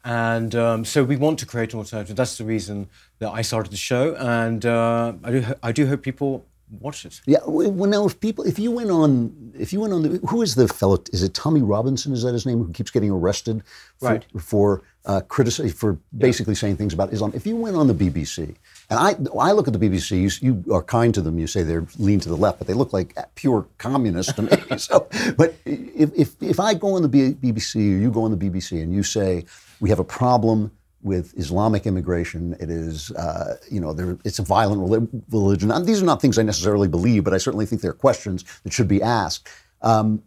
And 0.05 0.53
um, 0.53 0.85
so 0.85 1.03
we 1.03 1.17
want 1.17 1.39
to 1.39 1.47
create 1.47 1.73
an 1.73 1.79
alternative. 1.79 2.15
That's 2.15 2.37
the 2.37 2.45
reason 2.45 2.89
that 3.17 3.31
I 3.31 3.41
started 3.41 3.71
the 3.71 3.77
show, 3.77 4.13
and 4.15 4.63
uh, 4.63 5.13
I 5.23 5.31
do 5.31 5.45
I 5.63 5.71
do 5.71 5.87
hope 5.87 6.03
people 6.03 6.45
watch 6.79 7.05
it. 7.05 7.21
Yeah. 7.25 7.39
Well, 7.45 7.89
now, 7.89 8.05
if 8.05 8.19
people, 8.19 8.45
if 8.45 8.57
you 8.59 8.71
went 8.71 8.89
on, 8.91 9.51
if 9.57 9.71
you 9.73 9.79
went 9.81 9.93
on, 9.93 10.01
the, 10.03 10.09
who 10.27 10.41
is 10.41 10.55
the 10.55 10.67
fellow? 10.67 10.97
Is 11.11 11.23
it 11.23 11.33
Tommy 11.33 11.61
Robinson? 11.61 12.13
Is 12.13 12.23
that 12.23 12.33
his 12.33 12.45
name? 12.45 12.63
Who 12.63 12.71
keeps 12.73 12.91
getting 12.91 13.11
arrested 13.11 13.63
for, 13.99 14.09
Right. 14.09 14.25
for 14.39 14.83
uh, 15.05 15.21
critici- 15.27 15.73
for 15.73 15.97
basically 16.17 16.55
saying 16.55 16.77
things 16.77 16.93
about 16.93 17.13
Islam? 17.13 17.31
If 17.35 17.45
you 17.47 17.55
went 17.55 17.75
on 17.75 17.87
the 17.87 17.93
BBC, 17.93 18.55
and 18.89 18.99
I, 18.99 19.15
I 19.39 19.51
look 19.51 19.67
at 19.67 19.73
the 19.73 19.79
BBC, 19.79 20.11
you, 20.41 20.53
you 20.65 20.73
are 20.73 20.83
kind 20.83 21.13
to 21.13 21.21
them. 21.21 21.39
You 21.39 21.47
say 21.47 21.63
they're 21.63 21.85
lean 21.97 22.19
to 22.21 22.29
the 22.29 22.37
left, 22.37 22.59
but 22.59 22.67
they 22.67 22.73
look 22.73 22.93
like 22.93 23.15
pure 23.35 23.67
communists 23.77 24.33
to 24.33 24.41
me. 24.43 24.51
so, 24.77 25.07
but 25.37 25.55
if, 25.65 26.11
if 26.15 26.35
if 26.41 26.59
I 26.59 26.73
go 26.73 26.95
on 26.95 27.01
the 27.01 27.07
B- 27.09 27.33
BBC 27.33 27.75
or 27.75 27.97
you 27.99 28.11
go 28.11 28.23
on 28.23 28.31
the 28.31 28.49
BBC 28.49 28.81
and 28.81 28.93
you 28.93 29.03
say 29.03 29.45
we 29.79 29.89
have 29.89 29.99
a 29.99 30.03
problem 30.03 30.71
with 31.05 31.37
Islamic 31.37 31.85
immigration. 31.85 32.57
It 32.59 32.71
is, 32.71 33.11
uh, 33.11 33.57
you 33.69 33.79
know, 33.79 33.93
there, 33.93 34.17
it's 34.25 34.39
a 34.39 34.43
violent 34.43 34.81
religion. 35.29 35.71
And 35.71 35.85
these 35.85 36.01
are 36.01 36.05
not 36.05 36.19
things 36.19 36.39
I 36.39 36.41
necessarily 36.41 36.87
believe, 36.87 37.23
but 37.23 37.33
I 37.33 37.37
certainly 37.37 37.67
think 37.67 37.81
they're 37.83 37.93
questions 37.93 38.43
that 38.63 38.73
should 38.73 38.87
be 38.87 39.03
asked. 39.03 39.47
Um, 39.83 40.23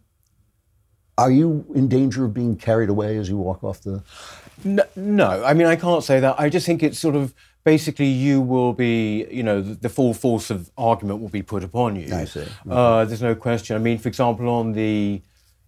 are 1.17 1.29
you 1.29 1.65
in 1.75 1.89
danger 1.89 2.23
of 2.23 2.33
being 2.33 2.55
carried 2.55 2.89
away 2.89 3.17
as 3.17 3.27
you 3.27 3.35
walk 3.35 3.61
off 3.61 3.81
the? 3.81 4.01
No, 4.63 4.83
no, 4.95 5.43
I 5.43 5.53
mean 5.53 5.67
I 5.67 5.75
can't 5.75 6.01
say 6.01 6.21
that. 6.21 6.39
I 6.39 6.47
just 6.47 6.65
think 6.65 6.81
it's 6.81 6.97
sort 6.97 7.15
of 7.15 7.33
basically 7.65 8.07
you 8.07 8.39
will 8.39 8.71
be, 8.71 9.27
you 9.29 9.43
know, 9.43 9.61
the, 9.61 9.73
the 9.75 9.89
full 9.89 10.13
force 10.13 10.49
of 10.49 10.71
argument 10.77 11.19
will 11.19 11.29
be 11.29 11.41
put 11.41 11.61
upon 11.61 11.97
you. 11.97 12.15
I 12.15 12.23
see. 12.23 12.45
Uh, 12.69 13.03
there's 13.03 13.21
no 13.21 13.35
question. 13.35 13.75
I 13.75 13.79
mean, 13.79 13.97
for 13.97 14.07
example, 14.07 14.47
on 14.47 14.71
the 14.71 15.21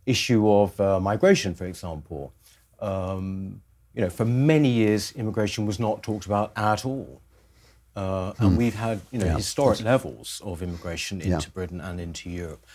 issue 0.06 0.50
of 0.50 0.80
uh, 0.80 1.02
migration, 1.02 1.54
for 1.54 1.66
example, 1.66 2.34
um, 2.80 3.62
you 3.96 4.02
know, 4.02 4.10
for 4.10 4.26
many 4.26 4.70
years 4.70 5.12
immigration 5.14 5.66
was 5.66 5.80
not 5.80 6.02
talked 6.04 6.26
about 6.26 6.52
at 6.56 6.86
all. 6.86 7.22
Uh, 7.96 8.32
and 8.40 8.52
Hmm. 8.52 8.56
we've 8.56 8.76
had, 8.76 9.02
you 9.12 9.20
know, 9.20 9.26
Yeah. 9.26 9.36
historic 9.36 9.82
levels 9.84 10.42
of 10.46 10.62
immigration 10.64 11.20
into 11.20 11.30
Yeah. 11.48 11.54
Britain 11.54 11.82
and 11.82 12.00
into 12.00 12.30
Europe. 12.30 12.66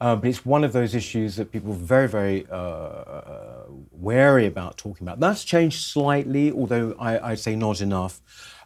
Uh, 0.00 0.16
but 0.16 0.28
it's 0.30 0.44
one 0.46 0.64
of 0.64 0.72
those 0.72 0.94
issues 0.94 1.36
that 1.36 1.52
people 1.52 1.70
are 1.72 1.76
very, 1.76 2.08
very 2.08 2.46
uh, 2.50 3.64
wary 3.92 4.46
about 4.46 4.76
talking 4.76 5.06
about. 5.06 5.20
That's 5.20 5.44
changed 5.44 5.80
slightly, 5.84 6.50
although 6.50 6.96
I, 6.98 7.30
I'd 7.32 7.38
say 7.38 7.54
not 7.54 7.80
enough. 7.80 8.20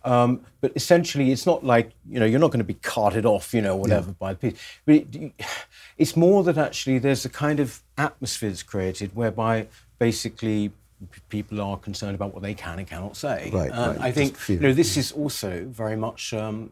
Um, 0.04 0.42
but 0.60 0.72
essentially, 0.76 1.32
it's 1.32 1.44
not 1.44 1.64
like 1.64 1.90
you 2.08 2.20
know 2.20 2.26
you're 2.26 2.38
not 2.38 2.52
going 2.52 2.60
to 2.60 2.64
be 2.64 2.74
carted 2.74 3.26
off, 3.26 3.52
you 3.52 3.60
know, 3.60 3.74
whatever 3.76 4.12
by 4.12 4.32
the 4.34 4.38
police. 4.38 4.58
But 4.86 4.94
it, 4.94 5.32
it's 5.98 6.16
more 6.16 6.44
that 6.44 6.56
actually 6.56 7.00
there's 7.00 7.24
a 7.24 7.28
kind 7.28 7.58
of 7.58 7.82
atmosphere 7.98 8.50
that's 8.50 8.62
created 8.62 9.16
whereby 9.16 9.66
basically 9.98 10.70
people 11.28 11.60
are 11.60 11.76
concerned 11.76 12.14
about 12.14 12.32
what 12.32 12.42
they 12.42 12.54
can 12.54 12.78
and 12.78 12.88
cannot 12.88 13.16
say. 13.16 13.50
Right, 13.52 13.70
And 13.70 13.96
right, 13.98 14.00
I 14.00 14.12
think 14.12 14.36
you 14.48 14.58
know 14.60 14.72
this 14.72 14.96
is 14.96 15.12
also 15.12 15.64
very 15.68 15.96
much 15.96 16.32
um, 16.32 16.70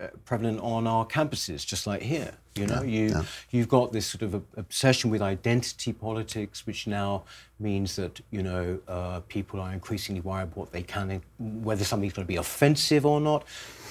uh, 0.00 0.08
prevalent 0.24 0.60
on 0.60 0.86
our 0.86 1.04
campuses, 1.06 1.66
just 1.66 1.86
like 1.86 2.02
here. 2.02 2.34
You 2.54 2.66
know, 2.68 2.82
Yeah, 2.82 2.88
you 2.98 3.08
yeah. 3.08 3.22
you've 3.50 3.68
got 3.68 3.92
this 3.92 4.06
sort 4.06 4.22
of 4.22 4.34
a- 4.34 4.42
obsession 4.56 5.10
with 5.10 5.20
identity 5.20 5.92
politics, 5.92 6.66
which 6.66 6.86
now 6.86 7.24
means 7.58 7.96
that 7.96 8.20
you 8.30 8.42
know 8.42 8.78
uh, 8.86 9.20
people 9.28 9.60
are 9.60 9.72
increasingly 9.72 10.20
worried 10.20 10.44
about 10.44 10.56
what 10.56 10.72
they 10.72 10.82
can, 10.82 11.20
whether 11.38 11.82
something's 11.84 12.12
going 12.12 12.24
to 12.26 12.28
be 12.28 12.36
offensive 12.36 13.04
or 13.04 13.20
not. 13.20 13.44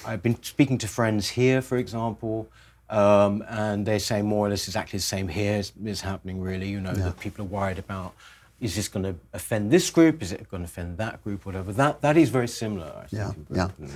I've 0.06 0.22
been 0.22 0.42
speaking 0.42 0.78
to 0.78 0.88
friends 0.88 1.28
here, 1.30 1.60
for 1.62 1.76
example. 1.76 2.48
Um, 2.90 3.42
and 3.48 3.86
they're 3.86 3.98
saying 3.98 4.26
more 4.26 4.46
or 4.46 4.50
less 4.50 4.66
exactly 4.68 4.98
the 4.98 5.02
same 5.02 5.26
here 5.28 5.54
is, 5.56 5.72
is 5.84 6.02
happening 6.02 6.38
really 6.42 6.68
you 6.68 6.80
know 6.80 6.92
Yeah. 6.94 7.04
that 7.04 7.18
people 7.18 7.42
are 7.46 7.48
worried 7.48 7.78
about 7.78 8.14
is 8.60 8.74
this 8.76 8.88
going 8.88 9.02
to 9.04 9.14
offend 9.32 9.70
this 9.70 9.90
group 9.90 10.22
is 10.22 10.32
it 10.32 10.48
going 10.50 10.62
to 10.62 10.66
offend 10.66 10.96
that 10.98 11.22
group 11.24 11.44
whatever 11.46 11.72
that 11.72 12.00
that 12.00 12.16
is 12.16 12.28
very 12.30 12.48
similar 12.48 12.92
I 13.04 13.06
think, 13.06 13.46
Yeah, 13.50 13.68
yeah. 13.80 13.88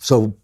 So, 0.00 0.34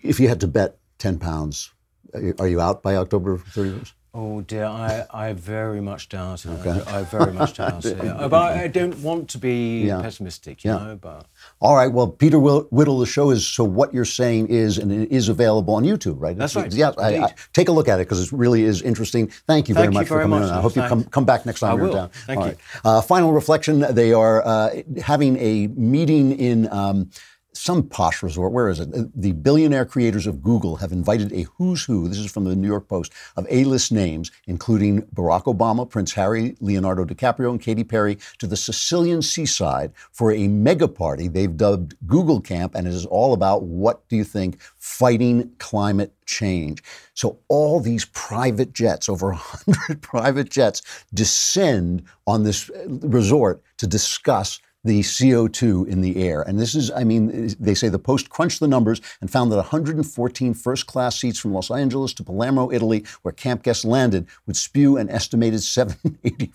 if 0.00 0.18
you 0.20 0.28
had 0.28 0.40
to 0.40 0.48
bet 0.48 0.76
ten 0.98 1.18
pounds, 1.18 1.72
are 2.14 2.20
you- 2.20 2.34
are 2.38 2.48
you 2.48 2.60
out 2.60 2.82
by 2.82 2.96
October 2.96 3.38
31st? 3.38 3.92
Oh 4.18 4.40
dear, 4.40 4.64
I, 4.64 5.04
I 5.12 5.32
very 5.34 5.82
much 5.82 6.08
doubt 6.08 6.46
it. 6.46 6.48
Okay. 6.48 6.80
I 6.90 7.02
very 7.02 7.34
much 7.34 7.54
doubt 7.58 7.84
it. 7.84 8.00
Uh, 8.00 8.28
But 8.28 8.56
I 8.56 8.66
don't 8.66 8.98
want 9.02 9.28
to 9.30 9.38
be 9.38 9.82
Yeah. 9.88 10.00
pessimistic, 10.00 10.64
you 10.64 10.70
Yeah. 10.70 10.78
know. 10.78 10.98
But 10.98 11.26
All 11.60 11.76
right. 11.76 11.92
Well, 11.92 12.08
Peter 12.08 12.38
Whittle, 12.38 12.98
the 12.98 13.04
show 13.04 13.30
is 13.30 13.46
so. 13.46 13.62
What 13.64 13.92
you're 13.92 14.06
saying 14.06 14.46
is, 14.48 14.78
and 14.78 14.90
it 14.90 15.10
is 15.12 15.28
available 15.28 15.74
on 15.74 15.84
YouTube, 15.84 16.16
right? 16.18 16.36
That's 16.38 16.56
right, 16.56 16.72
Yeah. 16.72 16.92
I, 16.96 17.24
I, 17.24 17.34
take 17.52 17.68
a 17.68 17.72
look 17.72 17.88
at 17.88 18.00
it 18.00 18.08
because 18.08 18.22
it 18.26 18.32
really 18.32 18.62
is 18.64 18.80
interesting. 18.80 19.26
Thank 19.46 19.68
you 19.68 19.74
Thank 19.74 19.84
very 19.84 19.92
you 19.92 20.00
much 20.00 20.08
for 20.08 20.22
coming 20.22 20.40
much, 20.40 20.50
on. 20.50 20.58
I 20.58 20.62
hope 20.62 20.76
you 20.76 20.82
come 20.82 21.04
come 21.04 21.26
back 21.26 21.44
next 21.44 21.60
time 21.60 21.72
I 21.72 21.76
you're 21.76 21.84
will. 21.88 21.94
town. 21.94 22.10
Thank 22.26 22.40
All 22.40 22.46
you. 22.46 22.52
right. 22.52 22.58
Uh, 22.86 23.00
final 23.02 23.32
reflection: 23.32 23.80
They 23.90 24.14
are 24.14 24.42
uh, 24.46 24.70
having 25.02 25.36
a 25.36 25.66
meeting 25.76 26.32
in. 26.32 26.72
Um, 26.72 27.10
some 27.56 27.82
posh 27.88 28.22
resort. 28.22 28.52
Where 28.52 28.68
is 28.68 28.80
it? 28.80 28.88
Uh, 28.94 29.04
The 29.14 29.32
billionaire 29.32 29.84
creators 29.84 30.26
of 30.26 30.42
Google 30.42 30.76
have 30.76 30.92
invited 30.92 31.32
a 31.32 31.46
who's 31.56 31.84
who, 31.84 32.08
this 32.08 32.18
is 32.18 32.30
from 32.30 32.44
the 32.44 32.56
New 32.56 32.68
York 32.68 32.88
Post, 32.88 33.12
of 33.36 33.46
A 33.50 33.64
list 33.64 33.92
names, 33.92 34.30
including 34.46 35.02
Barack 35.14 35.44
Obama, 35.44 35.88
Prince 35.88 36.12
Harry, 36.12 36.56
Leonardo 36.60 37.04
DiCaprio, 37.04 37.50
and 37.50 37.60
Katy 37.60 37.84
Perry, 37.84 38.18
to 38.38 38.46
the 38.46 38.56
Sicilian 38.56 39.22
seaside 39.22 39.92
for 40.12 40.32
a 40.32 40.48
mega 40.48 40.88
party 40.88 41.28
they've 41.28 41.56
dubbed 41.56 41.94
Google 42.06 42.40
Camp. 42.40 42.74
And 42.74 42.86
it 42.86 42.94
is 42.94 43.06
all 43.06 43.32
about 43.32 43.62
what 43.64 44.08
do 44.08 44.16
you 44.16 44.24
think? 44.24 44.60
Fighting 44.78 45.50
climate 45.58 46.12
change. 46.26 46.82
So 47.14 47.38
all 47.48 47.80
these 47.80 48.04
private 48.06 48.72
jets, 48.72 49.08
over 49.08 49.28
100 49.32 50.02
private 50.02 50.50
jets, 50.50 50.82
descend 51.14 52.02
on 52.26 52.44
this 52.44 52.70
uh, 52.70 52.84
resort 52.88 53.62
to 53.78 53.86
discuss 53.86 54.60
the 54.86 55.00
CO2 55.00 55.88
in 55.88 56.00
the 56.00 56.22
air. 56.22 56.42
And 56.42 56.58
this 56.58 56.74
is, 56.74 56.90
I 56.92 57.04
mean, 57.04 57.54
they 57.58 57.74
say 57.74 57.88
the 57.88 57.98
Post 57.98 58.30
crunched 58.30 58.60
the 58.60 58.68
numbers 58.68 59.00
and 59.20 59.30
found 59.30 59.52
that 59.52 59.56
114 59.56 60.54
first 60.54 60.86
class 60.86 61.20
seats 61.20 61.38
from 61.38 61.52
Los 61.52 61.70
Angeles 61.70 62.14
to 62.14 62.24
Palermo, 62.24 62.70
Italy, 62.70 63.04
where 63.22 63.32
camp 63.32 63.64
guests 63.64 63.84
landed, 63.84 64.26
would 64.46 64.56
spew 64.56 64.96
an 64.96 65.10
estimated 65.10 65.62
780 65.62 66.52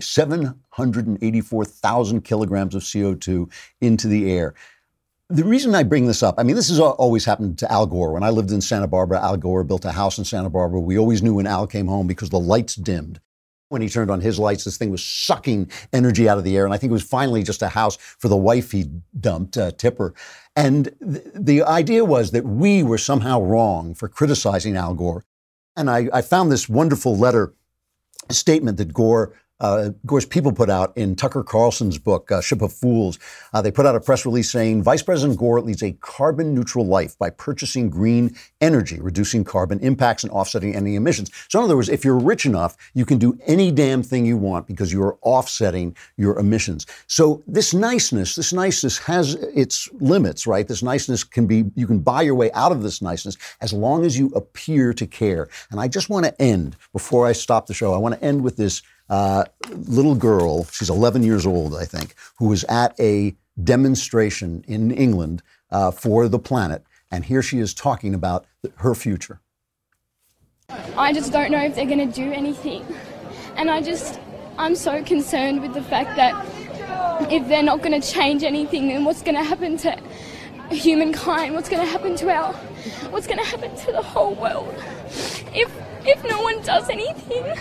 784,000 0.00 2.22
kilograms 2.22 2.74
of 2.74 2.82
CO2 2.82 3.48
into 3.80 4.08
the 4.08 4.32
air. 4.32 4.54
The 5.30 5.44
reason 5.44 5.74
I 5.74 5.84
bring 5.84 6.06
this 6.06 6.22
up, 6.22 6.34
I 6.38 6.42
mean, 6.42 6.56
this 6.56 6.68
has 6.68 6.80
always 6.80 7.24
happened 7.24 7.58
to 7.58 7.72
Al 7.72 7.86
Gore. 7.86 8.12
When 8.12 8.22
I 8.22 8.30
lived 8.30 8.50
in 8.50 8.60
Santa 8.60 8.86
Barbara, 8.86 9.22
Al 9.22 9.36
Gore 9.36 9.64
built 9.64 9.84
a 9.84 9.92
house 9.92 10.18
in 10.18 10.24
Santa 10.24 10.50
Barbara. 10.50 10.80
We 10.80 10.98
always 10.98 11.22
knew 11.22 11.34
when 11.34 11.46
Al 11.46 11.66
came 11.66 11.86
home 11.86 12.06
because 12.06 12.30
the 12.30 12.40
lights 12.40 12.74
dimmed. 12.74 13.20
When 13.68 13.82
he 13.82 13.88
turned 13.88 14.10
on 14.10 14.20
his 14.20 14.38
lights, 14.38 14.64
this 14.64 14.76
thing 14.76 14.90
was 14.90 15.02
sucking 15.04 15.70
energy 15.92 16.28
out 16.28 16.38
of 16.38 16.44
the 16.44 16.56
air. 16.56 16.64
And 16.64 16.74
I 16.74 16.76
think 16.76 16.90
it 16.90 16.94
was 16.94 17.02
finally 17.02 17.42
just 17.42 17.62
a 17.62 17.68
house 17.68 17.96
for 17.96 18.28
the 18.28 18.36
wife 18.36 18.70
he 18.72 18.90
dumped, 19.18 19.56
uh, 19.56 19.72
Tipper. 19.72 20.14
And 20.54 20.94
th- 21.00 21.24
the 21.34 21.62
idea 21.62 22.04
was 22.04 22.30
that 22.32 22.44
we 22.44 22.82
were 22.82 22.98
somehow 22.98 23.40
wrong 23.40 23.94
for 23.94 24.08
criticizing 24.08 24.76
Al 24.76 24.94
Gore. 24.94 25.24
And 25.76 25.90
I, 25.90 26.08
I 26.12 26.22
found 26.22 26.52
this 26.52 26.68
wonderful 26.68 27.16
letter 27.16 27.54
statement 28.30 28.78
that 28.78 28.92
Gore 28.92 29.34
uh, 29.60 29.90
of 29.90 30.06
course, 30.06 30.26
people 30.26 30.52
put 30.52 30.68
out 30.68 30.96
in 30.96 31.14
Tucker 31.14 31.44
Carlson's 31.44 31.96
book, 31.96 32.30
uh, 32.32 32.40
Ship 32.40 32.60
of 32.60 32.72
Fools, 32.72 33.18
uh, 33.52 33.62
they 33.62 33.70
put 33.70 33.86
out 33.86 33.94
a 33.94 34.00
press 34.00 34.26
release 34.26 34.50
saying 34.50 34.82
Vice 34.82 35.02
President 35.02 35.38
Gore 35.38 35.60
leads 35.60 35.82
a 35.82 35.92
carbon 35.92 36.54
neutral 36.54 36.84
life 36.84 37.16
by 37.18 37.30
purchasing 37.30 37.88
green 37.88 38.34
energy, 38.60 39.00
reducing 39.00 39.44
carbon 39.44 39.78
impacts 39.80 40.24
and 40.24 40.32
offsetting 40.32 40.74
any 40.74 40.96
emissions. 40.96 41.30
So, 41.48 41.60
in 41.60 41.64
other 41.64 41.76
words, 41.76 41.88
if 41.88 42.04
you're 42.04 42.18
rich 42.18 42.46
enough, 42.46 42.76
you 42.94 43.06
can 43.06 43.18
do 43.18 43.38
any 43.46 43.70
damn 43.70 44.02
thing 44.02 44.26
you 44.26 44.36
want 44.36 44.66
because 44.66 44.92
you're 44.92 45.18
offsetting 45.22 45.96
your 46.16 46.38
emissions. 46.38 46.86
So, 47.06 47.42
this 47.46 47.72
niceness, 47.72 48.34
this 48.34 48.52
niceness 48.52 48.98
has 48.98 49.34
its 49.34 49.88
limits, 49.94 50.46
right? 50.48 50.66
This 50.66 50.82
niceness 50.82 51.22
can 51.22 51.46
be, 51.46 51.64
you 51.76 51.86
can 51.86 52.00
buy 52.00 52.22
your 52.22 52.34
way 52.34 52.50
out 52.52 52.72
of 52.72 52.82
this 52.82 53.00
niceness 53.00 53.36
as 53.60 53.72
long 53.72 54.04
as 54.04 54.18
you 54.18 54.28
appear 54.34 54.92
to 54.94 55.06
care. 55.06 55.48
And 55.70 55.80
I 55.80 55.86
just 55.86 56.10
want 56.10 56.26
to 56.26 56.42
end, 56.42 56.76
before 56.92 57.26
I 57.26 57.32
stop 57.32 57.66
the 57.66 57.74
show, 57.74 57.94
I 57.94 57.98
want 57.98 58.16
to 58.16 58.24
end 58.24 58.42
with 58.42 58.56
this 58.56 58.82
uh, 59.10 59.44
little 59.70 60.14
girl, 60.14 60.64
she's 60.64 60.90
11 60.90 61.22
years 61.22 61.46
old, 61.46 61.74
I 61.74 61.84
think, 61.84 62.14
who 62.38 62.48
was 62.48 62.64
at 62.64 62.98
a 62.98 63.34
demonstration 63.62 64.64
in 64.66 64.90
England 64.90 65.42
uh, 65.70 65.90
for 65.90 66.28
the 66.28 66.38
planet. 66.38 66.84
And 67.10 67.24
here 67.24 67.42
she 67.42 67.58
is 67.58 67.74
talking 67.74 68.14
about 68.14 68.46
her 68.76 68.94
future. 68.94 69.40
I 70.96 71.12
just 71.12 71.32
don't 71.32 71.50
know 71.50 71.62
if 71.62 71.74
they're 71.74 71.86
going 71.86 72.10
to 72.10 72.12
do 72.12 72.32
anything. 72.32 72.84
And 73.56 73.70
I 73.70 73.82
just, 73.82 74.18
I'm 74.58 74.74
so 74.74 75.02
concerned 75.04 75.60
with 75.60 75.74
the 75.74 75.82
fact 75.82 76.16
that 76.16 76.34
if 77.30 77.46
they're 77.48 77.62
not 77.62 77.82
going 77.82 78.00
to 78.00 78.06
change 78.06 78.42
anything, 78.42 78.88
then 78.88 79.04
what's 79.04 79.22
going 79.22 79.36
to 79.36 79.44
happen 79.44 79.76
to 79.78 79.96
humankind? 80.70 81.54
What's 81.54 81.68
going 81.68 81.82
to 81.82 81.88
happen 81.88 82.16
to 82.16 82.30
our, 82.30 82.52
what's 83.10 83.26
going 83.26 83.38
to 83.38 83.44
happen 83.44 83.76
to 83.76 83.92
the 83.92 84.02
whole 84.02 84.34
world 84.34 84.74
if, 85.54 85.70
if 86.06 86.24
no 86.24 86.40
one 86.40 86.60
does 86.62 86.88
anything? 86.88 87.56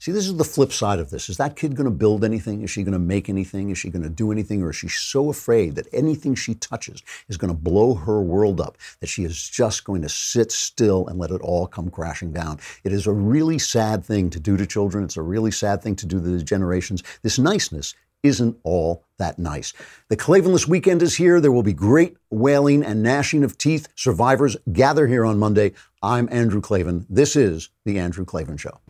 See, 0.00 0.12
this 0.12 0.26
is 0.26 0.38
the 0.38 0.44
flip 0.44 0.72
side 0.72 0.98
of 0.98 1.10
this. 1.10 1.28
Is 1.28 1.36
that 1.36 1.56
kid 1.56 1.76
going 1.76 1.84
to 1.84 1.90
build 1.90 2.24
anything? 2.24 2.62
Is 2.62 2.70
she 2.70 2.84
going 2.84 2.94
to 2.94 2.98
make 2.98 3.28
anything? 3.28 3.68
Is 3.68 3.76
she 3.76 3.90
going 3.90 4.02
to 4.02 4.08
do 4.08 4.32
anything? 4.32 4.62
Or 4.62 4.70
is 4.70 4.76
she 4.76 4.88
so 4.88 5.28
afraid 5.28 5.74
that 5.74 5.88
anything 5.92 6.34
she 6.34 6.54
touches 6.54 7.02
is 7.28 7.36
going 7.36 7.54
to 7.54 7.60
blow 7.60 7.92
her 7.92 8.22
world 8.22 8.62
up 8.62 8.78
that 9.00 9.08
she 9.08 9.24
is 9.24 9.46
just 9.46 9.84
going 9.84 10.00
to 10.00 10.08
sit 10.08 10.52
still 10.52 11.06
and 11.06 11.18
let 11.18 11.30
it 11.30 11.42
all 11.42 11.66
come 11.66 11.90
crashing 11.90 12.32
down? 12.32 12.58
It 12.82 12.94
is 12.94 13.06
a 13.06 13.12
really 13.12 13.58
sad 13.58 14.02
thing 14.02 14.30
to 14.30 14.40
do 14.40 14.56
to 14.56 14.66
children. 14.66 15.04
It's 15.04 15.18
a 15.18 15.22
really 15.22 15.50
sad 15.50 15.82
thing 15.82 15.96
to 15.96 16.06
do 16.06 16.18
to 16.18 16.26
the 16.30 16.42
generations. 16.42 17.02
This 17.20 17.38
niceness 17.38 17.94
isn't 18.22 18.56
all 18.62 19.04
that 19.18 19.38
nice. 19.38 19.74
The 20.08 20.16
Klavanless 20.16 20.66
weekend 20.66 21.02
is 21.02 21.16
here. 21.16 21.42
There 21.42 21.52
will 21.52 21.62
be 21.62 21.74
great 21.74 22.16
wailing 22.30 22.82
and 22.84 23.02
gnashing 23.02 23.44
of 23.44 23.58
teeth. 23.58 23.86
Survivors 23.96 24.56
gather 24.72 25.06
here 25.06 25.26
on 25.26 25.38
Monday. 25.38 25.72
I'm 26.02 26.26
Andrew 26.32 26.62
Klavan. 26.62 27.04
This 27.10 27.36
is 27.36 27.68
The 27.84 27.98
Andrew 27.98 28.24
Klavan 28.24 28.56
Show. 28.56 28.80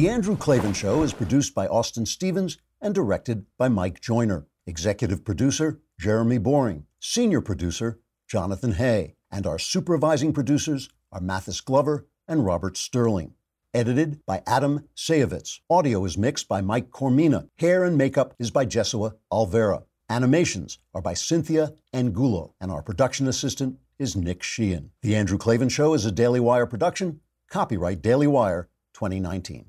The 0.00 0.08
Andrew 0.08 0.34
Klavan 0.34 0.72
Show 0.72 1.02
is 1.02 1.12
produced 1.12 1.54
by 1.54 1.66
Austin 1.66 2.06
Stevens 2.06 2.56
and 2.80 2.94
directed 2.94 3.44
by 3.58 3.68
Mike 3.68 4.00
Joyner. 4.00 4.46
Executive 4.66 5.26
producer, 5.26 5.82
Jeremy 5.98 6.38
Boring. 6.38 6.86
Senior 7.00 7.42
producer, 7.42 8.00
Jonathan 8.26 8.72
Hay. 8.72 9.16
And 9.30 9.46
our 9.46 9.58
supervising 9.58 10.32
producers 10.32 10.88
are 11.12 11.20
Mathis 11.20 11.60
Glover 11.60 12.06
and 12.26 12.46
Robert 12.46 12.78
Sterling. 12.78 13.34
Edited 13.74 14.24
by 14.24 14.42
Adam 14.46 14.88
Sayevitz. 14.96 15.60
Audio 15.68 16.02
is 16.06 16.16
mixed 16.16 16.48
by 16.48 16.62
Mike 16.62 16.88
Coromina. 16.88 17.50
Hair 17.58 17.84
and 17.84 17.98
makeup 17.98 18.34
is 18.38 18.50
by 18.50 18.64
Jesua 18.64 19.16
Alvera. 19.30 19.82
Animations 20.08 20.78
are 20.94 21.02
by 21.02 21.12
Cynthia 21.12 21.74
Angulo. 21.92 22.54
And 22.58 22.72
our 22.72 22.80
production 22.80 23.28
assistant 23.28 23.78
is 23.98 24.16
Nick 24.16 24.42
Sheehan. 24.42 24.92
The 25.02 25.14
Andrew 25.14 25.36
Klavan 25.36 25.68
Show 25.68 25.92
is 25.92 26.06
a 26.06 26.10
Daily 26.10 26.40
Wire 26.40 26.64
production. 26.64 27.20
Copyright 27.50 28.00
Daily 28.00 28.26
Wire 28.26 28.70
2019. 28.94 29.66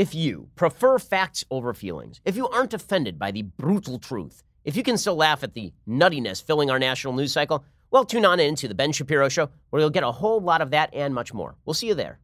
If 0.00 0.14
you 0.14 0.48
prefer 0.56 0.98
facts 0.98 1.44
over 1.50 1.74
feelings, 1.74 2.22
if 2.24 2.34
you 2.34 2.48
aren't 2.48 2.72
offended 2.72 3.18
by 3.18 3.32
the 3.32 3.42
brutal 3.42 3.98
truth, 3.98 4.42
if 4.64 4.74
you 4.74 4.82
can 4.82 4.96
still 4.96 5.14
laugh 5.14 5.44
at 5.44 5.52
the 5.52 5.74
nuttiness 5.86 6.42
filling 6.42 6.70
our 6.70 6.78
national 6.78 7.12
news 7.12 7.32
cycle, 7.34 7.66
well, 7.90 8.06
tune 8.06 8.24
on 8.24 8.40
in 8.40 8.54
to 8.54 8.66
The 8.66 8.74
Ben 8.74 8.92
Shapiro 8.92 9.28
Show, 9.28 9.50
where 9.68 9.80
you'll 9.80 9.90
get 9.90 10.02
a 10.02 10.10
whole 10.10 10.40
lot 10.40 10.62
of 10.62 10.70
that 10.70 10.88
and 10.94 11.14
much 11.14 11.34
more. 11.34 11.54
We'll 11.66 11.74
see 11.74 11.88
you 11.88 11.94
there. 11.94 12.18